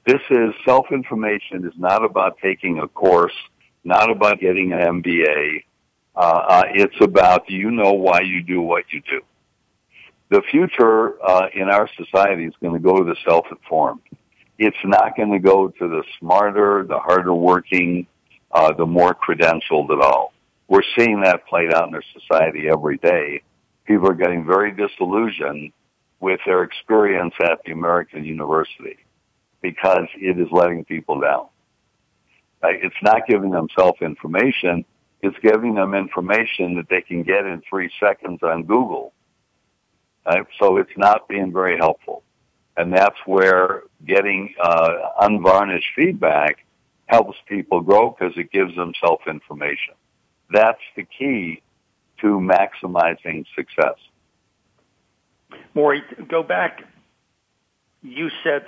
This 0.05 0.21
is 0.29 0.53
self-information 0.65 1.65
is 1.65 1.73
not 1.79 2.05
about 2.05 2.37
taking 2.39 2.77
a 2.77 2.87
course, 2.87 3.33
not 3.83 4.11
about 4.11 4.39
getting 4.39 4.71
an 4.71 5.01
MBA. 5.01 5.63
Uh, 6.15 6.19
uh, 6.19 6.63
it's 6.75 6.95
about 7.01 7.49
you 7.49 7.71
know 7.71 7.93
why 7.93 8.21
you 8.21 8.43
do 8.43 8.61
what 8.61 8.83
you 8.91 9.01
do. 9.01 9.21
The 10.29 10.43
future 10.51 11.15
uh, 11.25 11.47
in 11.55 11.69
our 11.69 11.89
society 11.97 12.45
is 12.45 12.53
going 12.61 12.73
to 12.73 12.79
go 12.79 12.97
to 12.99 13.03
the 13.03 13.15
self-informed. 13.27 14.01
It's 14.59 14.77
not 14.85 15.17
going 15.17 15.31
to 15.31 15.39
go 15.39 15.69
to 15.69 15.87
the 15.87 16.03
smarter, 16.19 16.85
the 16.87 16.99
harder 16.99 17.33
working, 17.33 18.05
uh, 18.51 18.73
the 18.73 18.85
more 18.85 19.15
credentialed 19.15 19.89
at 19.89 20.01
all. 20.01 20.33
We're 20.67 20.83
seeing 20.95 21.21
that 21.21 21.47
played 21.47 21.73
out 21.73 21.87
in 21.87 21.95
our 21.95 22.03
society 22.13 22.67
every 22.71 22.97
day. 22.97 23.41
People 23.85 24.09
are 24.09 24.13
getting 24.13 24.45
very 24.45 24.71
disillusioned 24.71 25.71
with 26.19 26.39
their 26.45 26.61
experience 26.61 27.33
at 27.41 27.59
the 27.65 27.71
American 27.71 28.23
University 28.23 28.97
because 29.71 30.07
it 30.15 30.39
is 30.39 30.47
letting 30.51 30.85
people 30.85 31.19
down. 31.19 31.47
It's 32.61 33.01
not 33.01 33.25
giving 33.27 33.49
them 33.49 33.67
self-information. 33.77 34.85
It's 35.21 35.37
giving 35.41 35.73
them 35.73 35.95
information 35.95 36.75
that 36.75 36.87
they 36.89 37.01
can 37.01 37.23
get 37.23 37.45
in 37.45 37.63
three 37.67 37.89
seconds 37.99 38.39
on 38.43 38.63
Google. 38.63 39.11
Right? 40.25 40.45
So 40.59 40.77
it's 40.77 40.97
not 40.97 41.27
being 41.27 41.51
very 41.51 41.77
helpful. 41.77 42.21
And 42.77 42.93
that's 42.93 43.17
where 43.25 43.83
getting 44.05 44.53
uh, 44.61 44.93
unvarnished 45.21 45.87
feedback 45.95 46.65
helps 47.07 47.37
people 47.47 47.81
grow 47.81 48.11
because 48.11 48.33
it 48.37 48.51
gives 48.51 48.75
them 48.75 48.93
self-information. 49.03 49.95
That's 50.51 50.81
the 50.95 51.05
key 51.17 51.61
to 52.21 52.27
maximizing 52.27 53.45
success. 53.55 53.97
Morrie, 55.75 56.01
go 56.27 56.43
back. 56.43 56.83
You 58.01 58.29
said 58.43 58.65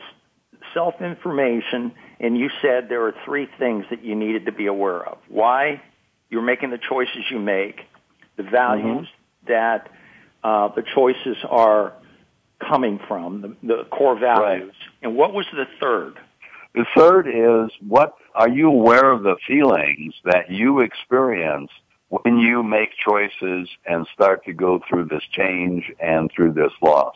self-information, 0.73 1.91
and 2.19 2.37
you 2.37 2.49
said 2.61 2.89
there 2.89 3.05
are 3.05 3.13
three 3.25 3.47
things 3.59 3.85
that 3.89 4.03
you 4.03 4.15
needed 4.15 4.45
to 4.45 4.51
be 4.51 4.67
aware 4.67 5.05
of. 5.05 5.17
Why 5.27 5.81
you're 6.29 6.41
making 6.41 6.71
the 6.71 6.79
choices 6.79 7.23
you 7.31 7.39
make, 7.39 7.81
the 8.35 8.43
values 8.43 9.07
mm-hmm. 9.07 9.51
that 9.51 9.89
uh, 10.43 10.69
the 10.75 10.83
choices 10.95 11.37
are 11.49 11.93
coming 12.59 12.99
from, 13.07 13.41
the, 13.41 13.67
the 13.67 13.83
core 13.85 14.19
values. 14.19 14.73
Right. 14.73 15.03
And 15.03 15.15
what 15.15 15.33
was 15.33 15.45
the 15.51 15.65
third? 15.79 16.15
The 16.73 16.85
third 16.95 17.27
is 17.27 17.71
what 17.87 18.15
are 18.35 18.49
you 18.49 18.67
aware 18.69 19.11
of 19.11 19.23
the 19.23 19.35
feelings 19.47 20.13
that 20.25 20.51
you 20.51 20.81
experience 20.81 21.71
when 22.09 22.37
you 22.37 22.63
make 22.63 22.89
choices 23.07 23.69
and 23.85 24.07
start 24.13 24.45
to 24.45 24.53
go 24.53 24.79
through 24.87 25.05
this 25.05 25.23
change 25.31 25.91
and 25.99 26.31
through 26.35 26.53
this 26.53 26.71
loss? 26.81 27.15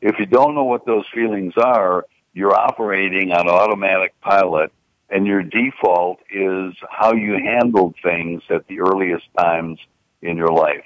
If 0.00 0.18
you 0.18 0.26
don't 0.26 0.54
know 0.54 0.64
what 0.64 0.86
those 0.86 1.04
feelings 1.14 1.54
are, 1.56 2.06
you're 2.38 2.54
operating 2.54 3.32
on 3.32 3.48
automatic 3.48 4.14
pilot 4.20 4.70
and 5.10 5.26
your 5.26 5.42
default 5.42 6.20
is 6.30 6.72
how 6.88 7.12
you 7.12 7.32
handled 7.32 7.96
things 8.00 8.42
at 8.48 8.64
the 8.68 8.78
earliest 8.78 9.24
times 9.36 9.80
in 10.22 10.36
your 10.36 10.52
life, 10.52 10.84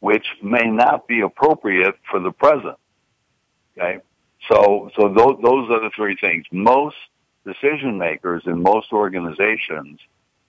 which 0.00 0.26
may 0.42 0.66
not 0.66 1.06
be 1.06 1.20
appropriate 1.20 1.94
for 2.10 2.18
the 2.18 2.32
present. 2.32 2.76
Okay? 3.78 4.00
So, 4.50 4.90
so 4.96 5.08
those, 5.08 5.38
those 5.40 5.70
are 5.70 5.80
the 5.80 5.90
three 5.94 6.16
things. 6.20 6.46
Most 6.50 6.96
decision 7.46 7.96
makers 7.96 8.42
in 8.46 8.60
most 8.60 8.92
organizations 8.92 10.00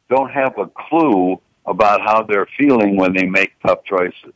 don't 0.10 0.32
have 0.32 0.58
a 0.58 0.66
clue 0.66 1.40
about 1.68 2.02
how 2.02 2.24
they're 2.24 2.50
feeling 2.58 2.98
when 2.98 3.14
they 3.14 3.28
make 3.28 3.52
tough 3.62 3.84
choices. 3.84 4.34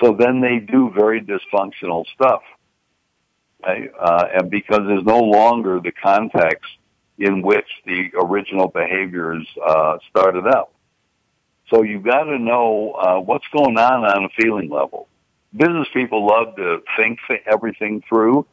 So 0.00 0.16
then 0.18 0.40
they 0.40 0.58
do 0.58 0.90
very 0.96 1.20
dysfunctional 1.20 2.06
stuff. 2.14 2.40
Uh, 3.64 4.24
and 4.34 4.50
because 4.50 4.80
there's 4.86 5.04
no 5.04 5.20
longer 5.20 5.80
the 5.80 5.92
context 5.92 6.70
in 7.18 7.42
which 7.42 7.66
the 7.84 8.10
original 8.22 8.68
behaviors 8.68 9.46
uh, 9.66 9.98
started 10.10 10.46
out. 10.46 10.70
So 11.70 11.82
you've 11.82 12.04
got 12.04 12.24
to 12.24 12.38
know 12.38 12.92
uh, 12.92 13.20
what's 13.20 13.46
going 13.52 13.76
on 13.76 14.04
on 14.04 14.24
a 14.24 14.28
feeling 14.40 14.70
level. 14.70 15.08
Business 15.56 15.88
people 15.92 16.26
love 16.26 16.54
to 16.56 16.82
think 16.96 17.18
everything 17.46 18.02
through. 18.08 18.46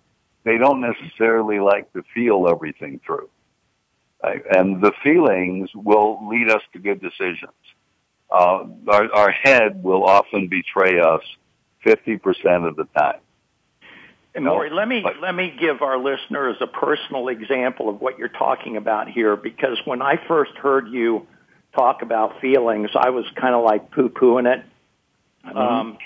They 0.45 0.57
don't 0.57 0.81
necessarily 0.81 1.59
like 1.59 1.91
to 1.93 2.03
feel 2.13 2.47
everything 2.49 2.99
through. 3.05 3.29
Right? 4.23 4.41
And 4.49 4.81
the 4.81 4.93
feelings 5.03 5.69
will 5.75 6.27
lead 6.27 6.49
us 6.49 6.61
to 6.73 6.79
good 6.79 7.01
decisions. 7.01 7.51
Uh, 8.31 8.65
our, 8.87 9.13
our 9.13 9.31
head 9.31 9.83
will 9.83 10.05
often 10.05 10.47
betray 10.47 10.99
us 10.99 11.21
50% 11.85 12.67
of 12.67 12.75
the 12.77 12.85
time. 12.97 13.19
And 14.35 14.45
Morrie, 14.45 14.71
let 14.71 14.87
me 14.87 15.05
let 15.21 15.35
me 15.35 15.55
give 15.59 15.81
our 15.81 15.97
listeners 15.97 16.57
a 16.59 16.65
personal 16.65 17.27
example 17.27 17.87
of 17.87 18.01
what 18.01 18.17
you're 18.17 18.29
talking 18.29 18.77
about 18.77 19.07
here, 19.07 19.35
because 19.35 19.77
when 19.85 20.01
I 20.01 20.15
first 20.27 20.53
heard 20.53 20.87
you 20.89 21.27
talk 21.75 22.01
about 22.01 22.41
feelings, 22.41 22.89
I 22.95 23.11
was 23.11 23.25
kind 23.35 23.53
of 23.53 23.63
like 23.63 23.91
poo 23.91 24.09
pooing 24.09 24.51
it. 24.51 24.65
Mm-hmm. 25.45 25.57
Um, 25.57 25.97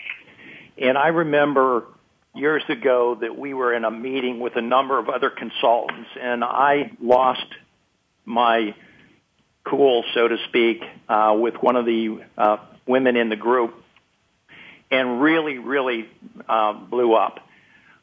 and 0.77 0.97
I 0.97 1.07
remember 1.07 1.85
years 2.35 2.63
ago 2.67 3.17
that 3.21 3.37
we 3.37 3.53
were 3.53 3.73
in 3.73 3.85
a 3.85 3.91
meeting 3.91 4.39
with 4.41 4.57
a 4.57 4.61
number 4.61 4.99
of 4.99 5.07
other 5.07 5.29
consultants, 5.29 6.09
and 6.21 6.43
I 6.43 6.91
lost 7.01 7.47
my 8.25 8.75
cool, 9.63 10.03
so 10.13 10.27
to 10.27 10.37
speak, 10.49 10.83
uh, 11.07 11.35
with 11.39 11.55
one 11.61 11.77
of 11.77 11.85
the 11.85 12.21
uh, 12.37 12.57
women 12.85 13.15
in 13.15 13.29
the 13.29 13.35
group, 13.35 13.73
and 14.91 15.21
really, 15.21 15.57
really 15.57 16.09
uh, 16.47 16.73
blew 16.73 17.13
up. 17.13 17.39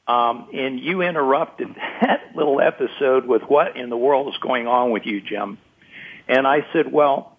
Um, 0.06 0.48
and 0.52 0.78
you 0.78 1.02
interrupted 1.02 1.68
that 2.00 2.32
little 2.34 2.60
episode 2.60 3.26
with 3.26 3.42
what 3.42 3.76
in 3.76 3.90
the 3.90 3.96
world 3.96 4.28
is 4.28 4.40
going 4.40 4.66
on 4.66 4.90
with 4.90 5.06
you, 5.06 5.20
Jim? 5.20 5.58
And 6.28 6.46
I 6.46 6.66
said, 6.72 6.92
well, 6.92 7.36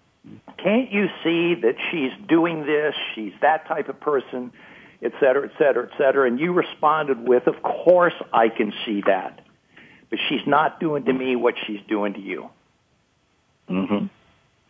can't 0.58 0.92
you 0.92 1.08
see 1.24 1.56
that 1.62 1.76
she's 1.92 2.12
doing 2.28 2.66
this? 2.66 2.96
She's 3.14 3.34
that 3.42 3.68
type 3.68 3.90
of 3.90 4.00
person, 4.00 4.52
et 5.02 5.12
cetera, 5.20 5.46
et 5.48 5.52
cetera, 5.58 5.90
et 5.92 5.98
cetera. 5.98 6.28
And 6.28 6.40
you 6.40 6.54
responded 6.54 7.28
with, 7.28 7.48
of 7.48 7.62
course 7.62 8.14
I 8.34 8.50
can 8.50 8.74
see 8.86 9.02
that. 9.06 9.42
But 10.10 10.20
she's 10.30 10.46
not 10.48 10.80
doing 10.80 11.06
to 11.06 11.14
me 11.14 11.36
what 11.36 11.56
she's 11.66 11.82
doing 11.88 12.14
to 12.14 12.20
you. 12.20 12.50
Mm-hmm. 13.70 14.08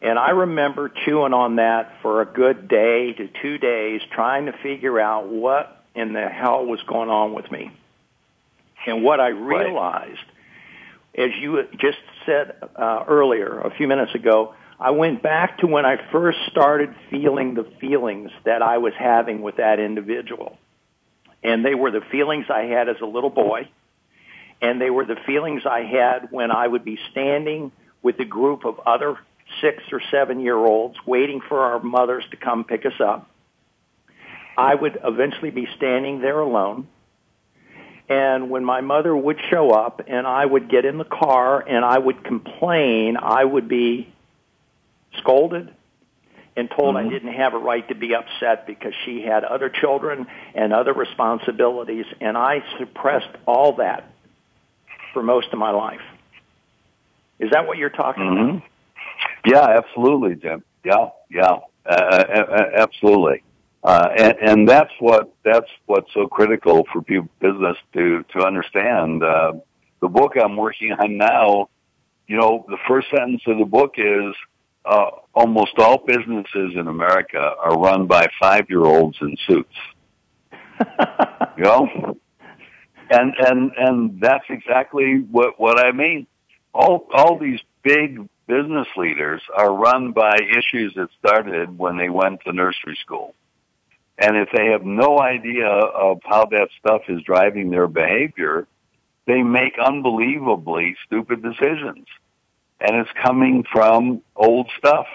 And 0.01 0.19
I 0.19 0.31
remember 0.31 0.91
chewing 1.05 1.33
on 1.33 1.57
that 1.57 1.93
for 2.01 2.21
a 2.21 2.25
good 2.25 2.67
day 2.67 3.13
to 3.13 3.29
two 3.41 3.57
days, 3.57 4.01
trying 4.11 4.45
to 4.45 4.53
figure 4.63 4.99
out 4.99 5.27
what 5.27 5.83
in 5.93 6.13
the 6.13 6.27
hell 6.27 6.65
was 6.65 6.81
going 6.83 7.09
on 7.09 7.33
with 7.33 7.49
me. 7.51 7.71
And 8.85 9.03
what 9.03 9.19
I 9.19 9.29
realized, 9.29 10.19
right. 11.17 11.25
as 11.25 11.31
you 11.39 11.63
just 11.79 11.97
said 12.25 12.55
uh, 12.75 13.03
earlier, 13.07 13.59
a 13.59 13.75
few 13.75 13.87
minutes 13.87 14.13
ago, 14.13 14.53
I 14.79 14.91
went 14.91 15.23
back 15.23 15.59
to 15.59 15.67
when 15.67 15.85
I 15.85 15.97
first 16.11 16.37
started 16.51 16.93
feeling 17.09 17.53
the 17.53 17.65
feelings 17.79 18.31
that 18.43 18.61
I 18.61 18.77
was 18.77 18.93
having 18.97 19.41
with 19.41 19.57
that 19.57 19.79
individual. 19.79 20.57
And 21.43 21.63
they 21.63 21.75
were 21.75 21.91
the 21.91 22.01
feelings 22.11 22.47
I 22.49 22.63
had 22.63 22.89
as 22.89 22.97
a 23.01 23.05
little 23.05 23.29
boy. 23.29 23.69
And 24.61 24.81
they 24.81 24.89
were 24.89 25.05
the 25.05 25.17
feelings 25.25 25.63
I 25.65 25.81
had 25.81 26.31
when 26.31 26.51
I 26.51 26.67
would 26.67 26.83
be 26.83 26.97
standing 27.11 27.71
with 28.01 28.19
a 28.19 28.25
group 28.25 28.65
of 28.65 28.79
other 28.85 29.17
six 29.61 29.83
or 29.91 30.01
seven 30.11 30.41
year 30.41 30.57
olds 30.57 30.97
waiting 31.05 31.41
for 31.47 31.61
our 31.61 31.79
mothers 31.79 32.23
to 32.31 32.37
come 32.37 32.63
pick 32.63 32.85
us 32.85 32.99
up. 32.99 33.29
I 34.57 34.73
would 34.75 34.99
eventually 35.03 35.51
be 35.51 35.67
standing 35.77 36.21
there 36.21 36.39
alone 36.39 36.87
and 38.07 38.49
when 38.49 38.63
my 38.63 38.81
mother 38.81 39.15
would 39.15 39.39
show 39.49 39.71
up 39.71 40.01
and 40.07 40.27
I 40.27 40.45
would 40.45 40.69
get 40.69 40.85
in 40.85 40.97
the 40.97 41.05
car 41.05 41.59
and 41.67 41.83
I 41.83 41.97
would 41.97 42.23
complain, 42.23 43.17
I 43.17 43.43
would 43.43 43.67
be 43.67 44.13
scolded 45.17 45.73
and 46.55 46.69
told 46.69 46.95
mm-hmm. 46.95 47.07
I 47.07 47.11
didn't 47.11 47.33
have 47.33 47.53
a 47.53 47.57
right 47.57 47.87
to 47.89 47.95
be 47.95 48.13
upset 48.13 48.67
because 48.67 48.93
she 49.05 49.21
had 49.21 49.43
other 49.43 49.69
children 49.69 50.27
and 50.53 50.71
other 50.71 50.93
responsibilities. 50.93 52.05
And 52.21 52.37
I 52.37 52.63
suppressed 52.79 53.35
all 53.45 53.77
that 53.77 54.09
for 55.13 55.23
most 55.23 55.47
of 55.51 55.59
my 55.59 55.71
life. 55.71 56.01
Is 57.39 57.51
that 57.51 57.67
what 57.67 57.77
you're 57.77 57.89
talking 57.89 58.23
mm-hmm. 58.23 58.57
about? 58.57 58.63
Yeah, 59.45 59.77
absolutely, 59.77 60.35
Jim. 60.35 60.63
Yeah, 60.83 61.09
yeah, 61.29 61.57
uh, 61.85 62.63
absolutely. 62.77 63.43
Uh, 63.85 64.09
and, 64.17 64.35
and 64.41 64.67
that's 64.67 64.91
what 64.99 65.31
that's 65.43 65.69
what's 65.85 66.11
so 66.15 66.25
critical 66.25 66.87
for 66.91 67.03
people, 67.03 67.29
business 67.39 67.77
to 67.93 68.25
to 68.33 68.43
understand. 68.43 69.23
Uh, 69.23 69.53
the 70.01 70.07
book 70.07 70.33
I'm 70.43 70.57
working 70.57 70.91
on 70.91 71.17
now, 71.17 71.69
you 72.25 72.35
know, 72.35 72.65
the 72.67 72.79
first 72.87 73.11
sentence 73.15 73.43
of 73.45 73.59
the 73.59 73.65
book 73.65 73.93
is 73.97 74.33
uh, 74.85 75.11
almost 75.35 75.73
all 75.77 75.99
businesses 75.99 76.73
in 76.75 76.87
America 76.87 77.37
are 77.37 77.77
run 77.77 78.07
by 78.07 78.25
five 78.41 78.65
year 78.69 78.83
olds 78.83 79.17
in 79.21 79.37
suits. 79.47 79.75
you 81.55 81.63
know, 81.63 82.17
and 83.11 83.35
and 83.37 83.71
and 83.77 84.19
that's 84.19 84.45
exactly 84.49 85.19
what 85.29 85.59
what 85.59 85.79
I 85.79 85.91
mean. 85.91 86.25
All 86.73 87.05
all 87.13 87.37
these 87.37 87.59
big 87.83 88.27
business 88.47 88.87
leaders 88.97 89.43
are 89.55 89.71
run 89.71 90.11
by 90.11 90.37
issues 90.37 90.95
that 90.95 91.09
started 91.19 91.77
when 91.77 91.97
they 91.97 92.09
went 92.09 92.41
to 92.45 92.51
nursery 92.51 92.97
school 92.99 93.35
and 94.17 94.37
if 94.37 94.49
they 94.55 94.67
have 94.67 94.83
no 94.83 95.19
idea 95.19 95.67
of 95.67 96.19
how 96.23 96.45
that 96.45 96.69
stuff 96.79 97.01
is 97.09 97.21
driving 97.23 97.69
their 97.69 97.87
behavior, 97.87 98.67
they 99.27 99.41
make 99.41 99.73
unbelievably 99.83 100.95
stupid 101.05 101.41
decisions. 101.43 102.05
And 102.79 102.97
it's 102.97 103.09
coming 103.23 103.65
from 103.71 104.21
old 104.35 104.69
stuff. 104.77 105.07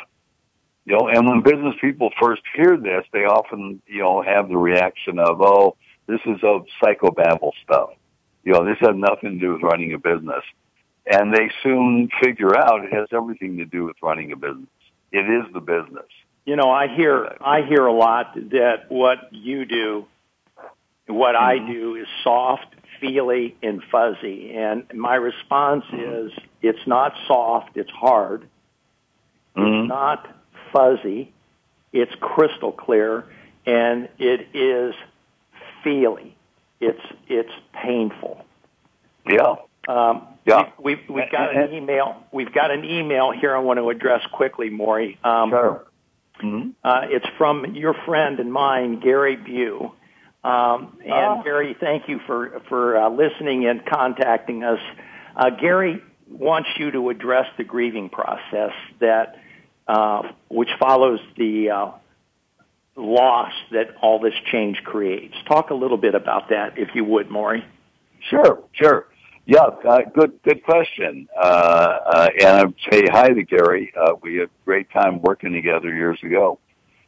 You 0.84 0.98
know, 0.98 1.08
and 1.08 1.26
when 1.26 1.42
business 1.42 1.74
people 1.80 2.10
first 2.20 2.42
hear 2.54 2.76
this, 2.76 3.04
they 3.12 3.20
often, 3.20 3.80
you 3.86 4.00
know, 4.00 4.22
have 4.22 4.48
the 4.48 4.56
reaction 4.56 5.18
of, 5.18 5.40
oh, 5.40 5.76
this 6.06 6.20
is 6.26 6.42
a 6.42 6.60
psychobabble 6.82 7.52
stuff. 7.64 7.90
You 8.44 8.52
know, 8.52 8.64
this 8.64 8.78
has 8.80 8.96
nothing 8.96 9.34
to 9.34 9.38
do 9.38 9.52
with 9.52 9.62
running 9.62 9.92
a 9.92 9.98
business. 9.98 10.42
And 11.06 11.32
they 11.32 11.50
soon 11.62 12.08
figure 12.22 12.56
out 12.56 12.84
it 12.84 12.92
has 12.92 13.08
everything 13.12 13.58
to 13.58 13.64
do 13.64 13.84
with 13.84 13.96
running 14.02 14.32
a 14.32 14.36
business. 14.36 14.68
It 15.12 15.28
is 15.30 15.52
the 15.52 15.60
business. 15.60 16.08
You 16.44 16.56
know, 16.56 16.70
I 16.70 16.88
hear 16.88 17.36
I 17.40 17.62
hear 17.62 17.86
a 17.86 17.92
lot 17.92 18.34
that 18.34 18.90
what 18.90 19.18
you 19.30 19.64
do, 19.64 20.06
what 21.06 21.36
I 21.36 21.56
mm-hmm. 21.56 21.72
do, 21.72 21.96
is 21.96 22.06
soft, 22.24 22.74
feely, 23.00 23.56
and 23.62 23.82
fuzzy. 23.90 24.52
And 24.54 24.84
my 24.94 25.14
response 25.14 25.84
mm-hmm. 25.92 26.26
is, 26.26 26.32
it's 26.62 26.86
not 26.86 27.12
soft, 27.26 27.76
it's 27.76 27.90
hard. 27.90 28.48
Mm-hmm. 29.56 29.82
It's 29.82 29.88
not 29.88 30.36
fuzzy, 30.72 31.32
it's 31.92 32.12
crystal 32.20 32.72
clear, 32.72 33.24
and 33.66 34.08
it 34.18 34.48
is 34.54 34.94
feely. 35.84 36.36
It's 36.80 37.00
it's 37.28 37.52
painful. 37.72 38.44
Yeah. 39.28 39.56
Um, 39.88 40.26
yeah. 40.46 40.70
We, 40.78 40.92
have 40.92 41.00
we, 41.08 41.22
got 41.30 41.54
an 41.54 41.74
email. 41.74 42.24
We've 42.32 42.52
got 42.52 42.70
an 42.70 42.84
email 42.84 43.32
here. 43.32 43.54
I 43.54 43.58
want 43.58 43.78
to 43.78 43.90
address 43.90 44.22
quickly, 44.32 44.70
Morrie. 44.70 45.22
Um, 45.24 45.50
sure. 45.50 45.86
Mm-hmm. 46.42 46.70
Uh, 46.82 47.00
it's 47.04 47.26
from 47.38 47.74
your 47.74 47.94
friend 48.06 48.40
and 48.40 48.52
mine, 48.52 49.00
Gary 49.00 49.36
Bew. 49.36 49.92
Um, 50.42 50.98
and 51.04 51.12
oh. 51.12 51.42
Gary, 51.44 51.76
thank 51.78 52.08
you 52.08 52.18
for 52.26 52.62
for 52.68 52.96
uh, 52.96 53.10
listening 53.10 53.66
and 53.66 53.84
contacting 53.84 54.64
us. 54.64 54.80
Uh, 55.36 55.50
Gary 55.50 56.02
wants 56.30 56.68
you 56.78 56.90
to 56.92 57.10
address 57.10 57.46
the 57.58 57.64
grieving 57.64 58.08
process 58.08 58.72
that 59.00 59.36
uh, 59.86 60.22
which 60.48 60.70
follows 60.78 61.20
the 61.36 61.70
uh, 61.70 61.90
loss 62.96 63.52
that 63.72 63.96
all 64.00 64.18
this 64.18 64.34
change 64.50 64.82
creates. 64.84 65.34
Talk 65.46 65.70
a 65.70 65.74
little 65.74 65.96
bit 65.96 66.14
about 66.14 66.50
that, 66.50 66.78
if 66.78 66.94
you 66.94 67.04
would, 67.04 67.28
Morrie. 67.28 67.64
Sure, 68.28 68.62
sure. 68.72 69.06
Yeah, 69.50 69.62
uh, 69.62 70.02
good, 70.14 70.40
good 70.44 70.62
question. 70.62 71.28
Uh, 71.36 71.40
uh, 72.06 72.28
and 72.38 72.48
I'd 72.48 72.74
say 72.88 73.02
hi 73.10 73.30
to 73.30 73.42
Gary. 73.42 73.92
Uh, 74.00 74.12
we 74.22 74.36
had 74.36 74.46
a 74.46 74.64
great 74.64 74.88
time 74.92 75.20
working 75.22 75.52
together 75.52 75.92
years 75.92 76.20
ago. 76.22 76.60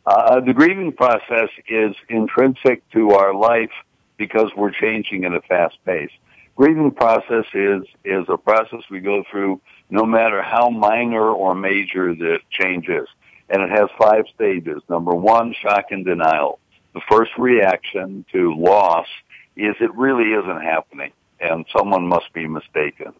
Uh, 0.04 0.40
the 0.40 0.52
grieving 0.52 0.90
process 0.90 1.50
is 1.68 1.94
intrinsic 2.08 2.82
to 2.94 3.10
our 3.12 3.32
life 3.32 3.70
because 4.16 4.50
we're 4.56 4.72
changing 4.72 5.24
at 5.24 5.32
a 5.32 5.40
fast 5.42 5.76
pace. 5.86 6.10
Grieving 6.56 6.90
process 6.90 7.44
is, 7.54 7.84
is 8.04 8.24
a 8.28 8.36
process 8.36 8.80
we 8.90 8.98
go 8.98 9.22
through 9.30 9.60
no 9.88 10.04
matter 10.04 10.42
how 10.42 10.68
minor 10.68 11.30
or 11.30 11.54
major 11.54 12.12
the 12.12 12.38
change 12.50 12.88
is. 12.88 13.06
And 13.50 13.62
it 13.62 13.70
has 13.70 13.88
five 13.96 14.24
stages. 14.34 14.82
Number 14.88 15.14
one, 15.14 15.54
shock 15.62 15.92
and 15.92 16.04
denial. 16.04 16.58
The 16.92 17.02
first 17.08 17.30
reaction 17.38 18.24
to 18.32 18.52
loss 18.56 19.06
is 19.54 19.76
it 19.80 19.94
really 19.94 20.32
isn't 20.32 20.62
happening 20.62 21.12
and 21.42 21.66
someone 21.76 22.06
must 22.06 22.32
be 22.32 22.46
mistaken. 22.46 23.12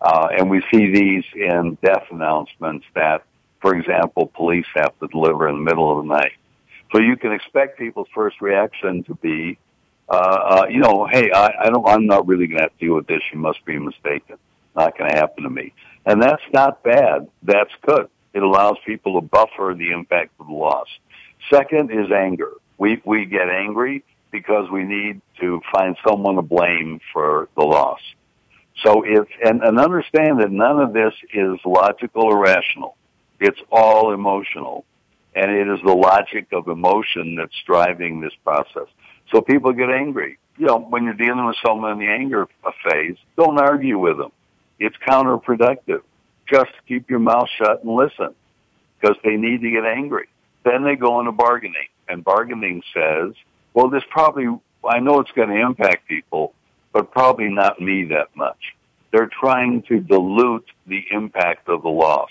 Uh, 0.00 0.28
and 0.36 0.50
we 0.50 0.62
see 0.72 0.90
these 0.90 1.24
in 1.34 1.76
death 1.82 2.04
announcements 2.10 2.86
that 2.94 3.24
for 3.66 3.74
example, 3.74 4.30
police 4.34 4.66
have 4.74 4.96
to 5.00 5.08
deliver 5.08 5.48
in 5.48 5.56
the 5.56 5.60
middle 5.60 5.98
of 5.98 6.06
the 6.06 6.12
night. 6.12 6.34
So 6.92 7.00
you 7.00 7.16
can 7.16 7.32
expect 7.32 7.78
people's 7.78 8.08
first 8.14 8.40
reaction 8.40 9.02
to 9.04 9.14
be, 9.16 9.58
uh, 10.08 10.12
uh, 10.14 10.66
you 10.70 10.78
know, 10.78 11.08
hey, 11.10 11.30
I, 11.32 11.50
I 11.64 11.70
don't, 11.70 11.84
I'm 11.84 12.06
not 12.06 12.28
really 12.28 12.46
going 12.46 12.58
to 12.58 12.62
have 12.62 12.78
to 12.78 12.86
deal 12.86 12.94
with 12.94 13.08
this. 13.08 13.20
You 13.32 13.40
must 13.40 13.64
be 13.64 13.76
mistaken. 13.78 14.36
Not 14.76 14.96
going 14.96 15.10
to 15.10 15.16
happen 15.16 15.42
to 15.44 15.50
me. 15.50 15.72
And 16.04 16.22
that's 16.22 16.42
not 16.52 16.82
bad. 16.84 17.28
That's 17.42 17.72
good. 17.84 18.08
It 18.34 18.42
allows 18.44 18.76
people 18.86 19.20
to 19.20 19.26
buffer 19.26 19.74
the 19.76 19.90
impact 19.90 20.30
of 20.38 20.46
the 20.46 20.52
loss. 20.52 20.86
Second 21.50 21.90
is 21.90 22.12
anger. 22.12 22.52
We, 22.78 23.02
we 23.04 23.24
get 23.24 23.48
angry 23.48 24.04
because 24.30 24.70
we 24.70 24.84
need 24.84 25.20
to 25.40 25.60
find 25.74 25.96
someone 26.06 26.36
to 26.36 26.42
blame 26.42 27.00
for 27.12 27.48
the 27.56 27.62
loss. 27.64 28.00
So 28.84 29.02
if, 29.04 29.26
and, 29.42 29.62
and 29.62 29.78
understand 29.78 30.40
that 30.40 30.50
none 30.50 30.80
of 30.80 30.92
this 30.92 31.14
is 31.32 31.58
logical 31.64 32.24
or 32.24 32.38
rational. 32.38 32.96
It's 33.40 33.60
all 33.70 34.12
emotional. 34.12 34.84
And 35.34 35.50
it 35.50 35.68
is 35.68 35.80
the 35.84 35.92
logic 35.92 36.48
of 36.52 36.68
emotion 36.68 37.36
that's 37.36 37.54
driving 37.66 38.20
this 38.20 38.32
process. 38.44 38.88
So 39.30 39.40
people 39.40 39.72
get 39.72 39.90
angry. 39.90 40.38
You 40.56 40.66
know, 40.66 40.78
when 40.78 41.04
you're 41.04 41.14
dealing 41.14 41.44
with 41.44 41.56
someone 41.64 41.92
in 41.92 41.98
the 41.98 42.06
anger 42.06 42.48
phase, 42.88 43.16
don't 43.36 43.58
argue 43.58 43.98
with 43.98 44.16
them. 44.16 44.32
It's 44.78 44.96
counterproductive. 45.06 46.02
Just 46.50 46.70
keep 46.86 47.10
your 47.10 47.18
mouth 47.18 47.48
shut 47.58 47.82
and 47.82 47.94
listen 47.94 48.34
because 49.00 49.16
they 49.24 49.36
need 49.36 49.60
to 49.62 49.70
get 49.70 49.84
angry. 49.84 50.28
Then 50.64 50.84
they 50.84 50.96
go 50.96 51.20
into 51.20 51.32
bargaining 51.32 51.88
and 52.08 52.24
bargaining 52.24 52.82
says, 52.94 53.32
well, 53.76 53.90
this 53.90 54.02
probably, 54.08 54.46
I 54.88 55.00
know 55.00 55.20
it's 55.20 55.30
going 55.32 55.50
to 55.50 55.60
impact 55.60 56.08
people, 56.08 56.54
but 56.94 57.10
probably 57.10 57.50
not 57.50 57.78
me 57.78 58.06
that 58.06 58.34
much. 58.34 58.56
They're 59.12 59.28
trying 59.28 59.82
to 59.82 60.00
dilute 60.00 60.64
the 60.86 61.04
impact 61.10 61.68
of 61.68 61.82
the 61.82 61.90
loss. 61.90 62.30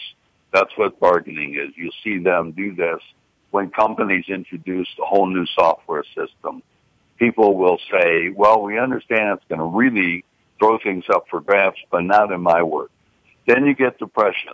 That's 0.51 0.75
what 0.75 0.99
bargaining 0.99 1.53
is. 1.53 1.69
You 1.77 1.91
see 2.03 2.17
them 2.17 2.53
do 2.53 2.73
this 2.73 2.99
when 3.51 3.69
companies 3.69 4.25
introduce 4.27 4.87
a 4.99 5.05
whole 5.05 5.27
new 5.27 5.45
software 5.45 6.03
system. 6.15 6.63
People 7.19 7.55
will 7.55 7.77
say, 7.91 8.29
well, 8.29 8.63
we 8.63 8.79
understand 8.79 9.37
it's 9.37 9.47
going 9.47 9.59
to 9.59 9.65
really 9.65 10.25
throw 10.57 10.79
things 10.79 11.03
up 11.13 11.25
for 11.29 11.41
grabs, 11.41 11.77
but 11.91 12.01
not 12.01 12.31
in 12.31 12.41
my 12.41 12.63
work. 12.63 12.89
Then 13.45 13.67
you 13.67 13.75
get 13.75 13.99
depression. 13.99 14.53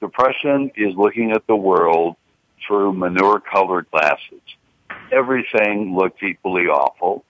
Depression 0.00 0.72
is 0.74 0.96
looking 0.96 1.30
at 1.30 1.46
the 1.46 1.54
world 1.54 2.16
through 2.66 2.94
manure 2.94 3.38
colored 3.38 3.86
glasses. 3.92 4.42
Everything 5.12 5.94
looks 5.94 6.22
equally 6.22 6.66
awful. 6.66 7.24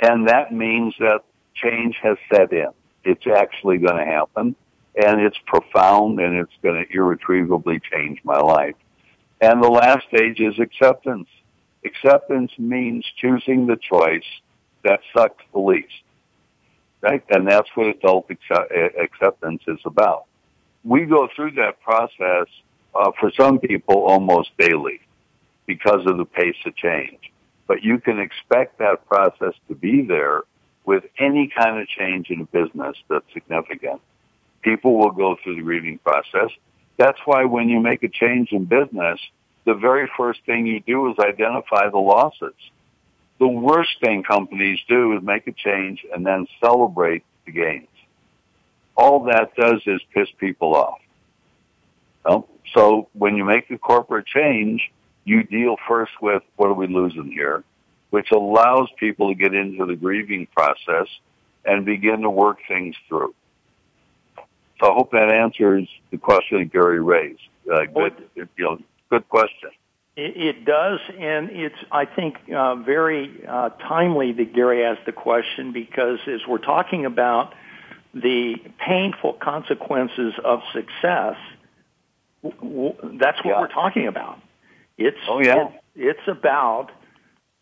And 0.00 0.28
that 0.28 0.52
means 0.52 0.94
that 0.98 1.22
change 1.54 1.96
has 2.02 2.16
set 2.32 2.52
in. 2.52 2.68
It's 3.04 3.26
actually 3.26 3.78
going 3.78 3.96
to 3.96 4.04
happen 4.04 4.56
and 4.96 5.20
it's 5.20 5.38
profound 5.46 6.18
and 6.18 6.36
it's 6.36 6.52
going 6.62 6.84
to 6.84 6.92
irretrievably 6.92 7.80
change 7.90 8.18
my 8.24 8.38
life. 8.38 8.74
And 9.40 9.62
the 9.62 9.68
last 9.68 10.06
stage 10.08 10.40
is 10.40 10.58
acceptance. 10.58 11.28
Acceptance 11.84 12.50
means 12.58 13.06
choosing 13.16 13.66
the 13.66 13.76
choice 13.76 14.24
that 14.82 15.00
sucks 15.16 15.44
the 15.52 15.60
least. 15.60 16.02
Right? 17.00 17.22
And 17.30 17.46
that's 17.46 17.68
what 17.76 17.86
adult 17.86 18.28
acceptance 18.30 19.62
is 19.68 19.78
about. 19.84 20.24
We 20.82 21.04
go 21.04 21.28
through 21.34 21.52
that 21.52 21.80
process 21.80 22.46
uh, 22.94 23.12
for 23.20 23.30
some 23.38 23.60
people 23.60 24.04
almost 24.04 24.50
daily 24.58 25.00
because 25.68 26.04
of 26.06 26.16
the 26.16 26.24
pace 26.24 26.56
of 26.66 26.74
change. 26.74 27.30
But 27.68 27.84
you 27.84 28.00
can 28.00 28.18
expect 28.18 28.78
that 28.78 29.06
process 29.06 29.54
to 29.68 29.76
be 29.76 30.02
there 30.02 30.42
with 30.84 31.04
any 31.18 31.52
kind 31.56 31.78
of 31.80 31.86
change 31.86 32.30
in 32.30 32.40
a 32.40 32.44
business 32.46 32.96
that's 33.08 33.32
significant 33.32 34.00
people 34.62 34.98
will 34.98 35.10
go 35.10 35.36
through 35.42 35.56
the 35.56 35.62
grieving 35.62 35.98
process. 35.98 36.50
That's 36.96 37.18
why 37.24 37.44
when 37.44 37.68
you 37.68 37.80
make 37.80 38.02
a 38.02 38.08
change 38.08 38.52
in 38.52 38.64
business, 38.64 39.20
the 39.64 39.74
very 39.74 40.10
first 40.16 40.40
thing 40.46 40.66
you 40.66 40.80
do 40.80 41.10
is 41.10 41.16
identify 41.18 41.88
the 41.90 41.98
losses. 41.98 42.54
The 43.38 43.48
worst 43.48 44.00
thing 44.00 44.24
companies 44.24 44.80
do 44.88 45.16
is 45.16 45.22
make 45.22 45.46
a 45.46 45.52
change 45.52 46.04
and 46.12 46.26
then 46.26 46.46
celebrate 46.60 47.24
the 47.46 47.52
gains. 47.52 47.88
All 48.96 49.24
that 49.24 49.54
does 49.54 49.80
is 49.86 50.00
piss 50.12 50.28
people 50.38 50.74
off. 50.74 51.00
So 52.74 53.08
when 53.14 53.36
you 53.36 53.44
make 53.44 53.70
a 53.70 53.78
corporate 53.78 54.26
change, 54.26 54.90
you 55.28 55.42
deal 55.44 55.76
first 55.86 56.12
with 56.22 56.42
what 56.56 56.68
are 56.68 56.74
we 56.74 56.86
losing 56.86 57.30
here, 57.30 57.62
which 58.10 58.30
allows 58.32 58.88
people 58.98 59.28
to 59.28 59.34
get 59.34 59.54
into 59.54 59.84
the 59.84 59.94
grieving 59.94 60.46
process 60.46 61.06
and 61.64 61.84
begin 61.84 62.22
to 62.22 62.30
work 62.30 62.58
things 62.66 62.96
through. 63.08 63.34
So 64.80 64.90
I 64.90 64.94
hope 64.94 65.10
that 65.10 65.30
answers 65.30 65.88
the 66.10 66.18
question 66.18 66.60
that 66.60 66.72
Gary 66.72 67.00
raised. 67.00 67.40
Uh, 67.70 67.84
good, 67.84 68.14
you 68.34 68.48
know, 68.58 68.78
good 69.10 69.28
question. 69.28 69.70
It 70.16 70.64
does, 70.64 70.98
and 71.16 71.50
it's 71.50 71.76
I 71.92 72.04
think 72.04 72.36
uh, 72.52 72.76
very 72.76 73.44
uh, 73.46 73.68
timely 73.68 74.32
that 74.32 74.52
Gary 74.52 74.84
asked 74.84 75.06
the 75.06 75.12
question 75.12 75.72
because 75.72 76.18
as 76.26 76.40
we're 76.48 76.58
talking 76.58 77.06
about 77.06 77.54
the 78.14 78.56
painful 78.84 79.34
consequences 79.34 80.34
of 80.44 80.60
success, 80.72 81.36
w- 82.42 82.60
w- 82.60 83.18
that's 83.20 83.38
what 83.44 83.52
yeah. 83.52 83.60
we're 83.60 83.68
talking 83.68 84.08
about. 84.08 84.40
It's 84.98 85.18
oh 85.28 85.40
yeah, 85.40 85.70
it's 85.94 86.26
about 86.26 86.90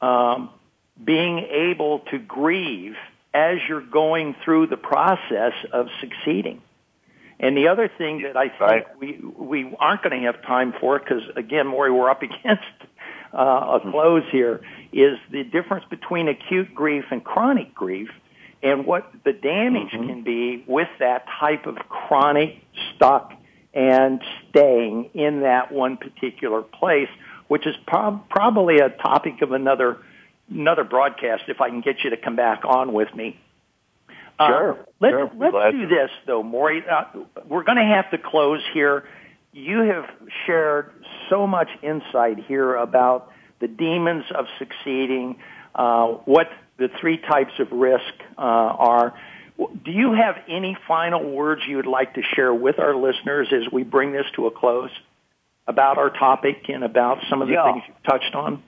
um, 0.01 0.51
being 1.03 1.39
able 1.39 2.01
to 2.11 2.18
grieve 2.18 2.97
as 3.34 3.59
you're 3.68 3.82
going 3.82 4.34
through 4.43 4.68
the 4.68 4.78
process 4.78 5.53
of 5.72 5.89
succeeding. 6.01 6.62
And 7.39 7.55
the 7.55 7.68
other 7.68 7.89
thing 7.89 8.22
that 8.22 8.37
I 8.37 8.49
think 8.49 8.61
right. 8.61 8.99
we 8.99 9.20
we 9.37 9.76
aren't 9.78 10.03
going 10.03 10.18
to 10.18 10.26
have 10.26 10.43
time 10.43 10.72
for, 10.80 10.99
because 10.99 11.22
again, 11.37 11.66
Morrie, 11.66 11.95
we're 11.95 12.09
up 12.09 12.22
against 12.22 12.62
uh, 13.34 13.78
a 13.78 13.91
close 13.91 14.24
here, 14.32 14.62
is 14.93 15.18
the 15.30 15.45
difference 15.45 15.84
between 15.91 16.28
acute 16.28 16.74
grief 16.74 17.05
and 17.11 17.22
chronic 17.22 17.74
grief, 17.74 18.09
and 18.62 18.87
what 18.87 19.12
the 19.24 19.34
damage 19.34 19.93
mm-hmm. 19.93 20.09
can 20.09 20.24
be 20.24 20.64
with 20.66 20.89
that 20.99 21.26
type 21.39 21.66
of 21.66 21.76
chronic 21.91 22.57
stuck 22.95 23.32
and 23.74 24.22
staying 24.49 25.11
in 25.12 25.41
that 25.43 25.70
one 25.70 25.99
particular 25.99 26.62
place, 26.62 27.11
which 27.49 27.66
is 27.66 27.74
prob- 27.86 28.28
probably 28.28 28.78
a 28.78 28.90
topic 28.90 29.42
of 29.42 29.53
another 29.53 29.99
another 30.51 30.84
broadcast. 30.84 31.44
If 31.49 31.61
I 31.61 31.68
can 31.70 31.80
get 31.80 32.05
you 32.05 32.11
to 32.11 32.16
come 32.16 32.36
back 32.36 32.64
on 32.64 32.92
with 32.92 33.14
me. 33.14 33.40
Uh, 34.38 34.49
sure. 34.49 34.86
let's 35.01 35.12
sure. 35.12 35.30
let's 35.36 35.76
do 35.76 35.88
this 35.88 36.11
though, 36.26 36.42
Morrie. 36.42 36.82
Uh, 36.86 37.24
we're 37.49 37.64
going 37.64 37.78
to 37.78 37.94
have 37.94 38.11
to 38.11 38.18
close 38.18 38.61
here. 38.74 39.05
You 39.53 39.80
have 39.80 40.05
shared 40.44 40.92
so 41.30 41.47
much 41.47 41.68
insight 41.82 42.44
here 42.47 42.74
about 42.74 43.32
the 43.61 43.68
demons 43.68 44.24
of 44.34 44.44
succeeding, 44.59 45.38
uh, 45.74 46.09
what 46.26 46.49
the 46.76 46.88
three 47.01 47.16
types 47.16 47.53
of 47.59 47.72
risk 47.72 48.12
uh, 48.36 48.40
are. 48.40 49.14
Do 49.57 49.90
you 49.90 50.12
have 50.12 50.36
any 50.49 50.76
final 50.86 51.30
words 51.30 51.62
you 51.66 51.76
would 51.76 51.86
like 51.86 52.14
to 52.14 52.22
share 52.22 52.53
with 52.53 52.78
our 52.78 52.94
listeners 52.94 53.49
as 53.51 53.72
we 53.72 53.82
bring 53.82 54.12
this 54.12 54.26
to 54.34 54.47
a 54.47 54.51
close 54.51 54.90
about 55.66 55.98
our 55.98 56.10
topic 56.10 56.68
and 56.68 56.84
about 56.84 57.18
some 57.28 57.42
of 57.42 57.48
the 57.48 57.54
yeah. 57.54 57.72
things 57.72 57.84
you've 57.88 58.02
touched 58.04 58.34
on? 58.34 58.62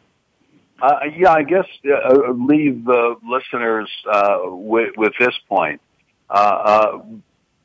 Uh, 0.81 1.01
yeah, 1.17 1.33
I 1.33 1.43
guess 1.43 1.67
uh, 1.89 1.95
uh, 1.95 2.33
leave 2.33 2.85
the 2.85 3.17
listeners 3.25 3.91
uh, 4.11 4.39
with, 4.45 4.97
with, 4.97 5.13
this 5.19 5.35
point. 5.49 5.81
Uh, 6.31 6.33
uh, 6.33 6.99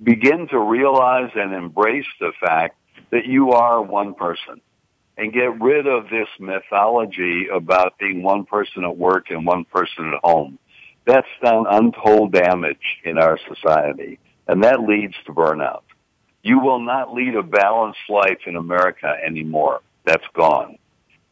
begin 0.01 0.47
to 0.47 0.59
realize 0.59 1.29
and 1.35 1.53
embrace 1.53 2.07
the 2.19 2.31
fact 2.39 2.75
that 3.11 3.25
you 3.25 3.51
are 3.51 3.81
one 3.81 4.15
person 4.15 4.61
and 5.17 5.31
get 5.31 5.61
rid 5.61 5.85
of 5.85 6.09
this 6.09 6.27
mythology 6.39 7.47
about 7.53 7.97
being 7.99 8.23
one 8.23 8.45
person 8.45 8.83
at 8.83 8.97
work 8.97 9.29
and 9.29 9.45
one 9.45 9.65
person 9.65 10.11
at 10.13 10.19
home. 10.23 10.57
That's 11.05 11.27
done 11.43 11.65
untold 11.69 12.31
damage 12.31 13.01
in 13.03 13.17
our 13.17 13.37
society, 13.47 14.17
and 14.47 14.63
that 14.63 14.81
leads 14.81 15.15
to 15.25 15.33
burnout. 15.33 15.83
You 16.43 16.59
will 16.59 16.79
not 16.79 17.13
lead 17.13 17.35
a 17.35 17.43
balanced 17.43 18.09
life 18.09 18.39
in 18.45 18.55
America 18.55 19.15
anymore. 19.25 19.81
That's 20.05 20.25
gone 20.33 20.77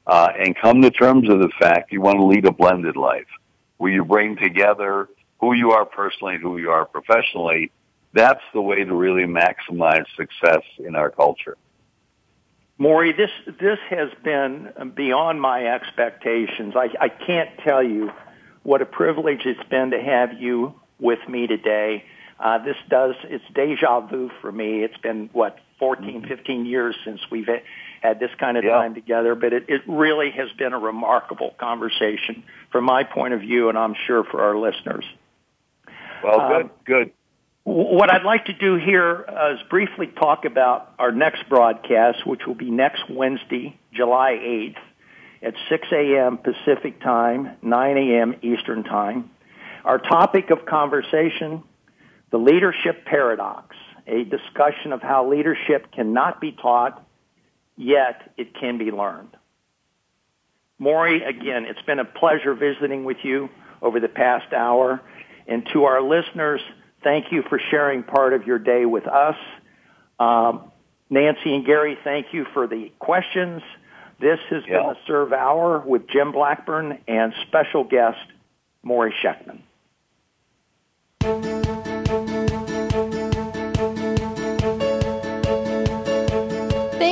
uh, 0.07 0.29
and 0.37 0.55
come 0.55 0.81
to 0.81 0.91
terms 0.91 1.27
with 1.29 1.41
the 1.41 1.51
fact 1.59 1.91
you 1.91 2.01
want 2.01 2.17
to 2.17 2.25
lead 2.25 2.45
a 2.45 2.51
blended 2.51 2.95
life 2.95 3.27
where 3.77 3.91
you 3.91 4.03
bring 4.03 4.35
together 4.37 5.09
who 5.39 5.53
you 5.53 5.71
are 5.71 5.85
personally 5.85 6.35
and 6.35 6.43
who 6.43 6.57
you 6.57 6.69
are 6.69 6.85
professionally. 6.85 7.71
That's 8.13 8.41
the 8.53 8.61
way 8.61 8.83
to 8.83 8.93
really 8.93 9.23
maximize 9.23 10.05
success 10.17 10.63
in 10.79 10.95
our 10.95 11.09
culture. 11.09 11.57
Morrie, 12.79 13.15
this 13.15 13.29
this 13.59 13.77
has 13.89 14.09
been 14.23 14.91
beyond 14.95 15.39
my 15.39 15.67
expectations. 15.67 16.73
I, 16.75 16.89
I 16.99 17.09
can't 17.09 17.49
tell 17.63 17.83
you 17.83 18.11
what 18.63 18.81
a 18.81 18.85
privilege 18.85 19.45
it's 19.45 19.63
been 19.69 19.91
to 19.91 20.01
have 20.01 20.33
you 20.41 20.73
with 20.99 21.19
me 21.29 21.47
today. 21.47 22.03
Uh, 22.41 22.57
this 22.57 22.75
does 22.89 23.15
it's 23.25 23.43
deja 23.53 24.01
vu 24.01 24.29
for 24.41 24.51
me. 24.51 24.83
It's 24.83 24.97
been 24.97 25.29
what 25.31 25.57
14, 25.79 26.25
15 26.27 26.65
years 26.65 26.95
since 27.05 27.19
we've 27.29 27.47
had 28.01 28.19
this 28.19 28.31
kind 28.39 28.57
of 28.57 28.63
yeah. 28.63 28.71
time 28.71 28.95
together, 28.95 29.35
but 29.35 29.53
it, 29.53 29.65
it 29.67 29.81
really 29.87 30.31
has 30.31 30.49
been 30.57 30.73
a 30.73 30.79
remarkable 30.79 31.53
conversation 31.59 32.43
from 32.71 32.85
my 32.85 33.03
point 33.03 33.33
of 33.33 33.41
view, 33.41 33.69
and 33.69 33.77
I'm 33.77 33.95
sure 34.07 34.23
for 34.23 34.41
our 34.41 34.57
listeners. 34.57 35.05
Well, 36.23 36.49
good, 36.49 36.61
um, 36.63 36.71
good. 36.85 37.11
What 37.63 38.11
I'd 38.11 38.23
like 38.23 38.45
to 38.45 38.53
do 38.53 38.75
here 38.75 39.23
uh, 39.27 39.53
is 39.53 39.59
briefly 39.69 40.07
talk 40.07 40.45
about 40.45 40.93
our 40.97 41.11
next 41.11 41.47
broadcast, 41.47 42.25
which 42.25 42.41
will 42.47 42.55
be 42.55 42.71
next 42.71 43.03
Wednesday, 43.07 43.77
July 43.93 44.31
8th 44.31 44.77
at 45.43 45.53
6 45.69 45.87
a.m. 45.91 46.37
Pacific 46.39 47.01
Time, 47.01 47.57
9 47.61 47.97
a.m. 47.97 48.35
Eastern 48.41 48.83
Time. 48.83 49.29
Our 49.85 49.99
topic 49.99 50.49
of 50.51 50.65
conversation, 50.65 51.63
the 52.31 52.37
leadership 52.37 53.05
paradox, 53.05 53.75
a 54.07 54.23
discussion 54.23 54.93
of 54.93 55.01
how 55.01 55.29
leadership 55.29 55.91
cannot 55.91 56.41
be 56.41 56.51
taught, 56.51 57.05
yet 57.77 58.33
it 58.37 58.55
can 58.59 58.77
be 58.77 58.91
learned. 58.91 59.35
Morrie, 60.79 61.27
again, 61.27 61.65
it's 61.65 61.81
been 61.83 61.99
a 61.99 62.05
pleasure 62.05 62.55
visiting 62.55 63.03
with 63.03 63.17
you 63.23 63.49
over 63.81 63.99
the 63.99 64.07
past 64.07 64.51
hour. 64.53 65.01
And 65.47 65.67
to 65.73 65.83
our 65.83 66.01
listeners, 66.01 66.61
Thank 67.03 67.31
you 67.31 67.43
for 67.49 67.59
sharing 67.71 68.03
part 68.03 68.33
of 68.33 68.45
your 68.45 68.59
day 68.59 68.85
with 68.85 69.07
us. 69.07 69.35
Um, 70.19 70.71
Nancy 71.09 71.55
and 71.55 71.65
Gary, 71.65 71.97
thank 72.03 72.27
you 72.31 72.45
for 72.53 72.67
the 72.67 72.91
questions. 72.99 73.61
This 74.19 74.39
has 74.49 74.63
yeah. 74.67 74.81
been 74.81 74.89
a 74.91 74.95
SURVE 75.07 75.33
Hour 75.33 75.79
with 75.79 76.07
Jim 76.07 76.31
Blackburn 76.31 76.99
and 77.07 77.33
special 77.47 77.83
guest 77.83 78.19
Morrie 78.85 79.11
Shechtman. 79.23 79.61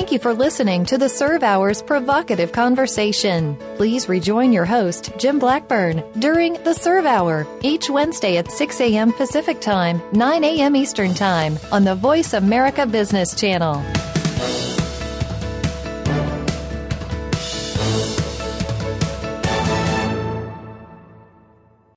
Thank 0.10 0.24
you 0.24 0.32
for 0.32 0.34
listening 0.34 0.86
to 0.86 0.98
the 0.98 1.08
SURVE 1.08 1.44
Hours 1.44 1.84
Provocative 1.84 2.52
Conversation. 2.52 3.56
Please 3.76 4.10
rejoin 4.10 4.52
your 4.52 4.66
host, 4.66 5.12
Jim 5.20 5.38
Blackburn, 5.38 6.04
during 6.18 6.54
the 6.64 6.74
SURVE 6.74 7.06
Hour 7.06 7.46
each 7.62 7.92
Wednesday 7.92 8.38
at 8.38 8.50
6 8.50 8.82
a.m. 8.82 9.14
Pacific 9.14 9.62
Time, 9.62 10.02
9 10.14 10.44
a.m. 10.44 10.76
Eastern 10.76 11.14
Time 11.14 11.60
on 11.72 11.84
the 11.84 11.94
Voice 11.94 12.34
America 12.34 12.88
Business 12.88 13.36
Channel. 13.36 13.86